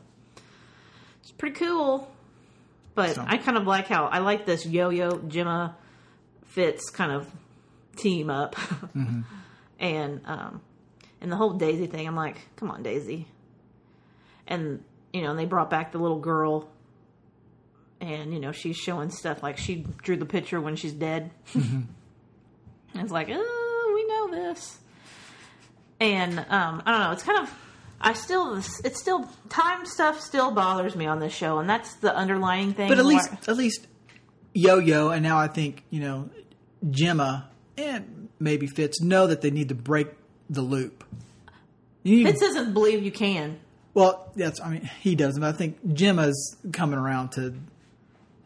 it's 1.23 1.31
pretty 1.33 1.57
cool. 1.57 2.11
But 2.95 3.15
So- 3.15 3.25
I 3.27 3.37
kind 3.39 3.57
of 3.57 3.67
like 3.67 3.87
how 3.89 4.07
I 4.07 4.19
like 4.19 4.47
this 4.47 4.67
Yo-Yo 4.67 5.13
Jemma 5.19 5.75
Fitz 6.47 6.91
kind 6.91 7.13
of 7.13 7.31
team 7.97 8.31
up, 8.31 8.55
Mm-hmm. 8.97 9.21
and 9.79 10.21
um, 10.27 10.61
and 11.21 11.31
the 11.31 11.37
whole 11.37 11.53
Daisy 11.53 11.87
thing. 11.87 12.07
I'm 12.09 12.17
like, 12.17 12.37
come 12.57 12.71
on, 12.71 12.83
Daisy. 12.83 13.29
And 14.49 14.83
you 15.13 15.23
know, 15.23 15.31
and 15.31 15.39
they 15.39 15.45
brought 15.47 15.71
back 15.71 15.93
the 15.93 15.99
little 15.99 16.19
girl. 16.19 16.69
And 18.01 18.35
you 18.35 18.41
know 18.41 18.51
she's 18.51 18.77
showing 18.77 19.11
stuff 19.11 19.43
like 19.45 19.57
she 19.57 19.87
drew 20.03 20.17
the 20.17 20.27
picture 20.27 20.61
when 20.61 20.75
she's 20.75 20.93
dead. 20.93 21.31
It's 22.95 23.13
like, 23.13 23.29
oh, 23.31 23.93
we 23.95 24.05
know 24.07 24.51
this. 24.51 24.79
And 26.01 26.39
um, 26.39 26.83
I 26.85 26.91
don't 26.91 27.01
know. 27.01 27.13
It's 27.13 27.23
kind 27.23 27.43
of, 27.43 27.55
I 28.01 28.13
still, 28.15 28.57
it's 28.57 28.99
still 29.01 29.29
time 29.49 29.87
stuff 29.87 30.21
still 30.21 30.51
bothers 30.51 30.97
me 30.97 31.07
on 31.07 31.21
this 31.21 31.33
show, 31.33 31.59
and 31.59 31.69
that's 31.71 31.95
the 31.97 32.15
underlying 32.15 32.75
thing. 32.75 32.89
But 32.89 32.99
at 32.99 33.07
least, 33.07 33.31
at 33.49 33.57
least 33.57 33.87
Yo-Yo, 34.55 35.11
and 35.11 35.23
now 35.23 35.39
I 35.39 35.47
think 35.49 35.85
you 35.91 36.01
know 36.01 36.29
Jemma 36.85 37.45
and 37.79 38.29
maybe 38.41 38.67
Fitz 38.67 39.01
know 39.01 39.27
that 39.29 39.41
they 39.41 39.51
need 39.51 39.69
to 39.69 39.75
break 39.77 40.09
the 40.51 40.63
loop. 40.63 41.05
You 42.03 42.27
Fitz 42.27 42.41
doesn't 42.41 42.73
believe 42.75 43.03
you 43.03 43.13
can. 43.13 43.61
well, 43.95 44.33
that's 44.35 44.61
I 44.61 44.71
mean 44.71 44.91
he 45.01 45.15
doesn't. 45.15 45.41
But 45.41 45.55
I 45.55 45.57
think 45.57 45.87
Jemma's 45.87 46.57
coming 46.73 46.99
around 46.99 47.31
to 47.33 47.55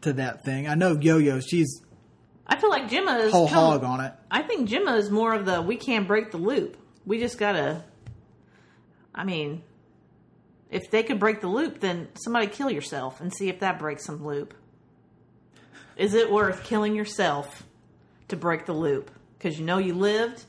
to 0.01 0.13
that 0.13 0.45
thing. 0.45 0.67
I 0.67 0.75
know 0.75 0.93
Yo-Yo, 0.93 1.39
she's 1.39 1.81
I 2.47 2.55
feel 2.55 2.69
like 2.69 2.89
Jemma 2.89 3.25
is 3.25 3.31
whole 3.31 3.47
hog 3.47 3.83
on 3.83 3.99
it. 3.99 4.13
I 4.31 4.41
think 4.41 4.69
Jemma 4.69 4.97
is 4.97 5.11
more 5.11 5.33
of 5.33 5.45
the 5.45 5.61
we 5.61 5.75
can't 5.75 6.07
break 6.07 6.31
the 6.31 6.37
loop. 6.37 6.77
We 7.05 7.19
just 7.19 7.37
gotta. 7.37 7.83
I 9.13 9.23
mean, 9.23 9.63
if 10.69 10.89
they 10.89 11.03
could 11.03 11.19
break 11.19 11.41
the 11.41 11.47
loop, 11.47 11.79
then 11.79 12.07
somebody 12.15 12.47
kill 12.47 12.69
yourself 12.69 13.19
and 13.19 13.33
see 13.33 13.49
if 13.49 13.59
that 13.59 13.79
breaks 13.79 14.05
some 14.05 14.25
loop. 14.25 14.53
Is 15.97 16.13
it 16.13 16.31
worth 16.31 16.63
killing 16.63 16.95
yourself 16.95 17.63
to 18.27 18.35
break 18.37 18.65
the 18.65 18.73
loop? 18.73 19.11
Because 19.37 19.59
you 19.59 19.65
know 19.65 19.77
you 19.77 19.93
lived. 19.93 20.45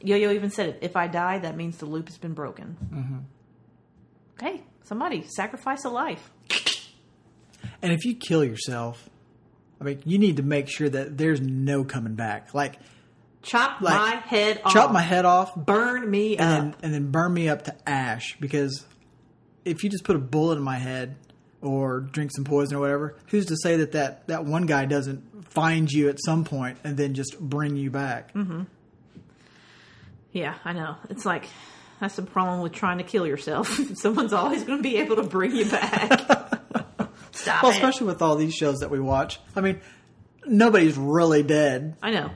Yo 0.00 0.16
Yo 0.16 0.30
even 0.30 0.50
said 0.50 0.68
it. 0.70 0.78
If 0.82 0.96
I 0.96 1.08
die, 1.08 1.40
that 1.40 1.56
means 1.56 1.78
the 1.78 1.86
loop 1.86 2.08
has 2.08 2.18
been 2.18 2.34
broken. 2.34 2.76
Mm-hmm. 2.92 3.18
Okay, 4.38 4.62
somebody 4.84 5.22
sacrifice 5.22 5.84
a 5.84 5.88
life. 5.88 6.30
And 7.82 7.92
if 7.92 8.04
you 8.04 8.14
kill 8.14 8.44
yourself, 8.44 9.08
I 9.80 9.84
mean, 9.84 10.02
you 10.04 10.18
need 10.18 10.36
to 10.38 10.42
make 10.42 10.68
sure 10.68 10.88
that 10.88 11.18
there's 11.18 11.40
no 11.40 11.84
coming 11.84 12.14
back. 12.14 12.54
Like 12.54 12.78
Chop 13.42 13.80
Like, 13.80 13.94
my 13.94 14.16
head 14.16 14.60
off. 14.64 14.72
chop 14.72 14.90
my 14.92 15.02
head 15.02 15.24
off, 15.24 15.54
Burn 15.54 16.10
me 16.10 16.36
and 16.36 16.48
up. 16.74 16.80
then 16.80 16.84
and 16.84 16.94
then 16.94 17.10
burn 17.12 17.32
me 17.32 17.48
up 17.48 17.62
to 17.64 17.74
ash 17.88 18.36
because 18.40 18.84
if 19.64 19.84
you 19.84 19.90
just 19.90 20.02
put 20.04 20.16
a 20.16 20.18
bullet 20.18 20.56
in 20.56 20.62
my 20.62 20.78
head 20.78 21.16
or 21.62 22.00
drink 22.00 22.30
some 22.34 22.44
poison 22.44 22.76
or 22.76 22.80
whatever 22.80 23.16
who's 23.28 23.46
to 23.46 23.56
say 23.56 23.76
that 23.76 23.92
that, 23.92 24.26
that 24.28 24.44
one 24.44 24.66
guy 24.66 24.84
doesn't 24.84 25.44
find 25.48 25.90
you 25.92 26.08
at 26.08 26.18
some 26.24 26.44
point 26.44 26.78
and 26.84 26.96
then 26.96 27.14
just 27.14 27.38
bring 27.38 27.76
you 27.76 27.90
back 27.90 28.32
Mm-hmm. 28.34 28.62
Yeah, 30.32 30.54
I 30.64 30.72
know. 30.72 30.96
It's 31.08 31.24
like 31.24 31.46
that's 32.00 32.16
the 32.16 32.22
problem 32.22 32.60
with 32.60 32.72
trying 32.72 32.98
to 32.98 33.04
kill 33.04 33.26
yourself. 33.26 33.68
Someone's 33.94 34.32
always 34.34 34.64
going 34.64 34.78
to 34.78 34.82
be 34.82 34.98
able 34.98 35.16
to 35.16 35.22
bring 35.22 35.54
you 35.56 35.64
back. 35.70 36.52
Stop 37.46 37.62
well 37.62 37.72
it. 37.72 37.76
especially 37.76 38.06
with 38.08 38.22
all 38.22 38.36
these 38.36 38.54
shows 38.54 38.78
that 38.80 38.90
we 38.90 39.00
watch 39.00 39.40
i 39.54 39.60
mean 39.60 39.80
nobody's 40.46 40.96
really 40.96 41.42
dead 41.42 41.96
I 42.02 42.10
know. 42.10 42.30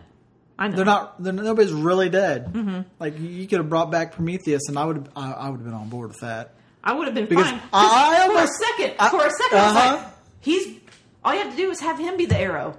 I 0.59 0.69
know. 0.69 0.77
they're 0.77 0.85
not 0.85 1.23
they're, 1.23 1.33
nobody's 1.33 1.73
really 1.73 2.09
dead 2.09 2.53
mm-hmm. 2.53 2.81
like 2.99 3.19
you, 3.19 3.29
you 3.29 3.47
could 3.47 3.59
have 3.59 3.69
brought 3.69 3.91
back 3.91 4.13
prometheus 4.13 4.69
and 4.69 4.79
i 4.79 4.85
would 4.85 4.97
have 4.97 5.09
I, 5.17 5.33
I 5.33 5.49
would 5.49 5.59
have 5.59 5.65
been 5.65 5.75
on 5.75 5.89
board 5.89 6.09
with 6.09 6.21
that 6.21 6.55
I 6.83 6.95
would 6.95 7.07
have 7.07 7.15
been 7.15 7.27
because 7.27 7.47
fine. 7.47 7.61
I- 7.73 8.23
I 8.23 8.27
for 8.27 8.33
almost- 8.33 8.53
a 8.53 8.65
second. 8.65 8.95
I- 8.99 9.11
for 9.11 9.27
a 9.27 9.31
second, 9.31 9.59
I 9.59 9.67
was 9.67 9.77
uh-huh. 9.77 9.97
like, 9.97 10.07
He's 10.41 10.81
all 11.23 11.35
you 11.35 11.43
have 11.43 11.51
to 11.51 11.57
do 11.57 11.71
is 11.71 11.81
have 11.81 11.99
him 11.99 12.17
be 12.17 12.25
the 12.25 12.39
arrow. 12.39 12.79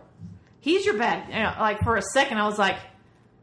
He's 0.59 0.85
your 0.85 0.97
bad. 0.97 1.27
You 1.29 1.43
know, 1.43 1.53
like 1.59 1.79
for 1.83 1.95
a 1.95 2.01
second, 2.01 2.39
I 2.39 2.47
was 2.47 2.57
like, 2.57 2.77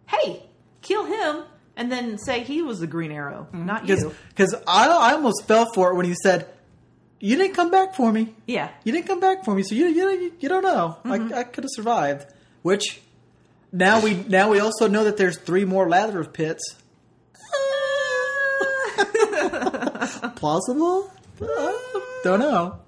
"Hey, 0.07 0.43
kill 0.83 1.05
him," 1.05 1.45
and 1.77 1.91
then 1.91 2.19
say 2.19 2.43
he 2.43 2.63
was 2.63 2.81
the 2.81 2.87
Green 2.89 3.13
Arrow, 3.13 3.47
not 3.53 3.87
you. 3.89 4.13
Because 4.31 4.55
I, 4.67 4.89
I 4.89 5.13
almost 5.13 5.47
fell 5.47 5.67
for 5.73 5.93
it 5.93 5.95
when 5.95 6.07
he 6.07 6.15
said, 6.23 6.49
"You 7.21 7.37
didn't 7.37 7.55
come 7.55 7.71
back 7.71 7.95
for 7.95 8.13
me. 8.13 8.35
Yeah, 8.47 8.71
You 8.85 8.93
didn't 8.93 9.07
come 9.07 9.21
back 9.21 9.45
for 9.45 9.55
me, 9.55 9.63
so 9.63 9.75
you 9.75 9.87
you, 9.89 10.33
you 10.41 10.49
don't 10.49 10.63
know. 10.63 10.97
Mm-hmm. 11.05 11.35
I, 11.35 11.39
I 11.41 11.45
could 11.45 11.65
have 11.65 11.71
survived." 11.73 12.27
Which 12.63 13.01
now 13.73 14.01
we 14.01 14.15
now 14.15 14.51
we 14.51 14.61
also 14.61 14.89
know 14.89 15.05
that 15.05 15.17
there's 15.17 15.39
three 15.39 15.65
more 15.65 15.89
Lazarus 15.89 16.29
pits. 16.33 16.63
Plausible? 20.37 21.11
Uh, 21.41 21.73
don't 22.25 22.41
know. 22.41 22.81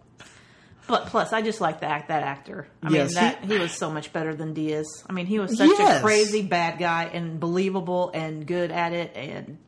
but 0.89 1.07
plus, 1.07 1.33
I 1.33 1.41
just 1.43 1.61
like 1.61 1.81
the 1.81 1.87
act 1.87 2.09
that 2.09 2.22
actor. 2.22 2.66
I 2.83 2.91
Yes, 2.91 3.14
mean, 3.14 3.14
that 3.24 3.45
he- 3.45 3.53
he, 3.55 3.59
was 3.61 3.72
so 3.72 3.91
much 3.91 4.12
better 4.12 4.35
than 4.35 4.55
Diaz. 4.55 4.87
I 5.09 5.12
mean, 5.12 5.26
he 5.26 5.39
was 5.39 5.57
such 5.57 5.68
Yes. 5.78 5.99
a 5.99 6.03
crazy 6.03 6.43
bad 6.43 6.78
guy 6.78 7.05
and 7.12 7.39
believable 7.39 8.11
and 8.12 8.45
good 8.47 8.70
at 8.72 8.93
it, 8.93 9.12
and 9.14 9.59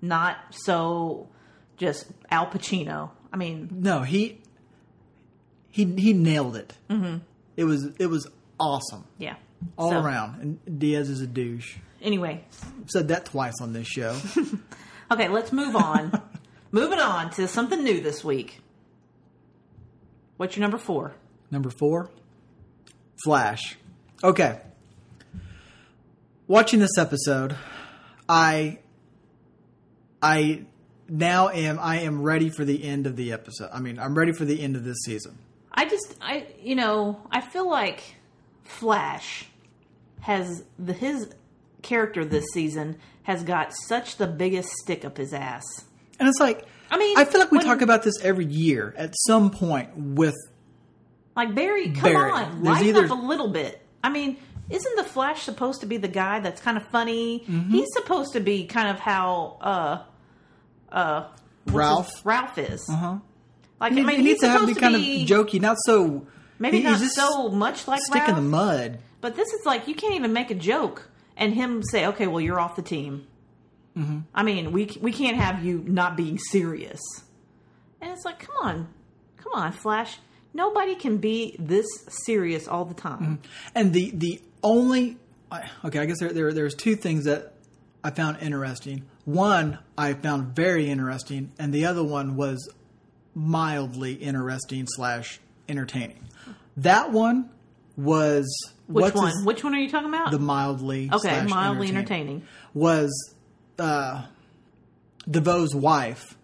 not 0.00 0.36
so 0.50 1.28
just 1.76 2.06
Al 2.30 2.46
Pacino. 2.46 3.10
I 3.32 3.36
mean, 3.36 3.68
No, 3.70 4.02
he 4.02 4.40
he 5.70 5.84
he 5.96 6.12
nailed 6.12 6.56
it. 6.56 6.72
Mm-hmm. 6.88 7.18
It 7.56 7.64
was 7.64 7.84
it 7.98 8.06
was 8.06 8.28
awesome 8.58 9.04
yeah, 9.18 9.36
all 9.78 9.90
So, 9.90 10.00
around. 10.02 10.40
And 10.66 10.78
Diaz 10.78 11.08
is 11.08 11.20
a 11.20 11.26
douche. 11.26 11.76
Anyway, 12.02 12.44
I've 12.62 12.90
said 12.90 13.08
that 13.08 13.26
twice 13.26 13.60
on 13.60 13.72
this 13.72 13.86
show. 13.86 14.16
Okay, 15.12 15.26
let's 15.26 15.50
move 15.50 15.74
on. 15.74 16.12
Moving 16.70 17.00
on 17.00 17.30
to 17.30 17.48
something 17.48 17.82
new 17.82 18.00
this 18.00 18.22
week. 18.22 18.60
What's 20.36 20.56
your 20.56 20.62
number 20.62 20.78
four? 20.78 21.14
Number 21.50 21.68
four, 21.68 22.10
Flash. 23.24 23.76
Okay. 24.22 24.60
Watching 26.46 26.78
this 26.78 26.96
episode, 26.96 27.56
I 28.28 28.78
I 30.22 30.64
now 31.10 31.48
am 31.50 31.78
I 31.78 32.00
am 32.00 32.22
ready 32.22 32.48
for 32.48 32.64
the 32.64 32.84
end 32.84 33.06
of 33.06 33.16
the 33.16 33.32
episode. 33.32 33.68
I 33.72 33.80
mean, 33.80 33.98
I'm 33.98 34.16
ready 34.16 34.32
for 34.32 34.44
the 34.44 34.62
end 34.62 34.76
of 34.76 34.84
this 34.84 34.98
season. 35.04 35.36
I 35.72 35.88
just, 35.88 36.16
I, 36.20 36.46
you 36.62 36.74
know, 36.74 37.20
I 37.30 37.40
feel 37.40 37.68
like 37.68 38.02
Flash 38.64 39.46
has 40.20 40.64
the 40.78 40.92
his 40.92 41.28
character 41.82 42.24
this 42.24 42.44
season 42.52 42.96
has 43.24 43.42
got 43.42 43.72
such 43.88 44.16
the 44.16 44.26
biggest 44.26 44.68
stick 44.82 45.04
up 45.04 45.16
his 45.16 45.32
ass. 45.32 45.64
And 46.18 46.28
it's 46.28 46.38
like 46.40 46.66
I 46.90 46.98
mean, 46.98 47.16
I 47.18 47.24
feel 47.24 47.40
like 47.40 47.50
we 47.50 47.58
when- 47.58 47.66
talk 47.66 47.82
about 47.82 48.02
this 48.02 48.20
every 48.22 48.44
year 48.46 48.94
at 48.96 49.14
some 49.26 49.50
point 49.50 49.96
with 49.96 50.34
Like 51.36 51.54
Barry, 51.54 51.90
come 51.90 52.12
Barry. 52.12 52.30
on, 52.32 52.62
There's 52.62 52.76
lighten 52.76 52.88
either- 52.88 53.04
up 53.06 53.10
a 53.10 53.14
little 53.14 53.48
bit. 53.48 53.80
I 54.02 54.08
mean, 54.10 54.36
isn't 54.68 54.96
the 54.96 55.04
Flash 55.04 55.42
supposed 55.42 55.80
to 55.80 55.86
be 55.86 55.96
the 55.96 56.08
guy 56.08 56.40
that's 56.40 56.60
kind 56.60 56.76
of 56.76 56.86
funny? 56.88 57.40
Mm-hmm. 57.48 57.70
He's 57.70 57.88
supposed 57.92 58.32
to 58.34 58.40
be 58.40 58.66
kind 58.66 58.88
of 58.88 58.98
how 58.98 59.58
uh 59.60 59.98
uh 60.92 61.26
Ralph? 61.66 62.10
his- 62.14 62.24
Ralph 62.24 62.58
is. 62.58 62.86
uh-huh. 62.88 63.18
Like 63.80 63.92
He, 63.94 64.00
I 64.00 64.04
mean, 64.04 64.16
he 64.18 64.22
needs 64.22 64.40
to 64.40 64.48
have 64.48 64.66
be 64.66 64.74
kind 64.74 64.94
be 64.94 65.22
of 65.22 65.28
jokey, 65.28 65.60
not 65.60 65.76
so 65.86 66.26
maybe 66.58 66.78
he- 66.78 66.82
not 66.84 67.00
so 67.00 67.48
much 67.48 67.88
like 67.88 68.00
stick 68.02 68.16
Ralph, 68.26 68.28
in 68.30 68.34
the 68.36 68.42
mud. 68.42 68.98
but 69.20 69.36
this 69.36 69.48
is 69.52 69.64
like 69.64 69.88
you 69.88 69.94
can't 69.94 70.14
even 70.14 70.32
make 70.32 70.50
a 70.50 70.54
joke 70.54 71.08
and 71.36 71.54
him 71.54 71.82
say, 71.82 72.06
"Okay, 72.06 72.26
well, 72.26 72.40
you're 72.40 72.60
off 72.60 72.76
the 72.76 72.82
team." 72.82 73.26
Mm-hmm. 73.96 74.18
I 74.34 74.42
mean, 74.42 74.72
we 74.72 74.90
we 75.00 75.12
can't 75.12 75.36
have 75.36 75.64
you 75.64 75.82
not 75.86 76.16
being 76.16 76.38
serious. 76.38 77.00
And 78.02 78.10
it's 78.12 78.24
like, 78.24 78.38
come 78.38 78.54
on, 78.62 78.88
come 79.38 79.52
on, 79.54 79.72
Flash. 79.72 80.18
Nobody 80.54 80.94
can 80.94 81.18
be 81.18 81.56
this 81.58 81.86
serious 82.26 82.66
all 82.68 82.84
the 82.84 82.94
time. 82.94 83.40
And 83.74 83.92
the 83.92 84.10
the 84.14 84.40
only 84.62 85.16
okay, 85.84 85.98
I 85.98 86.06
guess 86.06 86.18
there, 86.20 86.32
there 86.32 86.52
there's 86.52 86.74
two 86.74 86.96
things 86.96 87.24
that 87.24 87.54
I 88.04 88.10
found 88.10 88.38
interesting. 88.42 89.04
One 89.24 89.78
I 89.96 90.14
found 90.14 90.54
very 90.56 90.88
interesting, 90.88 91.52
and 91.58 91.72
the 91.72 91.86
other 91.86 92.02
one 92.02 92.36
was 92.36 92.68
mildly 93.34 94.14
interesting 94.14 94.86
slash 94.88 95.40
entertaining. 95.68 96.26
That 96.76 97.12
one 97.12 97.50
was 97.96 98.46
Which 98.88 99.14
one? 99.14 99.26
his- 99.28 99.44
Which 99.44 99.62
one 99.62 99.74
are 99.74 99.78
you 99.78 99.90
talking 99.90 100.08
about? 100.08 100.30
the 100.30 100.38
mildly 100.38 101.08
okay, 101.12 101.18
slash 101.28 101.48
mildly 101.50 101.88
entertaining. 101.88 102.42
was 102.74 103.34
uh, 103.78 104.24
DeVoe's 105.28 105.74
wife 105.74 106.36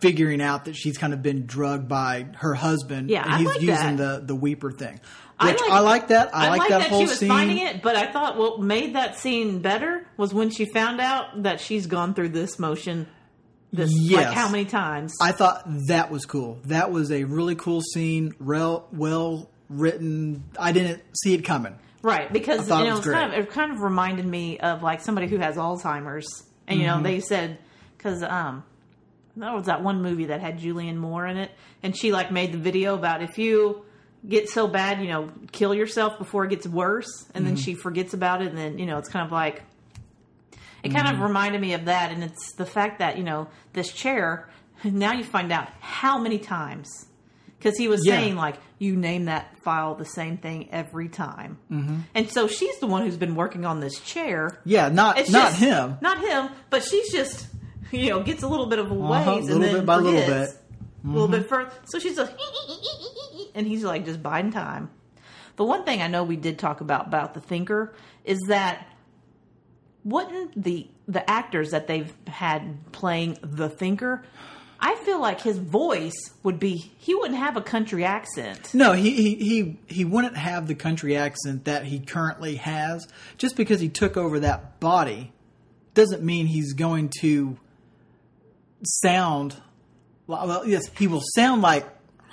figuring 0.00 0.40
out 0.40 0.66
that 0.66 0.76
she's 0.76 0.96
kind 0.98 1.12
of 1.12 1.22
been 1.22 1.46
drugged 1.46 1.88
by 1.88 2.26
her 2.36 2.54
husband 2.54 3.10
Yeah, 3.10 3.22
and 3.24 3.32
I 3.34 3.38
he's 3.38 3.46
like 3.48 3.60
using 3.62 3.96
that. 3.96 4.26
the 4.26 4.34
the 4.34 4.40
weeper 4.40 4.70
thing. 4.76 5.00
I 5.40 5.46
like- 5.52 5.60
I 5.70 5.78
like 5.80 6.08
that. 6.08 6.34
I, 6.34 6.48
like, 6.48 6.68
that, 6.68 6.82
whole 6.88 7.00
she 7.02 7.06
was 7.10 7.18
scene. 7.20 7.28
finding 7.28 7.58
it, 7.58 7.80
but 7.80 7.94
I 7.94 8.10
thought 8.10 8.36
what 8.36 8.60
made 8.60 8.96
that 8.96 9.16
scene 9.18 9.60
better 9.60 10.04
was 10.16 10.34
when 10.34 10.50
she 10.50 10.64
found 10.64 11.00
out 11.00 11.44
that 11.44 11.60
she's 11.60 11.86
gone 11.86 12.12
through 12.14 12.30
this 12.30 12.58
motion. 12.58 13.06
This 13.72 13.90
like 13.92 14.00
Yes. 14.10 14.34
how 14.34 14.48
many 14.48 14.64
times? 14.64 15.14
I 15.20 15.30
thought 15.32 15.62
that 15.88 16.10
was 16.10 16.24
cool. 16.24 16.58
That 16.64 16.90
was 16.90 17.12
a 17.12 17.22
really 17.24 17.54
cool 17.54 17.82
scene, 17.82 18.34
real 18.40 18.88
well 18.92 19.48
written. 19.68 20.42
I 20.58 20.72
didn't 20.72 21.02
see 21.22 21.34
it 21.34 21.44
coming. 21.44 21.78
Right, 22.02 22.32
because 22.32 22.60
you 22.60 22.64
thought 22.64 22.86
it 22.86 22.90
was 22.90 22.98
it's 23.00 23.06
great. 23.06 23.14
kind 23.18 23.34
of 23.34 23.38
it 23.40 23.50
kind 23.50 23.70
of 23.72 23.80
reminded 23.80 24.24
me 24.26 24.58
of 24.58 24.82
like 24.82 25.00
somebody 25.02 25.26
who 25.28 25.36
has 25.38 25.56
Alzheimer's, 25.56 26.44
and 26.66 26.80
you 26.80 26.86
Mm-hmm. 26.86 26.96
know 27.02 27.08
they 27.08 27.20
said 27.20 27.58
because 27.96 28.22
um 28.22 28.64
that 29.40 29.54
was 29.54 29.66
that 29.66 29.82
one 29.82 30.02
movie 30.02 30.26
that 30.26 30.40
had 30.40 30.58
Julianne 30.60 30.96
Moore 30.96 31.26
in 31.26 31.36
it, 31.36 31.50
and 31.82 31.96
she 31.96 32.12
like 32.12 32.30
made 32.32 32.52
the 32.52 32.58
video 32.58 32.94
about 32.94 33.22
if 33.22 33.38
you 33.38 33.84
get 34.28 34.48
so 34.48 34.66
bad, 34.66 35.00
you 35.00 35.08
know, 35.08 35.30
kill 35.52 35.74
yourself 35.74 36.18
before 36.18 36.44
it 36.44 36.50
gets 36.50 36.66
worse, 36.66 37.06
and 37.34 37.44
Mm-hmm. 37.44 37.54
then 37.54 37.56
she 37.56 37.74
forgets 37.74 38.14
about 38.14 38.42
it, 38.42 38.48
and 38.48 38.58
then 38.58 38.78
you 38.78 38.86
know 38.86 38.98
it's 38.98 39.08
kind 39.08 39.24
of 39.24 39.32
like 39.32 39.62
it 40.82 40.90
kind 40.90 41.06
Mm-hmm. 41.06 41.16
of 41.16 41.20
reminded 41.28 41.60
me 41.60 41.74
of 41.74 41.86
that, 41.86 42.12
and 42.12 42.22
it's 42.22 42.52
the 42.54 42.66
fact 42.66 42.98
that 43.00 43.16
you 43.18 43.24
know 43.24 43.48
this 43.72 43.92
chair. 43.92 44.48
Now 44.84 45.12
you 45.12 45.24
find 45.24 45.50
out 45.50 45.68
how 45.80 46.18
many 46.18 46.38
times 46.38 46.88
because 47.58 47.76
he 47.76 47.88
was 47.88 48.06
Yeah. 48.06 48.14
saying 48.14 48.36
like 48.36 48.54
you 48.78 48.94
name 48.94 49.24
that 49.24 49.56
file 49.64 49.96
the 49.96 50.04
same 50.04 50.36
thing 50.38 50.68
every 50.70 51.08
time, 51.08 51.58
mm-hmm. 51.68 51.96
and 52.14 52.30
so 52.30 52.46
she's 52.46 52.78
the 52.78 52.86
one 52.86 53.02
who's 53.02 53.16
been 53.16 53.34
working 53.34 53.64
on 53.64 53.80
this 53.80 53.98
chair. 54.00 54.60
Yeah, 54.64 54.88
not 54.88 55.18
It's 55.18 55.30
not 55.30 55.48
just- 55.50 55.60
him. 55.60 55.96
not 56.00 56.18
him, 56.20 56.50
but 56.70 56.84
she's 56.84 57.10
just 57.10 57.48
you 57.92 58.10
know 58.10 58.22
gets 58.22 58.42
a 58.42 58.48
little 58.48 58.66
bit 58.66 58.78
of 58.78 58.90
a 58.90 58.94
ways 58.94 59.26
Uh-huh, 59.26 59.36
and 59.38 59.62
then 59.62 59.74
bit 59.74 59.86
by 59.86 59.96
little 59.96 60.20
forgets. 60.22 60.52
bit. 60.54 60.62
Mm-hmm. 60.98 61.10
a 61.10 61.12
little 61.12 61.28
bit 61.28 61.48
further. 61.48 61.70
So 61.84 61.98
she's 61.98 62.18
like, 62.18 62.36
and 63.54 63.66
he's 63.66 63.84
like 63.84 64.04
just 64.04 64.22
biding 64.22 64.52
time. 64.52 64.90
The 65.56 65.64
one 65.64 65.84
thing 65.84 66.02
I 66.02 66.06
know 66.08 66.24
we 66.24 66.36
did 66.36 66.58
talk 66.58 66.80
about 66.80 67.06
about 67.06 67.34
the 67.34 67.40
thinker 67.40 67.94
is 68.24 68.38
that 68.48 68.86
wouldn't 70.04 70.62
the 70.62 70.88
the 71.06 71.28
actors 71.28 71.70
that 71.70 71.86
they've 71.86 72.12
had 72.26 72.92
playing 72.92 73.38
the 73.42 73.68
thinker 73.68 74.22
I 74.80 74.94
feel 74.94 75.20
like 75.20 75.40
his 75.40 75.58
voice 75.58 76.14
would 76.44 76.60
be 76.60 76.76
he 76.98 77.12
wouldn't 77.14 77.38
have 77.38 77.56
a 77.56 77.60
country 77.60 78.04
accent. 78.04 78.72
No, 78.74 78.92
he, 78.92 79.10
he 79.10 79.34
he 79.34 79.78
he 79.88 80.04
wouldn't 80.04 80.36
have 80.36 80.68
the 80.68 80.76
country 80.76 81.16
accent 81.16 81.64
that 81.64 81.84
he 81.86 81.98
currently 81.98 82.54
has. 82.56 83.08
Just 83.38 83.56
because 83.56 83.80
he 83.80 83.88
took 83.88 84.16
over 84.16 84.38
that 84.38 84.78
body 84.78 85.32
doesn't 85.94 86.22
mean 86.22 86.46
he's 86.46 86.74
going 86.74 87.10
to 87.22 87.58
sound. 88.82 89.56
Well, 90.26 90.66
yes, 90.66 90.82
he 90.96 91.06
will 91.06 91.22
sound 91.34 91.62
like 91.62 91.86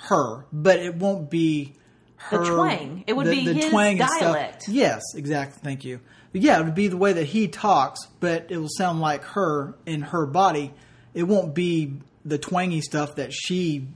her, 0.08 0.46
but 0.52 0.78
it 0.78 0.96
won't 0.96 1.30
be 1.30 1.74
her. 2.16 2.44
twang. 2.44 3.04
It 3.06 3.14
would 3.14 3.26
be 3.26 3.40
his 3.40 3.70
twang 3.70 4.00
and 4.00 4.08
stuff. 4.08 4.20
dialect. 4.20 4.68
Yes, 4.68 5.02
exactly. 5.14 5.60
Thank 5.62 5.84
you. 5.84 6.00
But 6.32 6.42
yeah, 6.42 6.60
it 6.60 6.64
would 6.64 6.74
be 6.74 6.88
the 6.88 6.96
way 6.96 7.14
that 7.14 7.24
he 7.24 7.48
talks, 7.48 8.00
but 8.20 8.46
it 8.50 8.58
will 8.58 8.68
sound 8.68 9.00
like 9.00 9.22
her 9.24 9.74
in 9.86 10.02
her 10.02 10.26
body. 10.26 10.72
It 11.14 11.22
won't 11.22 11.54
be 11.54 11.94
the 12.24 12.38
twangy 12.38 12.80
stuff 12.82 13.16
that 13.16 13.32
she 13.32 13.86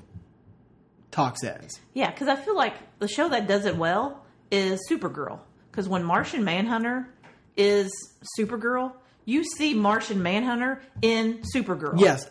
talks 1.11 1.44
as. 1.44 1.78
Yeah, 1.92 2.11
because 2.11 2.28
I 2.28 2.36
feel 2.36 2.57
like 2.57 2.74
the 2.98 3.09
show 3.09 3.28
that 3.28 3.46
does 3.46 3.66
it 3.66 3.76
well 3.76 4.24
is 4.51 4.80
Supergirl. 4.90 5.40
Because 5.70 5.88
when 5.88 6.05
Martian 6.05 6.44
Manhunter 6.44 7.09
is 7.57 7.90
Supergirl, 8.38 8.92
you 9.24 9.44
see 9.44 9.74
Martian 9.74 10.22
Manhunter 10.22 10.82
in 11.03 11.42
Supergirl. 11.55 12.01
Yes, 12.01 12.28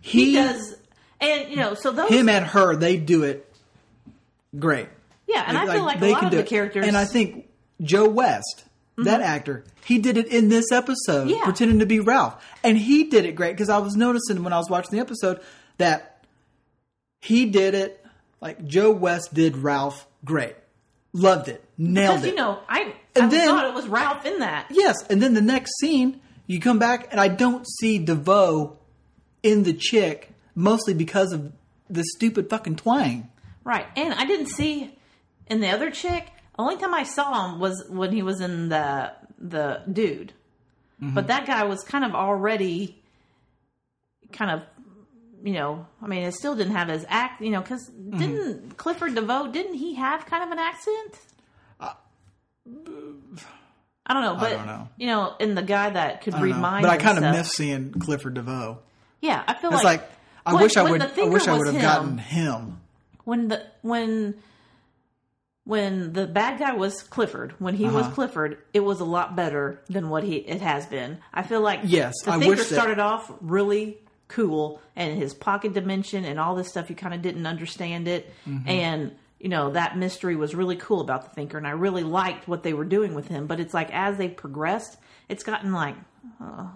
he 0.00 0.26
he, 0.26 0.34
does, 0.34 0.76
and 1.20 1.50
you 1.50 1.56
know, 1.56 1.74
so 1.74 1.92
those 1.92 2.08
him 2.10 2.28
and 2.28 2.44
her 2.46 2.76
they 2.76 2.96
do 2.96 3.22
it 3.24 3.52
great. 4.58 4.88
yeah, 5.26 5.44
and 5.46 5.56
I 5.58 5.66
feel 5.74 5.84
like 5.84 5.98
a 5.98 6.00
they 6.00 6.10
lot 6.12 6.18
can 6.20 6.26
of 6.26 6.30
do 6.32 6.36
the 6.38 6.42
it. 6.44 6.48
characters, 6.48 6.80
Mm-hmm. 6.82 6.88
and 6.88 6.96
I 6.96 7.04
think 7.04 7.48
Joe 7.82 8.08
West, 8.08 8.64
that 8.98 9.20
actor, 9.20 9.64
he 9.84 9.98
did 9.98 10.16
it 10.16 10.28
in 10.28 10.48
this 10.48 10.72
episode, 10.72 11.28
Yeah. 11.28 11.44
pretending 11.44 11.78
to 11.80 11.86
be 11.86 12.00
Ralph, 12.00 12.42
and 12.64 12.78
he 12.78 13.04
did 13.04 13.24
it 13.26 13.32
great 13.32 13.52
because 13.52 13.68
I 13.68 13.78
was 13.78 13.96
noticing 13.96 14.42
when 14.42 14.52
I 14.52 14.58
was 14.58 14.70
watching 14.70 14.92
the 14.92 15.00
episode 15.00 15.40
that 15.78 16.24
he 17.20 17.46
did 17.46 17.74
it 17.74 18.04
like 18.40 18.64
Joe 18.66 18.90
West 18.92 19.34
did 19.34 19.56
Ralph 19.58 20.06
great, 20.24 20.56
loved 21.12 21.48
it, 21.48 21.62
nailed 21.76 22.16
because 22.16 22.24
it. 22.26 22.30
you 22.30 22.34
know, 22.36 22.58
I 22.68 22.94
And 23.14 23.24
I 23.24 23.28
then- 23.28 23.48
thought 23.48 23.66
it 23.66 23.74
was 23.74 23.86
Ralph 23.88 24.24
in 24.24 24.38
that. 24.40 24.66
Yes, 24.70 24.96
and 25.10 25.22
then 25.22 25.34
the 25.34 25.40
next 25.42 25.72
scene, 25.80 26.20
you 26.46 26.60
come 26.60 26.78
back, 26.78 27.08
and 27.10 27.20
I 27.20 27.28
don't 27.28 27.66
see 27.80 27.98
DeVoe 27.98 28.76
in 29.46 29.62
the 29.62 29.72
chick, 29.72 30.30
mostly 30.54 30.92
because 30.94 31.32
of 31.32 31.52
the 31.88 32.02
stupid 32.16 32.50
fucking 32.50 32.76
twang. 32.76 33.30
Right. 33.64 33.86
And 33.96 34.12
I 34.14 34.26
didn't 34.26 34.46
see 34.46 34.96
in 35.46 35.60
the 35.60 35.68
other 35.70 35.90
chick. 35.90 36.26
Only 36.58 36.76
time 36.76 36.94
I 36.94 37.04
saw 37.04 37.48
him 37.48 37.60
was 37.60 37.84
when 37.88 38.12
he 38.12 38.22
was 38.22 38.40
in 38.40 38.68
the 38.68 39.12
the 39.38 39.82
dude. 39.90 40.32
Mm-hmm. 41.02 41.14
But 41.14 41.28
that 41.28 41.46
guy 41.46 41.64
was 41.64 41.82
kind 41.82 42.04
of 42.04 42.14
already 42.14 43.00
kind 44.32 44.50
of 44.50 44.62
you 45.44 45.52
know, 45.52 45.86
I 46.02 46.06
mean, 46.08 46.22
it 46.24 46.32
still 46.34 46.56
didn't 46.56 46.72
have 46.72 46.88
his 46.88 47.04
act, 47.08 47.40
you 47.40 47.50
know, 47.50 47.60
because 47.60 47.88
Mm-hmm. 47.90 48.18
didn't 48.18 48.76
Clifford 48.76 49.14
DeVoe, 49.14 49.52
didn't 49.52 49.74
he 49.74 49.94
have 49.94 50.26
kind 50.26 50.42
of 50.42 50.50
an 50.50 50.58
accent? 50.58 51.18
I 54.08 54.14
don't 54.14 54.22
know, 54.22 54.36
but 54.36 54.50
don't 54.50 54.66
know. 54.66 54.88
you 54.96 55.06
know, 55.08 55.34
and 55.40 55.56
the 55.56 55.62
guy 55.62 55.90
that 55.90 56.22
could 56.22 56.34
read 56.34 56.52
know. 56.54 56.58
minds, 56.58 56.86
But 56.86 56.92
I 56.92 56.96
kind 56.96 57.18
of 57.18 57.24
miss 57.24 57.52
seeing 57.52 57.92
Clifford 57.92 58.34
DeVoe. 58.34 58.78
Yeah, 59.26 59.42
I 59.46 59.54
feel 59.54 59.72
It's 59.72 59.82
like, 59.84 60.00
like, 60.02 60.10
I 60.46 60.52
when- 60.54 60.62
wish 60.62 60.76
I 60.76 60.82
would. 60.90 61.00
the 61.00 61.04
I 61.06 61.08
thinker 61.08 61.32
wish 61.32 61.48
I 61.48 61.56
would 61.58 61.66
have 61.72 61.82
gotten 61.82 62.18
him. 62.18 62.80
when 63.24 63.48
the 63.48 63.62
when 63.82 64.34
when 65.64 66.12
the 66.12 66.26
bad 66.28 66.58
guy 66.60 66.72
was 66.74 67.02
Clifford, 67.02 67.52
when 67.58 67.74
he 67.74 67.86
was 67.86 68.06
Uh-huh. 68.06 68.14
Clifford, 68.14 68.58
it 68.72 68.80
was 68.80 69.00
a 69.00 69.04
lot 69.04 69.34
better 69.34 69.80
than 69.88 70.08
what 70.10 70.22
he 70.22 70.36
it 70.36 70.60
has 70.60 70.86
been. 70.86 71.18
I 71.34 71.42
feel 71.42 71.60
like 71.60 71.80
Yes, 71.82 72.14
the 72.24 72.30
I 72.32 72.38
thinker 72.38 72.50
wish 72.50 72.68
that- 72.68 72.74
started 72.74 72.98
off 73.00 73.32
really 73.40 73.98
cool, 74.28 74.80
and 74.94 75.16
his 75.18 75.34
pocket 75.34 75.72
dimension 75.72 76.24
and 76.24 76.38
all 76.38 76.54
this 76.54 76.68
stuff 76.68 76.88
you 76.90 76.96
kind 76.96 77.14
of 77.14 77.22
didn't 77.22 77.46
understand 77.46 78.06
it, 78.06 78.32
Mm-hmm. 78.48 78.68
and 78.68 79.16
you 79.40 79.48
know 79.48 79.70
that 79.72 79.98
mystery 79.98 80.36
was 80.36 80.54
really 80.54 80.76
cool 80.76 81.00
about 81.00 81.24
the 81.24 81.30
thinker, 81.30 81.58
and 81.58 81.66
I 81.66 81.70
really 81.72 82.04
liked 82.04 82.46
what 82.46 82.62
they 82.62 82.72
were 82.72 82.84
doing 82.84 83.14
with 83.14 83.26
him. 83.28 83.46
But 83.48 83.58
it's 83.60 83.74
like 83.74 83.90
as 83.92 84.18
they 84.18 84.28
progressed, 84.28 84.96
it's 85.28 85.42
gotten 85.42 85.72
like 85.72 85.96
uh, 86.40 86.66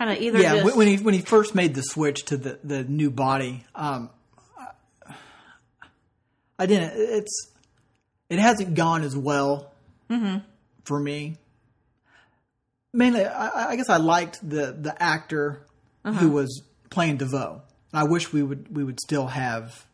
kind 0.00 0.10
of 0.16 0.22
either 0.22 0.38
Yeah, 0.40 0.62
just, 0.62 0.76
when- 0.76 0.86
he 0.88 0.96
when 0.96 1.12
he 1.14 1.20
first 1.20 1.54
made 1.54 1.74
the 1.74 1.82
switch 1.82 2.24
to 2.26 2.36
the 2.36 2.58
the 2.64 2.84
new 2.84 3.10
body, 3.10 3.64
um, 3.74 4.08
I 6.58 6.66
didn't. 6.66 6.92
It's 6.96 7.48
it 8.28 8.38
hasn't 8.38 8.74
gone 8.74 9.02
as 9.02 9.16
well 9.16 9.72
Mm-hmm. 10.10 10.38
for 10.84 10.98
me. 10.98 11.36
Mainly, 12.92 13.24
I, 13.24 13.70
I 13.70 13.76
guess 13.76 13.88
I 13.88 13.98
liked 13.98 14.40
the 14.48 14.72
the 14.72 15.00
actor 15.00 15.64
Uh-huh. 16.04 16.18
who 16.18 16.30
was 16.30 16.62
playing 16.90 17.18
DeVoe. 17.18 17.62
I 17.92 18.04
wish 18.04 18.32
we 18.32 18.42
would 18.42 18.74
we 18.74 18.82
would 18.84 19.00
still 19.00 19.28
have 19.28 19.86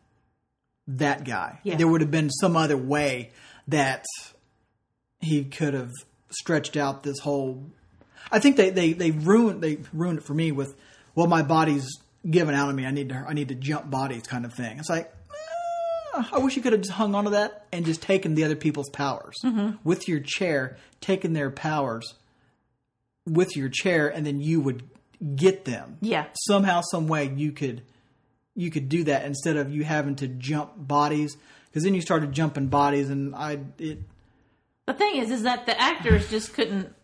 that 0.89 1.25
guy. 1.25 1.61
Yeah. 1.65 1.77
There 1.77 1.89
would 1.89 2.01
have 2.01 2.11
been 2.11 2.31
some 2.31 2.57
other 2.57 2.77
way 2.77 3.31
that 3.69 4.05
he 5.21 5.45
could 5.45 5.75
have 5.75 5.91
stretched 6.31 6.77
out 6.77 7.03
this 7.03 7.19
whole. 7.21 7.71
I 8.31 8.39
think 8.39 8.57
they, 8.57 8.71
they, 8.71 8.93
they 8.93 9.11
ruined 9.11 9.63
they 9.63 9.79
ruined 9.93 10.19
it 10.19 10.25
for 10.25 10.35
me 10.35 10.53
with 10.53 10.75
well 11.15 11.27
my 11.27 11.43
body's 11.43 11.89
given 12.29 12.55
out 12.55 12.69
of 12.69 12.75
me 12.75 12.85
I 12.85 12.91
need 12.91 13.09
to 13.11 13.25
I 13.29 13.33
need 13.33 13.49
to 13.49 13.55
jump 13.55 13.91
bodies 13.91 14.23
kind 14.23 14.45
of 14.45 14.53
thing. 14.53 14.79
It's 14.79 14.89
like 14.91 15.13
eh, 16.17 16.23
I 16.33 16.39
wish 16.39 16.57
you 16.57 16.63
could 16.63 16.73
have 16.73 16.83
just 16.83 16.93
hung 16.95 17.15
on 17.15 17.25
to 17.25 17.31
that 17.31 17.67
and 17.73 17.85
just 17.85 18.03
taken 18.03 18.35
the 18.35 18.45
other 18.45 18.57
people's 18.57 18.91
powers 18.91 19.37
with 19.85 20.09
your 20.09 20.21
chair, 20.21 20.77
taken 21.01 21.33
their 21.33 21.51
powers 21.51 22.15
with 23.27 23.57
your 23.57 23.69
chair, 23.69 24.09
and 24.09 24.25
then 24.27 24.41
you 24.41 24.61
would 24.61 24.83
get 25.35 25.65
them. 25.65 25.99
Yeah. 26.01 26.27
somehow, 26.35 26.83
some 26.83 27.07
way 27.09 27.33
you 27.35 27.53
could 27.53 27.83
you 28.55 28.71
could 28.71 28.89
do 28.89 29.05
that 29.05 29.25
instead 29.25 29.57
of 29.57 29.71
you 29.71 29.85
having 29.85 30.17
to 30.17 30.29
jump 30.29 30.73
bodies 30.77 31.37
because 31.67 31.85
then 31.85 31.95
you 31.95 32.01
started 32.01 32.33
jumping 32.33 32.69
bodies 32.69 33.11
and 33.11 33.35
I 33.35 33.59
it 33.79 33.99
The 34.87 34.95
thing 34.95 35.17
is, 35.17 35.31
is 35.31 35.43
that 35.43 35.67
the 35.67 35.79
actors 35.79 36.31
just 36.31 36.55
couldn't, 36.55 36.95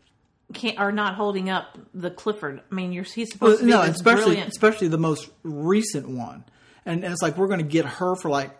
can't, 0.52 0.78
are 0.78 0.92
not 0.92 1.14
holding 1.14 1.50
up 1.50 1.78
the 1.94 2.10
Clifford. 2.10 2.60
I 2.70 2.74
mean, 2.74 2.92
you're 2.92 3.04
he's 3.04 3.32
supposed 3.32 3.60
to 3.60 3.64
be 3.64 3.70
no 3.70 3.82
especially 3.82 4.24
brilliant. 4.24 4.50
especially 4.50 4.88
the 4.88 4.98
most 4.98 5.28
recent 5.42 6.08
one 6.08 6.44
and, 6.86 7.04
and 7.04 7.12
it's 7.12 7.22
like 7.22 7.36
we're 7.36 7.48
going 7.48 7.60
to 7.60 7.64
get 7.64 7.84
her 7.84 8.16
for 8.16 8.30
like 8.30 8.50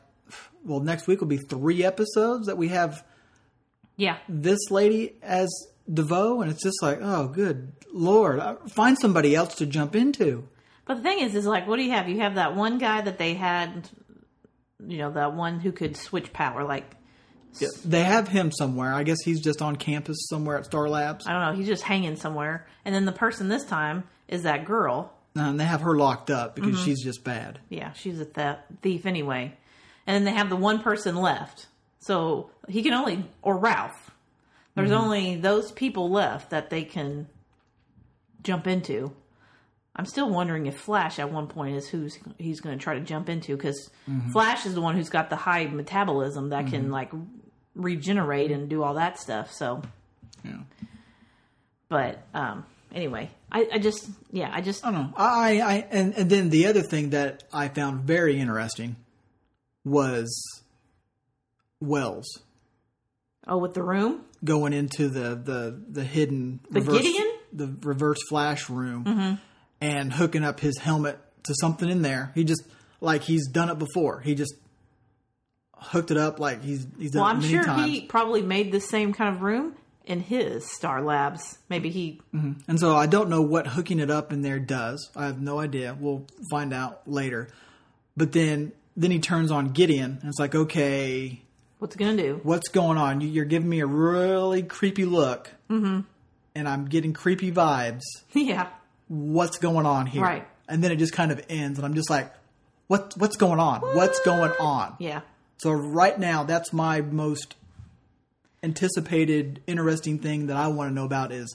well 0.64 0.80
next 0.80 1.07
week 1.07 1.20
will 1.20 1.28
be 1.28 1.38
three 1.38 1.84
episodes 1.84 2.47
that 2.47 2.57
we 2.57 2.68
have 2.68 3.05
Yeah, 3.97 4.18
this 4.28 4.70
lady 4.70 5.14
as 5.22 5.49
DeVoe 5.93 6.40
and 6.43 6.51
it's 6.51 6.62
just 6.62 6.82
like 6.82 6.99
oh 7.03 7.28
good 7.28 7.72
lord 7.93 8.38
Uh, 8.38 8.57
find 8.68 8.99
somebody 8.99 9.34
else 9.34 9.55
to 9.57 9.66
jump 9.66 9.95
into 9.97 10.49
but 10.84 10.97
the 10.97 11.03
thing 11.03 11.20
is, 11.20 11.36
is 11.36 11.47
like, 11.47 11.68
what 11.68 11.76
do 11.76 11.84
you 11.84 11.93
have? 11.93 12.09
You 12.09 12.18
have 12.20 12.34
that 12.34 12.57
one 12.57 12.78
guy 12.78 13.01
that 13.03 13.16
they 13.16 13.34
had, 13.34 13.88
you 14.84 14.99
know, 14.99 15.12
that 15.12 15.32
one 15.32 15.61
who 15.61 15.70
could 15.70 15.97
switch 15.97 16.32
power. 16.32 16.64
Like, 16.64 16.97
they 17.84 18.03
have 18.03 18.28
him 18.28 18.50
somewhere 18.50 18.92
I 18.94 19.03
guess 19.03 19.18
he's 19.24 19.40
just 19.40 19.62
on 19.62 19.76
campus 19.76 20.26
somewhere 20.28 20.59
at 20.59 20.66
Star 20.66 20.88
Labs 20.88 21.26
I 21.26 21.32
don't 21.32 21.42
know, 21.42 21.59
he's 21.59 21.68
just 21.68 21.82
hanging 21.82 22.16
somewhere. 22.16 22.66
And 22.84 22.94
then 22.94 23.05
the 23.05 23.12
person 23.12 23.48
this 23.48 23.64
time 23.64 24.05
is 24.28 24.42
that 24.44 24.64
girl. 24.64 25.12
Uh, 25.36 25.42
and 25.42 25.61
they 25.61 25.64
have 25.64 25.82
her 25.82 25.96
locked 25.96 26.30
up 26.30 26.55
because 26.55 26.74
Mm-hmm. 26.74 26.84
she's 26.84 27.03
just 27.03 27.24
bad 27.24 27.59
Yeah, 27.68 27.92
she's 27.92 28.20
a 28.20 28.24
theft, 28.24 28.62
thief 28.82 29.07
anyway. 29.07 29.57
And 30.07 30.14
then 30.14 30.24
they 30.24 30.36
have 30.36 30.48
the 30.50 30.57
one 30.57 30.80
person 30.80 31.16
left. 31.16 31.66
So 32.00 32.50
he 32.68 32.82
can 32.82 32.92
only, 32.92 33.24
or 33.42 33.57
Ralph. 33.57 34.11
There's 34.74 34.90
mm-hmm. 34.90 35.00
only 35.00 35.36
those 35.36 35.70
people 35.70 36.11
left 36.11 36.50
that 36.50 36.70
they 36.70 36.82
can 36.82 37.28
jump 38.42 38.66
into. 38.66 39.12
I'm 39.94 40.07
still 40.07 40.30
wondering 40.30 40.66
if 40.66 40.78
Flash 40.78 41.18
at 41.18 41.30
one 41.30 41.46
point 41.46 41.76
is 41.76 41.86
who's 41.88 42.18
he's 42.38 42.61
going 42.61 42.76
to 42.76 42.82
try 42.82 42.94
to 42.94 43.00
jump 43.00 43.28
into 43.28 43.57
because 43.57 43.90
mm-hmm. 44.09 44.30
Flash 44.30 44.64
is 44.64 44.74
the 44.74 44.80
one 44.80 44.96
who's 44.96 45.11
got 45.11 45.28
the 45.28 45.36
high 45.36 45.66
metabolism 45.66 46.48
that 46.48 46.68
can 46.68 46.84
mm-hmm. 46.84 46.92
like 46.92 47.12
regenerate 47.74 48.50
and 48.50 48.68
do 48.68 48.82
all 48.82 48.94
that 48.94 49.18
stuff. 49.18 49.52
So, 49.52 49.82
yeah 50.44 50.58
but 51.92 52.22
um, 52.32 52.64
anyway, 52.94 53.30
I, 53.52 53.68
I 53.74 53.78
just 53.78 54.08
yeah, 54.32 54.50
I 54.50 54.62
just 54.62 54.82
I 54.84 54.90
don't 54.90 55.00
know. 55.02 55.12
I, 55.14 55.60
I 55.60 55.86
and 55.90 56.14
and 56.14 56.30
then 56.30 56.48
the 56.48 56.68
other 56.68 56.80
thing 56.80 57.10
that 57.10 57.44
I 57.52 57.68
found 57.68 58.04
very 58.04 58.40
interesting 58.40 58.96
was 59.84 60.62
Wells 61.80 62.26
oh 63.46 63.58
with 63.58 63.74
the 63.74 63.82
room 63.82 64.24
going 64.42 64.72
into 64.72 65.08
the 65.08 65.34
the 65.34 65.82
the 65.86 66.02
hidden 66.02 66.60
The 66.70 66.80
reverse, 66.80 67.02
Gideon? 67.02 67.26
Mm-hmm. 67.26 67.56
the 67.58 67.86
reverse 67.86 68.18
flash 68.26 68.70
room 68.70 69.38
and 69.82 70.12
hooking 70.14 70.44
up 70.44 70.60
his 70.60 70.78
helmet 70.78 71.18
to 71.42 71.54
something 71.60 71.90
in 71.90 72.00
there. 72.00 72.32
He 72.34 72.44
just 72.44 72.62
like 73.02 73.22
he's 73.22 73.48
done 73.48 73.68
it 73.68 73.78
before. 73.78 74.20
He 74.20 74.34
just 74.34 74.54
hooked 75.83 76.11
it 76.11 76.16
up 76.16 76.39
like 76.41 76.62
he's 76.62 76.87
he's 76.99 77.11
done 77.12 77.22
Well, 77.22 77.30
I'm 77.30 77.39
many 77.41 77.53
sure 77.53 77.64
times. 77.64 77.91
he 77.91 78.01
probably 78.03 78.43
made 78.43 78.72
the 78.72 78.80
same 78.80 79.12
kind 79.12 79.35
of 79.35 79.43
room 79.43 79.74
in 80.05 80.20
his 80.20 80.64
Star 80.70 81.03
Labs. 81.03 81.59
Maybe 81.68 81.91
he. 81.91 82.20
And 82.33 82.78
so 82.80 82.97
I 82.97 83.07
don't 83.07 83.28
know 83.28 83.43
what 83.43 83.66
hooking 83.68 83.99
it 84.01 84.11
up 84.11 84.33
in 84.33 84.43
there 84.43 84.59
does. 84.59 85.11
I 85.14 85.26
have 85.26 85.41
no 85.41 85.59
idea. 85.61 85.97
We'll 85.99 86.26
find 86.51 86.72
out 86.72 87.03
later. 87.09 87.49
But 88.16 88.33
then 88.33 88.72
then 88.97 89.11
he 89.11 89.18
turns 89.20 89.51
on 89.51 89.68
Gideon 89.68 90.18
and 90.20 90.28
it's 90.28 90.39
like, 90.41 90.55
okay, 90.55 91.41
What's 91.78 91.95
it 91.97 91.99
gonna 91.99 92.16
do? 92.16 92.41
what's 92.43 92.68
going 92.68 92.99
on? 92.99 93.20
You- 93.20 93.28
You're 93.28 93.45
giving 93.45 93.68
me 93.68 93.80
a 93.80 93.87
really 93.87 94.62
creepy 94.62 95.05
look, 95.05 95.51
mm-hmm. 95.70 96.01
and 96.55 96.68
I'm 96.68 96.85
getting 96.87 97.12
creepy 97.12 97.51
vibes. 97.53 98.03
yeah, 98.33 98.68
What's 99.09 99.59
going 99.59 99.87
on 99.87 100.07
here? 100.07 100.22
Right. 100.22 100.47
And 100.68 100.83
then 100.83 100.91
it 100.93 100.97
just 100.97 101.12
kind 101.12 101.33
of 101.33 101.45
ends, 101.49 101.78
and 101.78 101.85
I'm 101.87 101.95
just 101.95 102.09
like, 102.11 102.33
what 102.87 103.14
What's 103.16 103.37
going 103.37 103.59
on? 103.61 103.80
What's 103.80 104.20
going 104.20 104.53
on? 104.61 104.95
yeah. 105.01 105.20
So 105.62 105.70
right 105.70 106.18
now, 106.18 106.42
that's 106.42 106.72
my 106.72 107.02
most 107.02 107.54
anticipated, 108.64 109.62
interesting 109.68 110.18
thing 110.18 110.48
that 110.48 110.56
I 110.56 110.66
want 110.66 110.90
to 110.90 110.94
know 110.94 111.04
about 111.04 111.30
is 111.30 111.54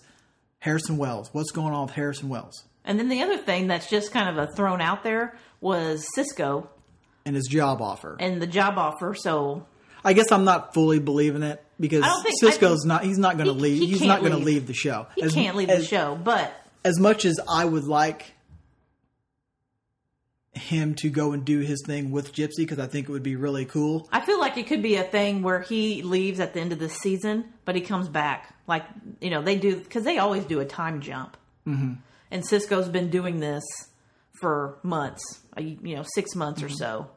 Harrison 0.59 0.95
Wells. 0.97 1.29
What's 1.33 1.51
going 1.51 1.73
on 1.73 1.87
with 1.87 1.91
Harrison 1.95 2.29
Wells 2.29 2.63
And 2.85 2.97
then 2.97 3.09
the 3.09 3.21
other 3.21 3.37
thing 3.37 3.67
that's 3.67 3.89
just 3.89 4.13
kind 4.13 4.29
of 4.29 4.37
a 4.37 4.49
thrown 4.55 4.79
out 4.79 5.03
there 5.03 5.37
was 5.59 6.07
Cisco 6.15 6.69
and 7.25 7.35
his 7.35 7.47
job 7.47 7.81
offer? 7.81 8.15
and 8.17 8.41
the 8.41 8.47
job 8.47 8.77
offer. 8.77 9.13
So 9.13 9.65
I 10.05 10.13
guess 10.13 10.31
I'm 10.31 10.45
not 10.45 10.73
fully 10.73 10.99
believing 10.99 11.43
it 11.43 11.61
because 11.77 12.05
think- 12.23 12.39
Cisco's 12.39 12.85
not. 12.85 13.03
He's 13.03 13.17
not 13.17 13.35
going 13.35 13.47
to 13.47 13.51
leave. 13.53 13.81
he 13.81 13.87
he's 13.87 13.99
can't 13.99 14.21
going 14.21 14.31
to 14.31 14.37
leave. 14.37 14.45
leave 14.45 14.67
the 14.67 14.73
show. 14.73 15.07
he 15.15 15.23
As- 15.23 15.33
can't 15.33 15.57
leave 15.57 15.69
as, 15.69 15.79
the 15.79 15.85
show. 15.85 16.17
But 16.23 16.49
As 16.85 16.97
much 16.97 17.25
as 17.25 17.41
I 17.49 17.65
would 17.65 17.83
like 17.83 18.23
him 20.57 20.95
to 20.95 21.09
go 21.09 21.31
and 21.33 21.45
do 21.45 21.59
his 21.59 21.81
thing 21.85 22.11
with 22.11 22.33
Gypsy, 22.33 22.57
because 22.59 22.79
I 22.79 22.87
think 22.87 23.07
it 23.07 23.11
would 23.11 23.23
be 23.23 23.35
really 23.35 23.65
cool. 23.65 24.07
I 24.11 24.21
feel 24.21 24.39
like 24.39 24.57
it 24.57 24.67
could 24.67 24.81
be 24.81 24.95
a 24.95 25.03
thing 25.03 25.41
where 25.43 25.61
he 25.61 26.01
leaves 26.03 26.39
at 26.39 26.53
the 26.53 26.59
end 26.59 26.71
of 26.73 26.79
the 26.79 26.89
season, 26.89 27.45
but 27.65 27.75
he 27.75 27.81
comes 27.81 28.07
back. 28.09 28.53
Like 28.67 28.83
you 29.21 29.29
know, 29.29 29.41
they 29.41 29.55
do 29.57 29.77
because 29.77 30.03
they 30.03 30.17
always 30.17 30.43
do 30.45 30.59
a 30.59 30.65
time 30.65 31.01
jump. 31.01 31.37
Mm-hmm. 31.67 31.93
And 32.31 32.45
Cisco's 32.45 32.89
been 32.89 33.09
doing 33.09 33.39
this 33.39 33.63
for 34.41 34.77
months, 34.83 35.21
you 35.57 35.95
know, 35.95 36.03
six 36.15 36.35
months 36.35 36.61
or 36.61 36.69
so, 36.69 37.09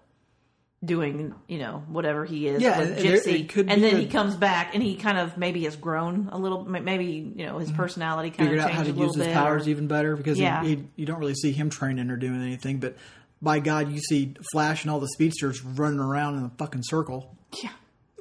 doing 0.83 1.35
you 1.47 1.59
know 1.59 1.85
whatever 1.89 2.25
he 2.25 2.47
is 2.47 2.63
Mm-hmm. 2.63 2.63
Yeah, 2.63 2.79
with 2.79 2.99
and 2.99 2.99
there- 3.09 3.17
Gypsy, 3.19 3.49
could 3.49 3.71
and 3.71 3.83
then 3.83 3.97
a- 3.97 3.99
he 3.99 4.07
comes 4.07 4.35
back 4.37 4.75
and 4.75 4.83
he 4.83 4.97
kind 4.97 5.19
of 5.19 5.37
maybe 5.37 5.65
has 5.65 5.77
grown 5.77 6.29
a 6.33 6.39
little, 6.39 6.65
maybe 6.65 7.33
you 7.37 7.45
know 7.47 7.59
his 7.59 7.71
personality 7.71 8.31
kind 8.31 8.49
Mm-hmm. 8.49 8.59
Figured 8.59 8.61
out 8.61 8.71
how 8.71 8.83
to 8.85 8.93
use 8.93 9.15
his 9.17 9.27
powers 9.29 9.67
or- 9.67 9.71
even 9.71 9.89
better 9.89 10.17
because 10.17 10.39
he- 10.39 10.45
Yeah. 10.45 10.65
he, 10.65 10.85
you 10.97 11.05
don't 11.07 11.19
really 11.19 11.35
see 11.35 11.53
him 11.53 11.69
training 11.69 12.11
or 12.11 12.17
doing 12.17 12.41
anything. 12.43 12.79
But 12.79 12.97
by 13.43 13.59
God, 13.61 13.91
you 13.93 14.01
see 14.01 14.35
Flash 14.53 14.83
and 14.85 14.91
all 14.91 15.01
the 15.01 15.09
speedsters 15.09 15.63
running 15.65 16.01
around 16.01 16.39
in 16.39 16.45
a 16.45 16.51
fucking 16.59 16.83
circle. 16.85 17.37
yeah, 17.63 17.71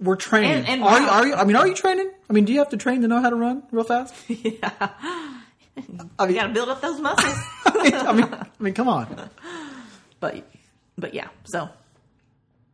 We're 0.01 0.15
training. 0.15 0.51
And- 0.51 0.67
and 0.67 0.83
are, 0.83 0.99
you, 1.01 1.07
are 1.07 1.27
you? 1.27 1.33
I 1.35 1.43
mean, 1.45 1.55
are 1.55 1.67
you 1.67 1.73
training? 1.75 2.09
I 2.29 2.33
mean, 2.33 2.45
do 2.45 2.53
you 2.53 2.59
have 2.59 2.69
to 2.69 2.77
train 2.77 3.01
to 3.01 3.07
know 3.07 3.21
how 3.21 3.29
to 3.29 3.35
run 3.35 3.63
real 3.71 3.83
fast? 3.83 4.13
yeah. 4.27 4.69
I 6.19 6.25
mean, 6.25 6.29
You 6.29 6.35
got 6.35 6.47
to 6.47 6.53
build 6.53 6.69
up 6.69 6.81
those 6.81 6.99
muscles. 6.99 7.35
I 7.65 8.13
mean, 8.13 8.23
I 8.33 8.45
mean, 8.59 8.73
come 8.73 8.87
on. 8.89 9.29
but 10.19 10.43
but 10.97 11.13
yeah, 11.13 11.29
so 11.45 11.69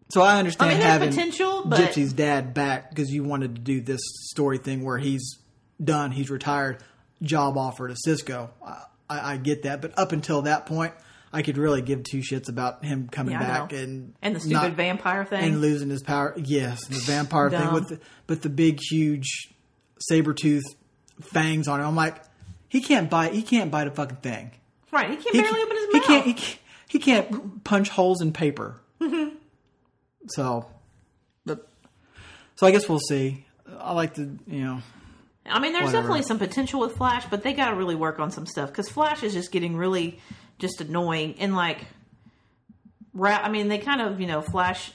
So 0.10 0.22
I 0.22 0.40
understand 0.40 0.72
I 0.72 0.74
mean, 0.76 0.84
having 0.84 1.10
potential, 1.10 1.64
but- 1.66 1.80
Gypsy's 1.80 2.14
dad 2.14 2.54
back 2.54 2.90
because 2.90 3.12
you 3.12 3.24
wanted 3.24 3.56
to 3.56 3.62
do 3.62 3.82
this 3.82 4.02
story 4.32 4.58
thing 4.58 4.84
where 4.84 4.98
he's 4.98 5.38
done, 5.84 6.12
he's 6.12 6.30
retired, 6.30 6.78
job 7.22 7.58
offer 7.58 7.88
to 7.88 7.96
Cisco. 7.96 8.50
I, 8.66 8.84
I, 9.10 9.34
I 9.34 9.38
get 9.38 9.64
that, 9.64 9.82
but 9.82 9.98
up 10.00 10.12
until 10.12 10.44
that 10.44 10.66
point, 10.66 10.94
I 11.36 11.42
could 11.42 11.58
really 11.58 11.82
give 11.82 12.04
two 12.04 12.20
shits 12.20 12.48
about 12.50 12.84
him 12.86 13.10
coming 13.12 13.34
Yeah, 13.34 13.40
back 13.40 13.74
and 13.74 14.14
And 14.22 14.36
the 14.36 14.40
stupid 14.40 14.54
not- 14.56 14.72
vampire 14.74 15.26
thing. 15.26 15.44
and 15.44 15.62
losing 15.62 15.90
his 15.90 16.02
power. 16.02 16.34
Yes, 16.38 16.86
the 16.88 16.98
vampire 17.00 17.50
thing 17.50 17.74
with 17.74 17.90
the, 17.90 18.00
but 18.26 18.42
the 18.42 18.50
big 18.50 18.80
huge 18.82 19.50
saber 20.00 20.34
tooth 20.34 20.64
fangs 21.22 21.68
on 21.68 21.80
it. 21.82 21.84
I'm 21.84 21.96
like, 21.96 22.22
he 22.70 22.82
can't 22.82 23.10
bite. 23.10 23.34
He 23.34 23.42
can't 23.42 23.70
bite 23.72 23.88
a 23.88 23.92
fucking 23.92 24.18
thing. 24.18 24.52
right. 24.92 25.10
He 25.10 25.16
can 25.18 25.34
He, 25.34 25.42
barely 25.42 25.54
can't- 25.58 25.66
open 25.66 25.78
his 25.78 25.86
he 25.88 25.98
mouth. 26.00 26.08
can't. 26.08 26.26
He 26.26 26.34
can't. 26.34 26.60
He 26.88 27.00
can't 27.00 27.64
punch 27.64 27.90
holes 27.90 28.22
in 28.22 28.32
paper. 28.32 28.80
Mm-hmm. 29.02 29.36
so, 30.28 30.66
but 31.46 31.68
so 32.56 32.66
I 32.68 32.72
guess 32.72 32.88
we'll 32.88 33.00
see. 33.00 33.46
I 33.80 33.94
like 33.94 34.14
to, 34.16 34.38
you 34.48 34.64
know, 34.64 34.82
I 35.46 35.60
mean, 35.60 35.74
there's 35.74 35.86
Whatever. 35.86 36.04
definitely 36.04 36.22
some 36.24 36.40
potential 36.40 36.80
with 36.80 36.96
Flash, 36.98 37.26
but 37.30 37.44
they 37.44 37.54
got 37.54 37.70
to 37.72 37.76
really 37.76 37.96
work 37.96 38.20
on 38.20 38.32
some 38.32 38.46
stuff 38.46 38.70
because 38.72 38.90
Flash 38.90 39.22
is 39.24 39.34
just 39.34 39.52
getting 39.52 39.76
really 39.76 40.20
just 40.60 40.82
annoying 40.82 41.36
and 41.40 41.56
like, 41.56 41.80
ra- 43.14 43.42
I 43.44 43.50
mean, 43.50 43.68
they 43.68 43.78
kind 43.78 44.02
of 44.02 44.20
you 44.22 44.28
know 44.28 44.42
Flash. 44.42 44.92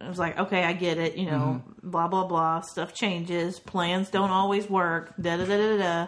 It 0.00 0.08
was 0.08 0.18
like, 0.18 0.36
okay, 0.36 0.64
I 0.64 0.72
get 0.72 0.98
it, 0.98 1.16
you 1.16 1.26
know, 1.26 1.62
Mm-hmm. 1.64 1.90
blah 1.90 2.08
blah 2.08 2.26
blah. 2.26 2.60
Stuff 2.62 2.92
changes, 2.94 3.60
plans 3.60 4.10
don't 4.10 4.30
always 4.30 4.68
work. 4.68 5.14
Da 5.20 5.36
da 5.36 5.44
da 5.44 5.56
da 5.56 5.76
da. 5.76 6.06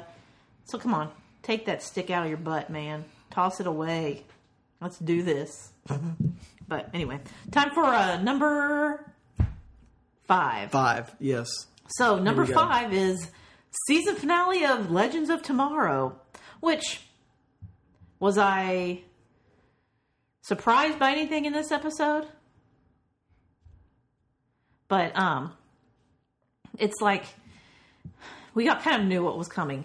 So 0.64 0.78
come 0.78 0.94
on, 0.94 1.10
take 1.42 1.66
that 1.66 1.82
stick 1.82 2.10
out 2.10 2.22
of 2.24 2.28
your 2.28 2.38
butt, 2.38 2.70
man. 2.70 3.04
Toss 3.30 3.60
it 3.60 3.66
away. 3.66 4.24
Let's 4.80 4.98
do 4.98 5.22
this. 5.22 5.70
but 6.68 6.88
anyway, 6.92 7.20
time 7.52 7.70
for 7.70 7.84
uh, 7.84 8.20
number 8.20 9.04
five. 10.26 10.70
five. 10.70 11.14
Yes. 11.20 11.48
So 11.88 12.18
number 12.18 12.46
five 12.46 12.92
is 12.92 13.30
season 13.86 14.16
finale 14.16 14.64
of 14.64 14.90
Legends 14.90 15.30
of 15.30 15.42
Tomorrow, 15.42 16.16
which 16.60 17.02
was 18.24 18.38
I 18.38 19.02
surprised 20.40 20.98
by 20.98 21.10
anything 21.12 21.44
in 21.44 21.52
this 21.52 21.70
episode? 21.70 22.26
But 24.88 25.14
um, 25.18 25.52
it's 26.78 27.00
like 27.02 27.24
we 28.54 28.64
got 28.64 28.82
kind 28.82 29.02
of 29.02 29.08
knew 29.08 29.22
what 29.22 29.36
was 29.36 29.48
coming. 29.48 29.84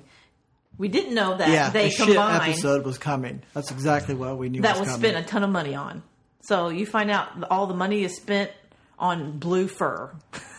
We 0.78 0.88
didn't 0.88 1.14
know 1.14 1.36
that 1.38 1.50
Yeah. 1.50 1.70
they 1.70 1.88
a 1.88 1.92
shit 1.92 2.16
episode 2.18 2.86
was 2.86 2.98
coming. 2.98 3.42
That's 3.54 3.72
exactly 3.72 4.16
what 4.16 4.38
we 4.38 4.48
knew 4.48 4.62
that 4.62 4.80
was 4.80 4.88
was 4.88 4.96
spent 4.98 5.18
a 5.18 5.24
ton 5.24 5.44
of 5.44 5.50
money 5.50 5.76
on. 5.76 6.02
So 6.42 6.70
you 6.70 6.86
find 6.86 7.12
out 7.12 7.28
all 7.52 7.68
the 7.68 7.74
money 7.74 8.06
is 8.06 8.16
spent 8.16 8.52
on 8.98 9.38
blue 9.38 9.68
fur. 9.68 10.12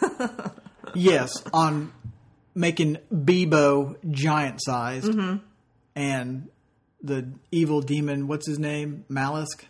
Yes, 0.92 1.30
on 1.52 1.92
making 2.52 2.96
Beebo 3.14 3.94
giant 4.10 4.58
sized, 4.60 5.06
Mm-hmm. 5.06 5.36
and 5.94 6.48
the 7.02 7.28
evil 7.50 7.80
demon. 7.80 8.28
What's 8.28 8.46
his 8.46 8.58
name? 8.58 9.04
Malisk. 9.10 9.64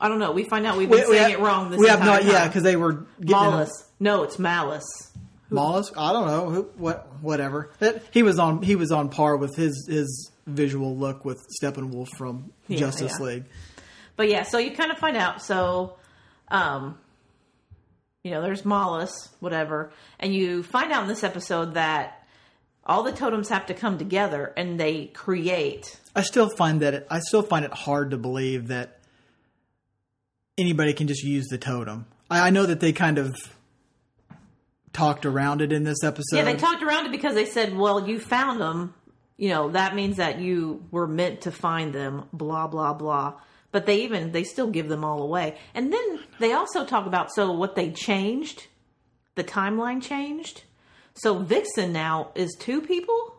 I 0.00 0.08
don't 0.08 0.18
know. 0.18 0.32
We 0.32 0.44
find 0.44 0.66
out 0.66 0.76
we've 0.76 0.88
been 0.88 1.06
saying 1.06 1.32
it 1.32 1.40
wrong. 1.40 1.70
This 1.70 1.80
we 1.80 1.88
have 1.88 2.00
not, 2.00 2.24
yeah, 2.24 2.46
because 2.46 2.62
they 2.62 2.76
were 2.76 3.06
getting 3.20 3.28
in 3.28 3.34
a- 3.34 3.50
Malice. 3.50 3.90
No, 3.98 4.22
it's 4.22 4.38
Malice. 4.38 5.12
Mollusk. 5.48 5.94
I 5.96 6.12
don't 6.12 6.26
know. 6.26 6.50
Who, 6.50 6.62
what? 6.76 7.08
Whatever. 7.22 7.70
That, 7.78 8.02
he 8.10 8.22
was 8.22 8.38
on. 8.38 8.62
He 8.62 8.76
was 8.76 8.92
on 8.92 9.08
par 9.08 9.36
with 9.36 9.56
his 9.56 9.86
his 9.88 10.30
visual 10.46 10.96
look 10.96 11.24
with 11.24 11.40
Steppenwolf 11.62 12.08
from 12.16 12.52
Yeah, 12.68 12.78
Justice 12.78 13.16
yeah. 13.18 13.24
League. 13.26 13.44
But 14.16 14.28
yeah, 14.28 14.42
so 14.42 14.58
you 14.58 14.72
kind 14.72 14.90
of 14.90 14.98
find 14.98 15.16
out. 15.16 15.42
So, 15.42 15.96
um, 16.48 16.98
you 18.24 18.30
know, 18.32 18.42
there's 18.42 18.64
Malice, 18.64 19.28
whatever, 19.40 19.92
and 20.18 20.34
you 20.34 20.62
find 20.62 20.92
out 20.92 21.02
in 21.02 21.08
this 21.08 21.22
episode 21.24 21.74
that 21.74 22.15
all 22.86 23.02
the 23.02 23.12
totems 23.12 23.48
have 23.48 23.66
to 23.66 23.74
come 23.74 23.98
together 23.98 24.52
and 24.56 24.78
they 24.80 25.06
create. 25.06 25.98
I 26.14 26.22
still 26.22 26.48
find 26.48 26.80
that 26.80 26.94
it, 26.94 27.06
I 27.10 27.20
still 27.20 27.42
find 27.42 27.64
it 27.64 27.72
hard 27.72 28.12
to 28.12 28.16
believe 28.16 28.68
that 28.68 29.00
anybody 30.56 30.92
can 30.92 31.08
just 31.08 31.22
use 31.22 31.46
the 31.48 31.58
totem. 31.58 32.06
I, 32.30 32.46
I 32.46 32.50
know 32.50 32.64
that 32.66 32.80
they 32.80 32.92
kind 32.92 33.18
of 33.18 33.36
talked 34.92 35.26
around 35.26 35.60
it 35.60 35.72
in 35.72 35.84
this 35.84 36.02
episode. 36.02 36.36
Yeah, 36.36 36.44
they 36.44 36.56
talked 36.56 36.82
around 36.82 37.06
it 37.06 37.12
because 37.12 37.34
they 37.34 37.44
said, 37.44 37.76
"Well, 37.76 38.08
you 38.08 38.18
found 38.18 38.60
them. 38.60 38.94
You 39.36 39.50
know, 39.50 39.70
that 39.70 39.94
means 39.94 40.16
that 40.16 40.38
you 40.38 40.84
were 40.90 41.06
meant 41.06 41.42
to 41.42 41.52
find 41.52 41.92
them." 41.92 42.28
Blah 42.32 42.68
blah 42.68 42.94
blah. 42.94 43.34
But 43.72 43.84
they 43.84 44.02
even 44.02 44.32
they 44.32 44.44
still 44.44 44.68
give 44.68 44.88
them 44.88 45.04
all 45.04 45.22
away, 45.22 45.58
and 45.74 45.92
then 45.92 46.20
they 46.38 46.52
also 46.52 46.84
talk 46.84 47.06
about 47.06 47.32
so 47.32 47.52
what 47.52 47.74
they 47.74 47.90
changed, 47.90 48.68
the 49.34 49.44
timeline 49.44 50.02
changed. 50.02 50.62
So 51.16 51.38
Vixen 51.38 51.92
now 51.92 52.30
is 52.34 52.54
two 52.58 52.80
people. 52.80 53.34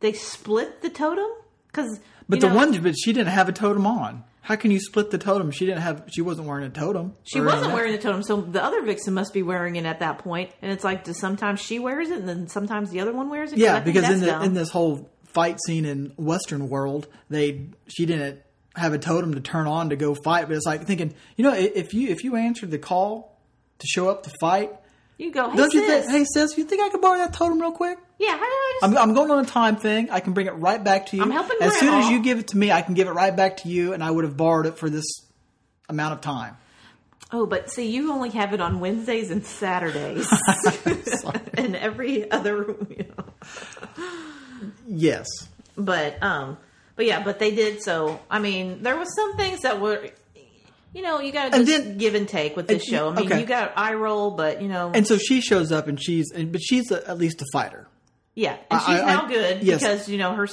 They 0.00 0.12
split 0.12 0.80
the 0.80 0.88
totem 0.90 1.28
because. 1.66 2.00
but 2.28 2.40
the 2.40 2.48
one, 2.48 2.72
but 2.82 2.94
she 2.98 3.12
didn't 3.12 3.32
have 3.32 3.48
a 3.48 3.52
totem 3.52 3.86
on. 3.86 4.24
How 4.42 4.56
can 4.56 4.70
you 4.70 4.80
split 4.80 5.10
the 5.10 5.18
totem? 5.18 5.50
She 5.50 5.66
didn't 5.66 5.82
have. 5.82 6.04
She 6.12 6.22
wasn't 6.22 6.48
wearing 6.48 6.64
a 6.64 6.70
totem. 6.70 7.14
She 7.24 7.40
wasn't 7.40 7.74
wearing 7.74 7.92
the 7.92 7.98
totem, 7.98 8.22
so 8.22 8.40
the 8.40 8.64
other 8.64 8.82
Vixen 8.82 9.12
must 9.12 9.34
be 9.34 9.42
wearing 9.42 9.76
it 9.76 9.84
at 9.84 10.00
that 10.00 10.18
point. 10.18 10.50
And 10.62 10.72
it's 10.72 10.82
like, 10.82 11.04
does 11.04 11.18
sometimes 11.18 11.60
she 11.60 11.78
wears 11.78 12.08
it, 12.10 12.18
and 12.18 12.28
then 12.28 12.48
sometimes 12.48 12.90
the 12.90 13.00
other 13.00 13.12
one 13.12 13.28
wears 13.28 13.52
it? 13.52 13.58
Yeah, 13.58 13.80
because 13.80 14.08
in 14.08 14.20
the 14.20 14.26
dumb. 14.26 14.42
in 14.42 14.54
this 14.54 14.70
whole 14.70 15.10
fight 15.26 15.58
scene 15.66 15.84
in 15.84 16.12
Western 16.16 16.68
world, 16.68 17.06
they 17.28 17.66
she 17.86 18.06
didn't 18.06 18.40
have 18.76 18.94
a 18.94 18.98
totem 18.98 19.34
to 19.34 19.40
turn 19.40 19.66
on 19.66 19.90
to 19.90 19.96
go 19.96 20.14
fight. 20.14 20.48
But 20.48 20.56
it's 20.56 20.66
like 20.66 20.86
thinking, 20.86 21.14
you 21.36 21.44
know, 21.44 21.52
if 21.52 21.92
you 21.92 22.08
if 22.08 22.24
you 22.24 22.36
answered 22.36 22.70
the 22.70 22.78
call 22.78 23.38
to 23.78 23.86
show 23.86 24.08
up 24.08 24.22
to 24.22 24.30
fight, 24.40 24.72
you 25.20 25.30
go, 25.32 25.50
hey, 25.50 25.56
don't 25.56 25.72
you 25.72 25.86
sis. 25.86 26.06
think? 26.06 26.10
Hey, 26.10 26.24
sis, 26.24 26.56
you 26.58 26.64
think 26.64 26.82
I 26.82 26.88
could 26.88 27.00
borrow 27.00 27.18
that 27.18 27.32
totem 27.32 27.60
real 27.60 27.72
quick? 27.72 27.98
yeah, 28.18 28.38
I 28.40 28.78
just 28.80 28.96
I'm, 28.96 29.10
I'm 29.10 29.14
going 29.14 29.30
on 29.30 29.44
a 29.44 29.48
time 29.48 29.76
thing. 29.76 30.10
I 30.10 30.20
can 30.20 30.32
bring 30.32 30.46
it 30.46 30.52
right 30.52 30.82
back 30.82 31.06
to 31.06 31.16
you. 31.16 31.22
I'm 31.22 31.30
helping 31.30 31.56
as 31.60 31.78
soon 31.78 31.94
as 31.94 32.10
you 32.10 32.20
give 32.22 32.38
it 32.38 32.48
to 32.48 32.56
me, 32.58 32.70
I 32.72 32.82
can 32.82 32.94
give 32.94 33.08
it 33.08 33.12
right 33.12 33.34
back 33.34 33.58
to 33.58 33.68
you, 33.68 33.92
and 33.92 34.02
I 34.02 34.10
would 34.10 34.24
have 34.24 34.36
borrowed 34.36 34.66
it 34.66 34.76
for 34.78 34.90
this 34.90 35.04
amount 35.88 36.14
of 36.14 36.20
time. 36.20 36.56
Oh, 37.32 37.46
but 37.46 37.70
see, 37.70 37.88
you 37.90 38.10
only 38.12 38.30
have 38.30 38.52
it 38.54 38.60
on 38.60 38.80
Wednesdays 38.80 39.30
and 39.30 39.44
Saturdays, 39.44 40.26
and 41.54 41.76
every 41.76 42.30
other, 42.30 42.74
you 42.88 43.06
know. 43.16 43.24
Yes, 44.86 45.26
But 45.76 46.22
um, 46.22 46.58
but 46.96 47.06
yeah, 47.06 47.22
but 47.22 47.38
they 47.38 47.54
did. 47.54 47.82
So 47.82 48.20
I 48.30 48.38
mean, 48.40 48.82
there 48.82 48.96
was 48.96 49.14
some 49.14 49.36
things 49.36 49.60
that 49.60 49.80
were, 49.80 50.08
you 50.92 51.02
know, 51.02 51.20
you 51.20 51.32
got 51.32 51.52
to 51.52 51.64
just 51.64 51.84
then- 51.84 51.98
give 51.98 52.14
and 52.14 52.28
take 52.28 52.56
with 52.56 52.66
this 52.66 52.82
and- 52.82 52.90
show. 52.90 53.08
I 53.10 53.14
mean, 53.14 53.26
okay. 53.26 53.40
you 53.40 53.46
got 53.46 53.72
eye 53.76 53.94
roll, 53.94 54.32
but 54.32 54.60
you 54.62 54.68
know, 54.68 54.90
and 54.94 55.06
so 55.06 55.16
she 55.18 55.40
shows 55.40 55.70
up, 55.72 55.86
and 55.88 56.02
she's, 56.02 56.30
and, 56.32 56.50
but 56.52 56.60
she's 56.62 56.90
a, 56.90 57.08
at 57.08 57.18
least 57.18 57.40
a 57.42 57.46
fighter. 57.52 57.86
yeah, 58.34 58.56
and 58.70 58.80
she's 58.80 58.88
I- 58.88 59.02
I- 59.02 59.14
now 59.14 59.26
good 59.26 59.62
yes. 59.62 59.80
because 59.80 60.08
you 60.08 60.18
know 60.18 60.34
her 60.34 60.48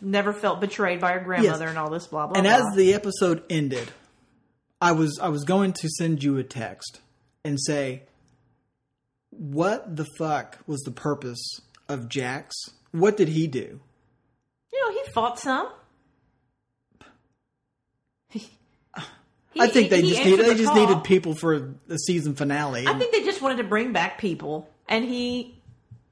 never 0.00 0.32
felt 0.32 0.60
betrayed 0.60 1.00
by 1.00 1.12
her 1.12 1.20
grandmother 1.20 1.66
and 1.68 1.76
all 1.78 1.90
this 1.90 2.06
blah 2.06 2.26
blah. 2.26 2.36
And 2.36 2.44
blah. 2.46 2.56
as 2.70 2.76
the 2.76 2.94
episode 2.94 3.42
ended, 3.50 3.90
I 4.80 4.92
was 4.92 5.18
I 5.20 5.28
was 5.28 5.44
going 5.44 5.72
to 5.74 5.88
send 5.88 6.22
you 6.22 6.36
a 6.38 6.42
text 6.44 7.00
and 7.44 7.58
say, 7.60 8.02
"What 9.30 9.96
the 9.96 10.06
fuck 10.18 10.58
was 10.66 10.80
the 10.82 10.90
purpose 10.92 11.60
of 11.88 12.08
Jax? 12.08 12.54
What 12.92 13.16
did 13.16 13.28
he 13.28 13.46
do?" 13.46 13.80
you 14.72 14.80
know, 14.80 14.92
he 15.04 15.10
fought 15.12 15.38
some. 15.38 15.68
He- 18.28 18.48
I 19.58 19.66
think 19.68 19.90
they 19.90 20.02
he 20.02 20.10
just 20.10 20.24
needed 20.24 20.44
they 20.44 20.48
the 20.50 20.54
just 20.56 20.72
call. 20.72 20.86
needed 20.86 21.04
people 21.04 21.34
for 21.34 21.74
the 21.86 21.96
season 21.98 22.34
finale. 22.34 22.86
I 22.86 22.98
think 22.98 23.12
they 23.12 23.22
just 23.24 23.40
wanted 23.42 23.56
to 23.58 23.64
bring 23.64 23.92
back 23.92 24.18
people, 24.18 24.68
and 24.88 25.04
he. 25.04 25.54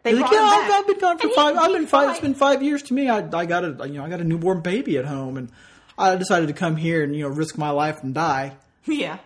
They 0.04 0.14
like, 0.14 0.32
yeah, 0.32 0.38
I've. 0.42 0.70
I've 0.70 0.86
been 0.86 0.98
gone 0.98 1.18
for 1.18 1.22
And 1.22 1.30
he- 1.30 1.36
five. 1.36 1.56
I've 1.56 1.72
been 1.72 1.86
five. 1.86 2.10
It's 2.10 2.20
been 2.20 2.34
five 2.34 2.62
years 2.62 2.82
to 2.84 2.94
me. 2.94 3.08
I, 3.08 3.18
I 3.36 3.46
got 3.46 3.64
a 3.64 3.86
you 3.88 3.94
know 3.94 4.04
I 4.04 4.08
got 4.08 4.20
a 4.20 4.24
newborn 4.24 4.60
baby 4.60 4.98
at 4.98 5.04
home, 5.04 5.36
and 5.36 5.50
I 5.96 6.16
decided 6.16 6.46
to 6.48 6.52
come 6.54 6.76
here 6.76 7.04
and 7.04 7.14
you 7.14 7.22
know 7.22 7.28
risk 7.28 7.56
my 7.58 7.70
life 7.70 8.02
and 8.02 8.14
die. 8.14 8.56
Yeah. 8.84 9.18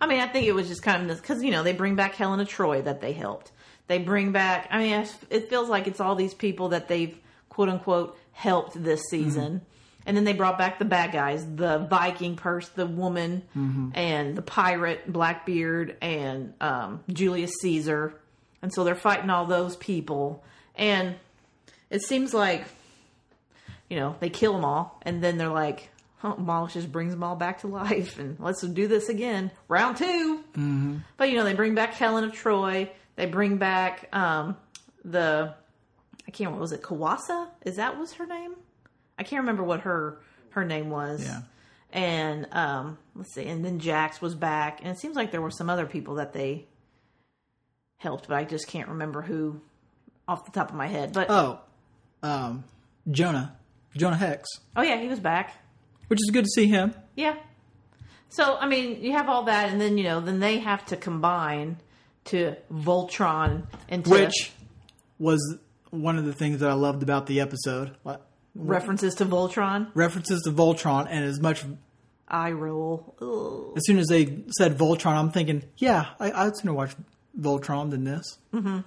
I 0.00 0.06
mean, 0.06 0.20
I 0.20 0.26
think 0.26 0.46
it 0.46 0.52
was 0.52 0.68
just 0.68 0.82
kind 0.82 1.10
of 1.10 1.16
because, 1.22 1.42
you 1.42 1.50
know, 1.50 1.62
they 1.62 1.72
bring 1.72 1.94
back 1.94 2.14
Helena 2.16 2.44
Troy 2.44 2.82
that 2.82 3.00
they 3.00 3.12
helped. 3.14 3.50
They 3.86 3.96
bring 3.98 4.32
back, 4.32 4.68
I 4.70 4.78
mean, 4.78 5.06
it 5.30 5.48
feels 5.48 5.70
like 5.70 5.86
it's 5.86 6.00
all 6.00 6.14
these 6.14 6.34
people 6.34 6.68
that 6.70 6.88
they've 6.88 7.18
quote 7.48 7.70
unquote 7.70 8.18
helped 8.32 8.82
this 8.82 9.02
season. 9.08 9.62
And 10.06 10.16
then 10.16 10.24
they 10.24 10.34
brought 10.34 10.58
back 10.58 10.78
the 10.78 10.84
bad 10.84 11.12
guys 11.12 11.46
the 11.46 11.78
Viking 11.78 12.36
purse, 12.36 12.68
the 12.68 12.86
woman, 12.86 13.42
and 13.94 14.36
the 14.36 14.42
pirate, 14.42 15.10
Blackbeard, 15.10 15.96
and 16.02 16.54
um, 16.60 17.02
Julius 17.10 17.52
Caesar. 17.62 18.20
And 18.62 18.72
so 18.72 18.84
they're 18.84 18.94
fighting 18.94 19.30
all 19.30 19.46
those 19.46 19.76
people. 19.76 20.44
And 20.74 21.14
it 21.90 22.02
seems 22.02 22.34
like 22.34 22.64
you 23.88 24.00
know, 24.00 24.16
they 24.20 24.30
kill 24.30 24.54
them 24.54 24.64
all, 24.64 24.98
and 25.02 25.22
then 25.22 25.38
they're 25.38 25.48
like, 25.48 25.90
oh, 26.22 26.36
Malice 26.36 26.72
just 26.72 26.90
brings 26.90 27.12
them 27.12 27.22
all 27.22 27.36
back 27.36 27.60
to 27.60 27.66
life, 27.68 28.18
and 28.18 28.38
let's 28.40 28.62
do 28.62 28.88
this 28.88 29.08
again, 29.08 29.50
round 29.68 29.96
2 29.98 30.44
Mm-hmm. 30.54 30.96
But 31.16 31.30
you 31.30 31.36
know, 31.36 31.44
they 31.44 31.54
bring 31.54 31.74
back 31.74 31.94
Helen 31.94 32.24
of 32.24 32.32
Troy. 32.32 32.90
They 33.16 33.26
bring 33.26 33.58
back 33.58 34.08
um, 34.12 34.56
the 35.04 35.54
I 36.26 36.30
can't 36.30 36.48
remember 36.48 36.60
was 36.60 36.72
it 36.72 36.82
Kuasa? 36.82 37.48
Is 37.64 37.76
that 37.76 37.98
was 37.98 38.14
her 38.14 38.26
name? 38.26 38.54
I 39.18 39.22
can't 39.22 39.40
remember 39.42 39.62
what 39.64 39.80
her 39.80 40.18
her 40.50 40.64
name 40.64 40.90
was. 40.90 41.22
Yeah. 41.24 41.40
and 41.92 42.46
um, 42.52 42.98
let's 43.14 43.32
see, 43.34 43.44
and 43.46 43.64
then 43.64 43.78
Jax 43.78 44.20
was 44.20 44.34
back, 44.34 44.80
and 44.82 44.88
it 44.90 44.98
seems 44.98 45.16
like 45.16 45.30
there 45.30 45.42
were 45.42 45.50
some 45.50 45.68
other 45.70 45.86
people 45.86 46.16
that 46.16 46.32
they 46.32 46.66
helped, 47.98 48.28
but 48.28 48.36
I 48.36 48.44
just 48.44 48.66
can't 48.66 48.88
remember 48.88 49.22
who 49.22 49.60
off 50.28 50.44
the 50.44 50.50
top 50.50 50.70
of 50.70 50.76
my 50.76 50.86
head. 50.86 51.12
But 51.12 51.28
Oh, 51.30 51.60
um, 52.22 52.64
Jonah, 53.10 53.56
Jonah 53.96 54.16
Hex, 54.16 54.48
oh 54.76 54.82
yeah, 54.82 55.00
he 55.00 55.08
was 55.08 55.20
back. 55.20 55.54
which 56.08 56.18
is 56.22 56.30
good 56.32 56.44
to 56.44 56.50
see 56.50 56.66
him. 56.66 56.94
Yeah. 57.16 57.36
So 58.30 58.56
I 58.56 58.66
mean, 58.66 59.02
you 59.02 59.12
have 59.12 59.28
all 59.28 59.44
that, 59.44 59.70
and 59.70 59.80
then 59.80 59.96
you 59.98 60.04
know, 60.04 60.20
then 60.20 60.40
they 60.40 60.58
have 60.58 60.84
to 60.86 60.96
combine 60.96 61.78
to 62.26 62.56
Voltron 62.72 63.66
into 63.88 64.10
Which 64.10 64.50
was 65.18 65.58
one 65.90 66.16
of 66.18 66.24
the 66.24 66.32
things 66.32 66.60
that 66.60 66.70
I 66.70 66.72
loved 66.74 67.02
about 67.02 67.26
the 67.26 67.40
episode. 67.40 67.96
What? 68.02 68.26
References 68.54 69.14
to 69.16 69.24
Voltron. 69.26 69.88
References 69.94 70.42
to 70.42 70.50
Voltron, 70.50 71.06
and 71.10 71.24
as 71.24 71.40
much 71.40 71.64
Eye 72.28 72.52
roll. 72.52 73.14
Ugh. 73.20 73.76
as 73.76 73.84
soon 73.86 73.98
as 73.98 74.06
they 74.06 74.42
said 74.56 74.78
Voltron, 74.78 75.12
I'm 75.14 75.30
thinking, 75.30 75.62
yeah, 75.76 76.06
I, 76.18 76.32
I'd 76.32 76.56
sooner 76.56 76.72
watch 76.72 76.94
Voltron 77.38 77.90
than 77.90 78.04
this. 78.04 78.38
Mm-hmm. 78.52 78.78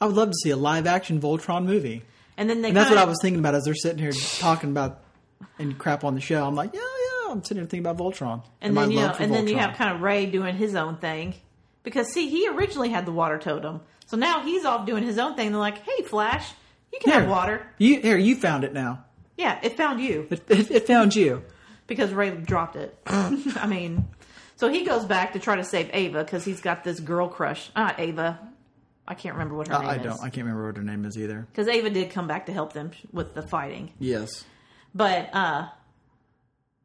I 0.00 0.06
would 0.06 0.16
love 0.16 0.30
to 0.30 0.36
see 0.42 0.50
a 0.50 0.56
live 0.56 0.86
action 0.86 1.20
Voltron 1.20 1.64
movie. 1.64 2.02
And 2.36 2.50
then 2.50 2.60
they 2.62 2.68
And 2.68 2.76
that's 2.76 2.86
what 2.90 2.96
kinda- 2.96 3.02
I 3.06 3.08
was 3.08 3.18
thinking 3.22 3.38
about 3.38 3.54
as 3.54 3.64
they're 3.64 3.74
sitting 3.74 3.98
here 3.98 4.10
talking 4.38 4.70
about 4.70 5.00
and 5.58 5.78
crap 5.78 6.02
on 6.02 6.14
the 6.14 6.20
show. 6.20 6.44
I'm 6.44 6.54
like, 6.56 6.74
yeah, 6.74 6.80
yeah, 6.80 7.32
I'm 7.32 7.44
sitting 7.44 7.62
here 7.62 7.68
thinking 7.68 7.86
about 7.88 7.98
Voltron. 7.98 8.42
And 8.60 8.74
my 8.74 8.82
then 8.82 8.90
you 8.90 8.98
know, 9.00 9.14
and 9.18 9.32
then 9.32 9.46
you 9.46 9.58
have 9.58 9.76
kind 9.76 9.94
of 9.94 10.00
Ray 10.02 10.26
doing 10.26 10.56
his 10.56 10.74
own 10.74 10.96
thing 10.96 11.34
because 11.84 12.12
see, 12.12 12.28
he 12.28 12.48
originally 12.48 12.88
had 12.88 13.06
the 13.06 13.12
water 13.12 13.38
totem, 13.38 13.80
so 14.06 14.16
now 14.16 14.40
he's 14.40 14.64
off 14.64 14.86
doing 14.86 15.04
his 15.04 15.18
own 15.18 15.34
thing. 15.36 15.50
They're 15.50 15.58
like, 15.60 15.78
"Hey, 15.84 16.02
Flash, 16.02 16.50
you 16.92 16.98
can 17.00 17.10
Here. 17.12 17.20
have 17.20 17.28
water." 17.30 17.66
You, 17.78 18.00
here, 18.00 18.16
you 18.16 18.36
found 18.36 18.64
it 18.64 18.72
now. 18.72 19.04
Yeah, 19.36 19.58
it 19.62 19.76
found 19.76 20.00
you 20.00 20.26
It, 20.30 20.42
it, 20.48 20.70
it 20.70 20.86
found 20.86 21.16
you. 21.16 21.42
because 21.86 22.12
Ray 22.12 22.30
dropped 22.30 22.76
it. 22.76 22.96
I 23.06 23.66
mean, 23.66 24.08
so 24.56 24.68
he 24.68 24.84
goes 24.84 25.04
back 25.04 25.32
to 25.32 25.38
try 25.38 25.56
to 25.56 25.64
save 25.64 25.90
Ava 25.92 26.22
because 26.22 26.44
he's 26.44 26.60
got 26.60 26.84
this 26.84 27.00
girl 27.00 27.28
crush. 27.28 27.70
Ah, 27.74 27.94
Ava. 27.98 28.38
I 29.08 29.14
can't 29.14 29.34
remember 29.34 29.56
what 29.56 29.66
her 29.68 29.78
name 29.78 29.88
I 29.88 29.96
is. 29.96 30.02
don't. 30.04 30.20
I 30.20 30.30
can't 30.30 30.46
remember 30.46 30.66
what 30.66 30.76
her 30.76 30.82
name 30.82 31.04
is 31.04 31.18
either. 31.18 31.46
Because 31.50 31.66
Ava 31.66 31.90
did 31.90 32.10
come 32.10 32.28
back 32.28 32.46
to 32.46 32.52
help 32.52 32.72
them 32.72 32.92
with 33.10 33.34
the 33.34 33.42
fighting. 33.42 33.92
Yes. 33.98 34.44
But 34.94 35.34
uh 35.34 35.68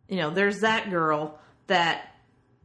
you 0.07 0.15
know, 0.17 0.29
there's 0.31 0.61
that 0.61 0.89
girl 0.89 1.37
that 1.67 2.15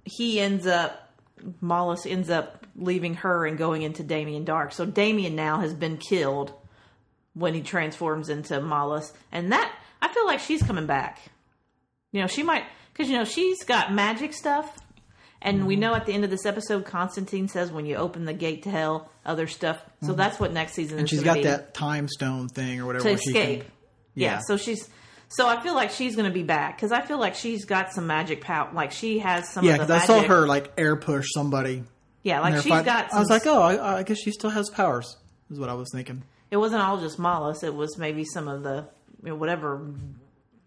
he 0.05 0.41
ends 0.41 0.67
up 0.67 1.13
Mallus 1.61 2.07
ends 2.07 2.31
up 2.31 2.67
leaving 2.77 3.15
her 3.17 3.45
and 3.45 3.59
going 3.59 3.83
into 3.83 4.03
Damien 4.05 4.45
Darhk. 4.47 4.73
So 4.73 4.87
Damien 4.87 5.35
now 5.37 5.59
has 5.59 5.75
been 5.75 5.99
killed 5.99 6.53
when 7.35 7.55
he 7.55 7.63
transforms 7.63 8.29
into 8.29 8.61
Mallus. 8.61 9.13
And 9.31 9.53
that 9.53 9.73
I 10.01 10.09
feel 10.09 10.27
like 10.27 10.41
she's 10.41 10.63
coming 10.63 10.87
back. 10.87 11.21
You 12.13 12.21
know, 12.21 12.27
she 12.27 12.43
might 12.43 12.65
cuz 12.95 13.09
you 13.09 13.17
know, 13.17 13.25
she's 13.25 13.65
got 13.65 13.93
magic 13.93 14.33
stuff. 14.35 14.79
And 15.45 15.67
we 15.67 15.75
know 15.75 15.95
at 15.95 16.07
the 16.07 16.13
end 16.13 16.23
of 16.25 16.31
this 16.31 16.47
episode, 16.47 16.85
Constantine 16.85 17.49
says, 17.49 17.73
"When 17.73 17.85
you 17.85 17.97
open 17.97 18.25
the 18.27 18.33
gate 18.33 18.63
to 18.63 18.71
hell, 18.71 19.11
other 19.27 19.49
stuff." 19.49 19.83
So 20.01 20.09
mm-hmm. 20.09 20.17
that's 20.17 20.39
what 20.39 20.53
next 20.53 20.75
season 20.75 21.01
And 21.01 21.11
she's 21.11 21.23
got 21.23 21.35
be 21.35 21.43
that 21.43 21.75
time 21.75 22.09
stone 22.09 22.49
thing 22.49 22.81
or 22.81 22.87
whatever. 22.87 23.11
to 23.11 23.17
she 23.17 23.33
can- 23.33 23.43
escape. 23.43 23.65
yeah. 24.15 24.35
Yeah. 24.35 24.41
So 24.47 24.57
she's. 24.57 24.89
So 25.29 25.49
I 25.49 25.63
feel 25.63 25.75
like 25.75 25.91
she's 25.91 26.15
going 26.15 26.29
to 26.29 26.35
be 26.35 26.43
back 26.43 26.77
because 26.77 26.93
I 26.93 27.01
feel 27.01 27.19
like 27.19 27.35
she's 27.35 27.65
got 27.65 27.93
some 27.93 28.07
magic 28.07 28.43
power. 28.43 28.71
Like 28.73 28.93
she 28.93 29.19
has 29.21 29.49
some. 29.49 29.65
yeah, 29.65 29.79
because 29.79 29.91
I 29.91 30.05
saw 30.07 30.23
her 30.23 30.47
like 30.47 30.73
air 30.77 30.95
push 30.95 31.27
somebody. 31.33 31.85
Yeah, 32.23 32.41
like 32.41 32.57
she's 32.57 32.67
fight. 32.67 32.85
got. 32.85 33.11
Some, 33.11 33.17
I 33.17 33.21
was 33.21 33.31
like, 33.31 33.47
oh, 33.47 33.61
I, 33.61 33.99
I 33.99 34.03
guess 34.05 34.19
she 34.19 34.31
still 34.31 34.51
has 34.51 34.71
powers. 34.71 35.17
Is 35.51 35.59
what 35.59 35.71
I 35.71 35.75
was 35.75 35.89
thinking. 35.93 36.23
It 36.53 36.59
wasn't 36.59 36.83
all 36.83 37.01
just 37.01 37.19
Mallus. 37.19 37.65
It 37.65 37.75
was 37.75 37.97
maybe 37.97 38.25
some 38.27 38.47
of 38.47 38.63
the 38.63 38.87
you 39.23 39.31
know, 39.31 39.37
whatever 39.37 39.91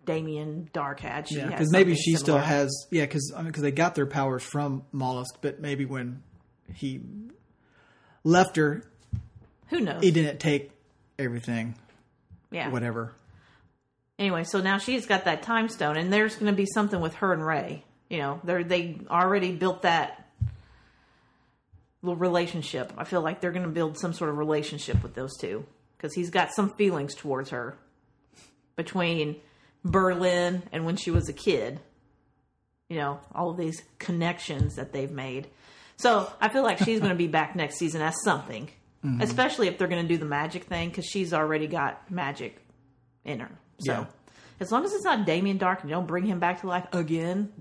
Damien 0.04 0.68
Darhk 0.74 1.00
had. 1.00 1.28
She 1.28 1.36
Yeah, 1.36 1.46
because 1.46 1.72
maybe 1.72 1.94
she 1.94 2.16
still 2.16 2.40
has. 2.40 2.88
Yeah, 2.90 3.04
because 3.04 3.32
because 3.46 3.62
they 3.62 3.70
got 3.70 3.94
their 3.94 4.08
powers 4.08 4.42
from 4.42 4.82
Mollusk, 4.92 5.38
but 5.42 5.62
maybe 5.62 5.86
when 5.86 6.24
he 6.74 7.02
left 8.24 8.56
her, 8.56 8.82
Who 9.68 9.80
knows? 9.80 10.02
he 10.02 10.10
didn't 10.10 10.40
take 10.40 10.72
everything. 11.20 11.76
yeah. 12.50 12.70
Whatever. 12.70 13.14
Anyway, 14.18 14.44
so 14.44 14.62
now 14.62 14.80
she's 14.80 15.06
got 15.06 15.26
that 15.26 15.44
time 15.44 15.70
stone, 15.70 15.98
and 15.98 16.12
there's 16.12 16.34
going 16.36 16.52
to 16.52 16.58
be 16.58 16.66
something 16.66 17.00
with 17.00 17.14
her 17.16 17.32
and 17.32 17.46
Ray. 17.46 17.84
You 18.10 18.18
know, 18.18 18.42
they 18.44 18.64
they 18.64 19.00
already 19.08 19.52
built 19.52 19.84
that 19.84 20.28
little 22.02 22.16
relationship. 22.16 22.92
I 22.98 23.04
feel 23.04 23.22
like 23.22 23.40
they're 23.40 23.52
going 23.52 23.66
to 23.66 23.72
build 23.72 24.00
some 24.00 24.14
sort 24.14 24.32
of 24.32 24.38
relationship 24.40 25.04
with 25.04 25.14
those 25.14 25.38
two 25.38 25.68
because 25.98 26.14
he's 26.14 26.30
got 26.30 26.54
some 26.54 26.70
feelings 26.78 27.16
towards 27.16 27.50
her 27.52 27.78
between 28.76 29.38
Berlin 29.84 30.64
and 30.72 30.86
when 30.86 30.96
she 30.96 31.12
was 31.12 31.30
a 31.30 31.34
kid. 31.34 31.80
You 32.90 32.98
know, 32.98 33.20
all 33.34 33.50
of 33.50 33.58
these 33.58 33.82
connections 33.98 34.76
that 34.76 34.94
they've 34.94 35.12
made. 35.12 35.48
So 35.98 36.32
I 36.40 36.50
feel 36.50 36.62
like 36.64 36.78
she's 36.80 37.00
going 37.00 37.10
to 37.10 37.16
be 37.18 37.28
back 37.28 37.56
next 37.56 37.78
season 37.78 38.02
as 38.02 38.14
something, 38.24 38.70
mm-hmm. 39.04 39.22
especially 39.22 39.68
if 39.68 39.78
they're 39.78 39.88
going 39.88 40.04
to 40.04 40.08
do 40.08 40.18
the 40.18 40.26
magic 40.26 40.66
thing 40.66 40.90
because 40.90 41.06
she's 41.06 41.34
already 41.34 41.68
got 41.68 42.12
magic 42.12 42.62
in 43.24 43.40
her. 43.40 43.50
So 43.80 43.92
Yeah. 43.94 44.06
as 44.60 44.72
long 44.72 44.86
as 44.86 44.94
it's 44.94 45.04
not 45.04 45.26
Damien 45.26 45.58
Darhk 45.58 45.82
and 45.82 45.90
you 45.90 45.96
don't 45.96 46.06
bring 46.06 46.26
him 46.26 46.40
back 46.40 46.62
to 46.62 46.68
life 46.68 46.86
again, 46.94 47.52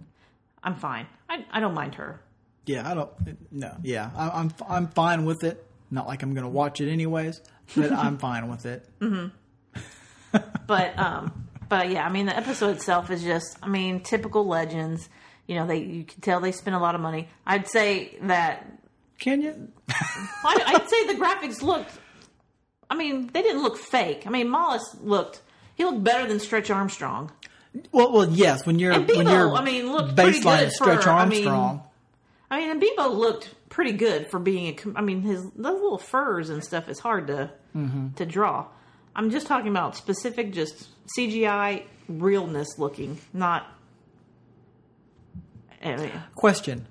I'm 0.62 0.74
fine. 0.74 1.06
I, 1.28 1.44
I 1.50 1.60
don't 1.60 1.74
mind 1.74 1.94
her. 1.94 2.20
Yeah, 2.66 2.90
I 2.90 2.94
don't. 2.94 3.10
No, 3.52 3.76
yeah, 3.82 4.10
I, 4.16 4.30
I'm 4.40 4.50
I'm 4.68 4.88
fine 4.88 5.24
with 5.26 5.44
it. 5.44 5.64
Not 5.94 6.08
like 6.08 6.22
I'm 6.24 6.34
going 6.34 6.42
to 6.44 6.50
watch 6.50 6.80
it 6.80 6.90
anyways, 6.90 7.40
but 7.76 7.92
I'm 8.04 8.18
fine 8.18 8.48
with 8.48 8.66
it. 8.66 8.84
But 10.66 10.98
um, 10.98 11.46
but 11.68 11.90
yeah, 11.90 12.04
I 12.04 12.10
mean 12.10 12.26
the 12.26 12.36
episode 12.36 12.76
itself 12.76 13.10
is 13.10 13.22
just, 13.22 13.56
I 13.62 13.68
mean, 13.68 14.00
typical 14.00 14.44
legends. 14.46 15.08
You 15.46 15.54
know, 15.56 15.66
they 15.66 15.78
you 15.78 16.04
can 16.04 16.20
tell 16.20 16.40
they 16.40 16.50
spend 16.52 16.74
a 16.74 16.80
lot 16.80 16.94
of 16.96 17.00
money. 17.00 17.28
I'd 17.46 17.68
say 17.68 18.16
that 18.22 18.66
Can 19.20 19.40
you? 19.42 19.68
I, 19.88 20.62
I'd 20.66 20.88
say 20.90 21.06
the 21.06 21.14
graphics 21.14 21.62
looked. 21.62 21.92
I 22.90 22.96
mean, 22.96 23.30
they 23.32 23.42
didn't 23.42 23.62
look 23.62 23.76
fake. 23.78 24.26
I 24.26 24.30
mean, 24.30 24.48
Mallus 24.48 24.96
looked. 25.00 25.42
He 25.76 25.84
looked 25.84 26.02
better 26.02 26.26
than 26.26 26.40
Stretch 26.40 26.70
Armstrong. 26.70 27.30
Well, 27.92 28.12
well, 28.12 28.28
yes. 28.30 28.66
When 28.66 28.78
you're 28.78 28.92
And 28.92 29.06
when 29.08 29.26
you're 29.28 29.54
I 29.54 29.64
mean, 29.64 29.92
looked 29.92 30.16
pretty 30.16 30.40
baseline 30.40 30.60
good 30.60 30.72
Stretch 30.72 31.04
for- 31.04 31.10
I 31.10 31.24
mean, 31.26 31.46
Armstrong. 31.46 31.82
I 32.50 32.60
mean, 32.60 32.70
and 32.70 32.82
Beebo 32.82 33.14
looked 33.14 33.50
pretty 33.74 33.92
good 33.92 34.30
for 34.30 34.38
being 34.38 34.68
a. 34.68 34.98
I 34.98 35.02
mean, 35.02 35.20
his 35.22 35.42
those 35.42 35.80
little 35.80 35.98
furs 35.98 36.48
and 36.48 36.62
stuff 36.62 36.88
is 36.88 37.00
hard 37.00 37.26
to 37.26 37.50
to 38.16 38.24
draw. 38.24 38.66
I'm 39.16 39.30
just 39.30 39.46
talking 39.46 39.68
about 39.68 39.96
specific, 39.96 40.52
just 40.52 40.88
CGI 41.18 41.82
realness 42.08 42.78
looking, 42.78 43.18
not. 43.32 43.66
I 45.82 45.96
mean, 45.96 46.12
Question: 46.36 46.86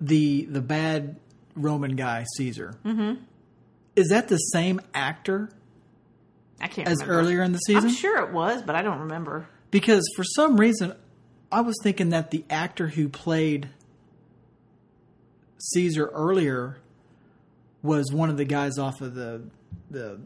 the 0.00 0.46
the 0.46 0.60
bad 0.60 1.16
Roman 1.56 1.96
guy 1.96 2.24
Caesar. 2.36 2.78
Mm-hmm. 2.84 3.22
Is 3.96 4.08
that 4.08 4.28
the 4.28 4.36
same 4.36 4.80
actor 4.94 5.50
I 6.60 6.68
can't 6.68 6.88
as 6.88 7.00
remember. 7.00 7.20
earlier 7.20 7.42
in 7.42 7.52
the 7.52 7.58
season? 7.58 7.90
I'm 7.90 7.94
sure 7.94 8.22
it 8.22 8.32
was, 8.32 8.62
but 8.62 8.76
I 8.76 8.82
don't 8.82 9.00
remember. 9.00 9.48
Because 9.70 10.04
for 10.14 10.22
some 10.22 10.56
reason, 10.58 10.94
I 11.50 11.62
was 11.62 11.74
thinking 11.82 12.10
that 12.10 12.30
the 12.30 12.44
actor 12.48 12.88
who 12.88 13.08
played 13.08 13.68
Caesar 15.58 16.06
earlier 16.06 16.78
was 17.82 18.12
one 18.12 18.30
of 18.30 18.36
the 18.36 18.44
guys 18.44 18.78
off 18.78 19.00
of 19.00 19.14
the 19.14 19.42
the 19.90 20.20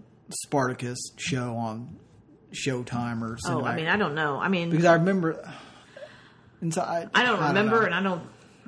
Spartacus 0.44 0.98
show 1.16 1.54
on 1.56 1.96
Showtime 2.52 3.22
or 3.22 3.36
something. 3.38 3.64
Oh. 3.64 3.68
I 3.68 3.76
mean, 3.76 3.86
I 3.86 3.96
don't 3.96 4.14
know. 4.14 4.38
I 4.38 4.48
mean, 4.48 4.70
because 4.70 4.84
I 4.84 4.94
remember. 4.94 5.48
And 6.60 6.74
so 6.74 6.82
I, 6.82 7.06
I 7.14 7.22
don't 7.22 7.40
remember, 7.40 7.80
know. 7.80 7.86
and 7.86 7.94
I 7.94 8.02
don't. 8.02 8.22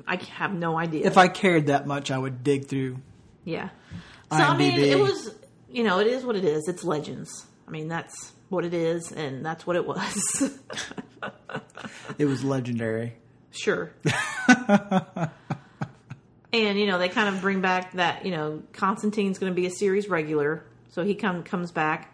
I 0.05 0.15
have 0.15 0.53
no 0.53 0.77
idea. 0.77 1.05
if 1.05 1.17
I 1.17 1.27
cared 1.27 1.67
that 1.67 1.87
much, 1.87 2.11
I 2.11 2.17
would 2.17 2.43
dig 2.43 2.67
through. 2.67 2.97
yeah. 3.45 3.69
So 4.31 4.37
I 4.37 4.57
mean, 4.57 4.79
it 4.79 4.99
was. 4.99 5.33
You 5.69 5.83
know, 5.83 5.99
it 5.99 6.07
is 6.07 6.23
what 6.23 6.35
it 6.35 6.45
is. 6.45 6.67
It's 6.67 6.83
legends. 6.83 7.45
I 7.67 7.71
mean, 7.71 7.87
that's 7.87 8.33
what 8.49 8.63
it 8.65 8.73
is, 8.73 9.11
and 9.11 9.45
that's 9.45 9.65
what 9.65 9.75
it 9.75 9.85
was. 9.85 10.51
It 12.17 12.25
was 12.25 12.43
legendary. 12.43 13.13
sure. 13.51 13.91
and 16.53 16.79
you 16.79 16.85
know, 16.85 16.99
they 16.99 17.09
kind 17.09 17.33
of 17.33 17.41
bring 17.41 17.59
back 17.61 17.93
that 17.93 18.25
you 18.25 18.31
know 18.31 18.61
Constantine's 18.71 19.39
going 19.39 19.51
to 19.51 19.55
be 19.55 19.65
a 19.65 19.71
series 19.71 20.07
regular, 20.07 20.63
so 20.89 21.03
he 21.03 21.15
come 21.15 21.43
comes 21.43 21.71
back. 21.71 22.13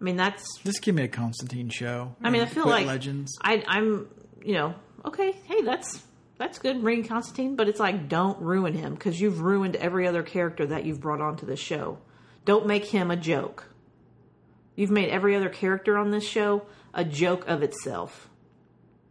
I 0.00 0.04
mean, 0.04 0.16
that's 0.16 0.58
Just 0.64 0.80
give 0.80 0.94
me 0.94 1.02
a 1.02 1.08
Constantine 1.08 1.68
show. 1.68 2.14
I 2.22 2.30
mean, 2.30 2.40
I 2.40 2.46
feel 2.46 2.66
like 2.66 2.86
legends. 2.86 3.36
I, 3.42 3.62
I'm, 3.66 4.08
you 4.42 4.54
know, 4.54 4.74
okay. 5.04 5.32
Hey, 5.44 5.60
that's 5.60 6.02
that's 6.38 6.58
good, 6.58 6.80
bringing 6.80 7.06
Constantine, 7.06 7.56
but 7.56 7.68
it's 7.68 7.80
like 7.80 8.08
don't 8.08 8.40
ruin 8.40 8.72
him 8.72 8.94
because 8.94 9.20
you've 9.20 9.42
ruined 9.42 9.76
every 9.76 10.06
other 10.06 10.22
character 10.22 10.64
that 10.68 10.86
you've 10.86 11.00
brought 11.00 11.20
onto 11.20 11.44
the 11.44 11.56
show. 11.56 11.98
Don't 12.46 12.66
make 12.66 12.86
him 12.86 13.10
a 13.10 13.16
joke. 13.16 13.66
You've 14.74 14.90
made 14.90 15.10
every 15.10 15.36
other 15.36 15.50
character 15.50 15.98
on 15.98 16.10
this 16.10 16.26
show 16.26 16.62
a 16.94 17.04
joke 17.04 17.46
of 17.46 17.62
itself. 17.62 18.30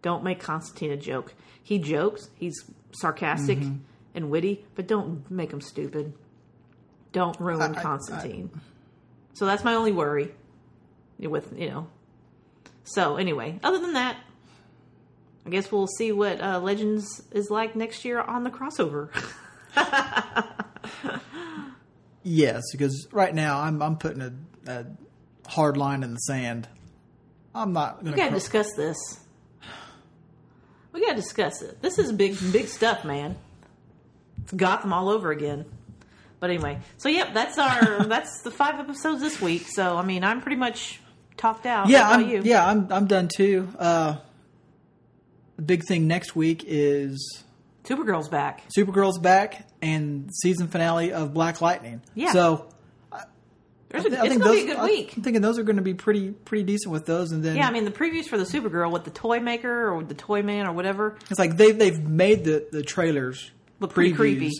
Don't 0.01 0.23
make 0.23 0.39
Constantine 0.39 0.91
a 0.91 0.97
joke. 0.97 1.35
He 1.61 1.77
jokes. 1.77 2.29
He's 2.35 2.65
sarcastic 2.91 3.59
Mm-hmm. 3.59 3.77
And 4.13 4.29
witty, 4.29 4.65
but 4.75 4.87
don't 4.87 5.29
make 5.29 5.51
him 5.51 5.61
stupid. 5.61 6.13
Don't 7.11 7.39
ruin 7.39 7.75
I- 7.75 7.79
I- 7.79 7.81
Constantine. 7.81 8.49
so 9.33 9.45
that's 9.45 9.63
my 9.63 9.75
only 9.75 9.91
worry 9.91 10.31
with 11.19 11.53
you 11.57 11.69
know 11.69 11.87
so 12.83 13.17
anyway, 13.17 13.59
other 13.63 13.77
than 13.77 13.93
that, 13.93 14.17
I 15.45 15.49
guess 15.51 15.71
we'll 15.71 15.85
see 15.85 16.11
what 16.11 16.41
uh, 16.41 16.59
Legends 16.59 17.21
is 17.31 17.51
like 17.51 17.75
next 17.75 18.03
year 18.03 18.19
on 18.19 18.43
the 18.43 18.49
crossover. 18.49 19.09
Yes, 22.21 22.63
because 22.73 23.07
right 23.11 23.33
now 23.33 23.61
I'm 23.61 23.81
I'm 23.81 23.95
putting 23.97 24.21
a, 24.21 24.33
a 24.67 24.85
hard 25.47 25.77
line 25.77 26.03
in 26.03 26.13
the 26.13 26.19
sand. 26.19 26.67
I'm 27.55 27.71
not 27.71 28.03
going 28.03 28.11
we 28.11 28.17
gotta 28.17 28.35
discuss 28.35 28.73
this. 28.75 28.97
We 30.91 30.99
gotta 30.99 31.15
discuss 31.15 31.61
it. 31.61 31.81
This 31.81 31.97
is 31.97 32.11
big, 32.11 32.37
big 32.51 32.67
stuff, 32.67 33.05
man. 33.05 33.37
It's 34.49 34.57
Gotham 34.57 34.93
all 34.93 35.09
over 35.09 35.29
again. 35.31 35.65
But 36.39 36.49
anyway, 36.49 36.79
so 36.97 37.07
yep, 37.09 37.33
that's 37.33 37.57
our 37.59 38.03
that's 38.07 38.41
the 38.41 38.49
five 38.51 38.79
episodes 38.79 39.21
this 39.21 39.39
week. 39.41 39.67
So 39.69 39.95
I 39.95 40.03
mean, 40.03 40.23
I'm 40.23 40.41
pretty 40.41 40.55
much 40.55 40.99
talked 41.37 41.65
out. 41.65 41.87
Yeah, 41.89 42.09
I'm 42.09 42.27
you? 42.27 42.41
yeah 42.43 42.65
I'm 42.67 42.91
I'm 42.91 43.05
done 43.07 43.27
too. 43.27 43.67
Uh, 43.77 44.17
the 45.57 45.61
big 45.61 45.83
thing 45.85 46.07
next 46.07 46.35
week 46.35 46.63
is 46.65 47.43
Supergirl's 47.83 48.29
back. 48.29 48.63
Supergirl's 48.75 49.19
back 49.19 49.67
and 49.81 50.29
season 50.41 50.67
finale 50.69 51.11
of 51.13 51.33
Black 51.33 51.61
Lightning. 51.61 52.01
Yeah. 52.15 52.31
So 52.31 52.69
There's 53.89 54.05
I 54.05 54.09
a, 54.09 54.11
I 54.11 54.19
it's 54.21 54.29
think 54.29 54.41
gonna 54.41 54.53
those, 54.55 54.63
be 54.65 54.71
a 54.71 54.75
good 54.75 54.83
week. 54.83 55.13
I'm 55.17 55.23
thinking 55.23 55.41
those 55.41 55.59
are 55.59 55.63
going 55.63 55.75
to 55.75 55.81
be 55.81 55.93
pretty 55.93 56.31
pretty 56.31 56.63
decent 56.63 56.91
with 56.93 57.05
those, 57.05 57.31
and 57.31 57.43
then 57.43 57.57
Yeah, 57.57 57.67
I 57.67 57.71
mean 57.71 57.83
the 57.85 57.91
previews 57.91 58.25
for 58.25 58.37
the 58.37 58.43
Supergirl 58.45 58.91
with 58.91 59.03
the 59.03 59.11
toy 59.11 59.39
maker 59.41 59.91
or 59.93 60.03
the 60.03 60.13
toy 60.13 60.41
man 60.41 60.67
or 60.67 60.71
whatever. 60.73 61.17
it's 61.29 61.39
like 61.39 61.57
they 61.57 61.71
they've 61.73 61.99
made 61.99 62.45
the 62.45 62.65
the 62.71 62.81
trailers 62.83 63.51
Look 63.79 63.93
pretty 63.93 64.13
creepy. 64.13 64.51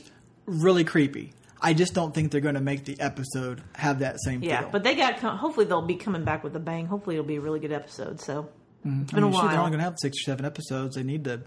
really 0.46 0.84
creepy. 0.84 1.34
I 1.62 1.74
just 1.74 1.94
don't 1.94 2.14
think 2.14 2.32
they're 2.32 2.40
going 2.42 2.56
to 2.56 2.62
make 2.62 2.86
the 2.86 3.00
episode 3.02 3.62
have 3.76 4.00
that 4.00 4.18
same 4.24 4.42
Yeah, 4.42 4.62
feel. 4.62 4.70
but 4.72 4.84
they 4.84 4.96
got 4.96 5.16
hopefully 5.20 5.66
they'll 5.66 5.82
be 5.82 5.96
coming 5.96 6.24
back 6.24 6.44
with 6.44 6.56
a 6.56 6.60
bang. 6.60 6.86
Hopefully 6.86 7.18
it'll 7.18 7.28
be 7.28 7.36
a 7.36 7.42
really 7.42 7.60
good 7.60 7.74
episode. 7.74 8.22
So 8.22 8.50
it's 8.86 9.12
been 9.12 9.24
I 9.24 9.28
mean, 9.28 9.34
a 9.34 9.42
shit, 9.42 9.50
they're 9.50 9.60
only 9.60 9.72
going 9.72 9.80
to 9.80 9.84
have 9.84 9.98
six 10.00 10.18
or 10.20 10.24
seven 10.24 10.46
episodes. 10.46 10.96
They 10.96 11.04
need 11.04 11.26
to 11.26 11.42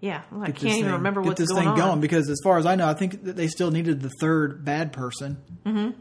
yeah, 0.00 0.20
well, 0.30 0.42
I 0.42 0.50
can't 0.50 0.64
even 0.64 0.82
thing, 0.82 0.92
remember 0.92 1.22
what's 1.22 1.40
this 1.40 1.48
going 1.48 1.62
thing 1.62 1.68
on. 1.68 1.78
going 1.78 2.00
because 2.00 2.28
as 2.28 2.38
far 2.44 2.58
as 2.58 2.66
I 2.66 2.74
know, 2.74 2.86
I 2.86 2.92
think 2.92 3.24
that 3.24 3.36
they 3.36 3.48
still 3.48 3.70
needed 3.70 4.02
the 4.02 4.10
third 4.20 4.62
bad 4.62 4.92
person. 4.92 5.38
Mm-hmm. 5.64 5.98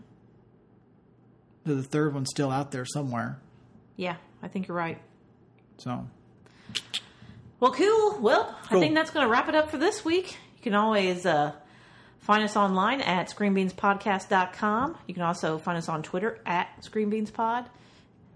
So 1.66 1.76
the 1.76 1.84
third 1.84 2.14
one's 2.14 2.28
still 2.30 2.52
out 2.52 2.72
there 2.72 2.84
somewhere. 2.84 3.40
Yeah, 3.96 4.18
I 4.42 4.50
think 4.50 4.68
you're 4.68 4.76
right. 4.76 5.00
So 5.78 6.06
Well, 7.64 7.72
cool. 7.72 8.20
Well, 8.20 8.54
I 8.70 8.78
think 8.78 8.94
that's 8.94 9.12
going 9.12 9.26
to 9.26 9.32
wrap 9.32 9.48
it 9.48 9.56
up 9.56 9.72
for 9.72 9.78
this 9.78 10.04
week. 10.04 10.36
You 10.58 10.64
can 10.64 10.74
always 10.74 11.26
uh, 11.26 11.54
find 12.20 12.44
us 12.44 12.58
online 12.58 13.00
at 13.00 13.30
screenbeanspodcast.com. 13.30 14.98
You 15.08 15.14
can 15.14 15.24
also 15.24 15.58
find 15.60 15.78
us 15.78 15.88
on 15.88 16.04
Twitter 16.04 16.42
at 16.46 16.68
screenbeanspod. 16.82 17.68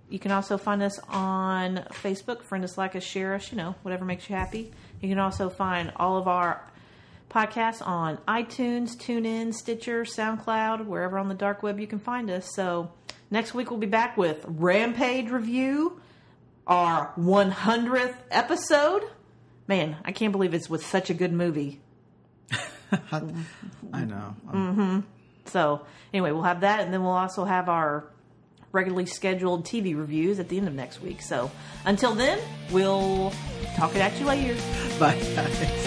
You 0.09 0.17
can 0.17 0.32
also 0.32 0.57
find 0.57 0.82
us 0.82 0.97
on 1.09 1.84
Facebook. 1.91 2.41
Friend 2.43 2.63
us, 2.63 2.78
like 2.78 2.95
us, 2.95 3.03
share 3.03 3.36
us, 3.36 3.51
you 3.51 3.57
know, 3.57 3.75
whatever 3.82 4.05
makes 4.05 4.30
you 4.30 4.36
happy. 4.38 4.71
You 5.01 5.09
can 5.09 5.19
also 5.19 5.49
find 5.49 5.91
all 5.97 6.17
of 6.17 6.30
our 6.30 6.65
podcasts 7.30 7.86
on 7.86 8.19
iTunes, 8.30 8.95
TuneIn, 8.95 9.53
Stitcher, 9.53 10.05
SoundCloud, 10.05 10.86
wherever 10.86 11.17
on 11.17 11.28
the 11.28 11.36
dark 11.36 11.63
web 11.63 11.82
you 11.82 11.88
can 11.88 11.99
find 11.99 12.30
us. 12.30 12.55
So 12.55 12.93
next 13.30 13.53
week 13.53 13.71
we'll 13.71 13.80
be 13.82 13.88
back 13.88 14.15
with 14.15 14.45
Rampage 14.47 15.30
Review, 15.30 15.99
our 16.65 17.11
100th 17.17 18.15
episode. 18.32 19.03
Man, 19.68 19.97
I 20.05 20.11
can't 20.11 20.32
believe 20.32 20.53
it's 20.53 20.70
with 20.70 20.86
such 20.86 21.09
a 21.09 21.13
good 21.13 21.34
movie. 21.34 21.82
I 22.91 24.05
know. 24.05 24.36
Mm. 24.49 25.03
So 25.45 25.86
anyway, 26.13 26.32
we'll 26.32 26.43
have 26.43 26.61
that, 26.61 26.80
and 26.80 26.93
then 26.93 27.03
we'll 27.03 27.11
also 27.11 27.43
have 27.43 27.68
our 27.70 28.05
regularly 28.72 29.05
scheduled 29.05 29.65
TV 29.65 29.97
reviews 29.97 30.39
at 30.39 30.49
the 30.49 30.57
end 30.57 30.68
of 30.68 30.74
next 30.74 31.01
week. 31.01 31.22
So 31.22 31.51
until 31.86 32.13
then, 32.13 32.39
we'll 32.72 33.34
talk 33.76 33.95
it 33.95 33.99
at 33.99 34.18
you 34.20 34.26
later. 34.26 34.55
Bye 34.99 35.20
guys. 35.36 35.87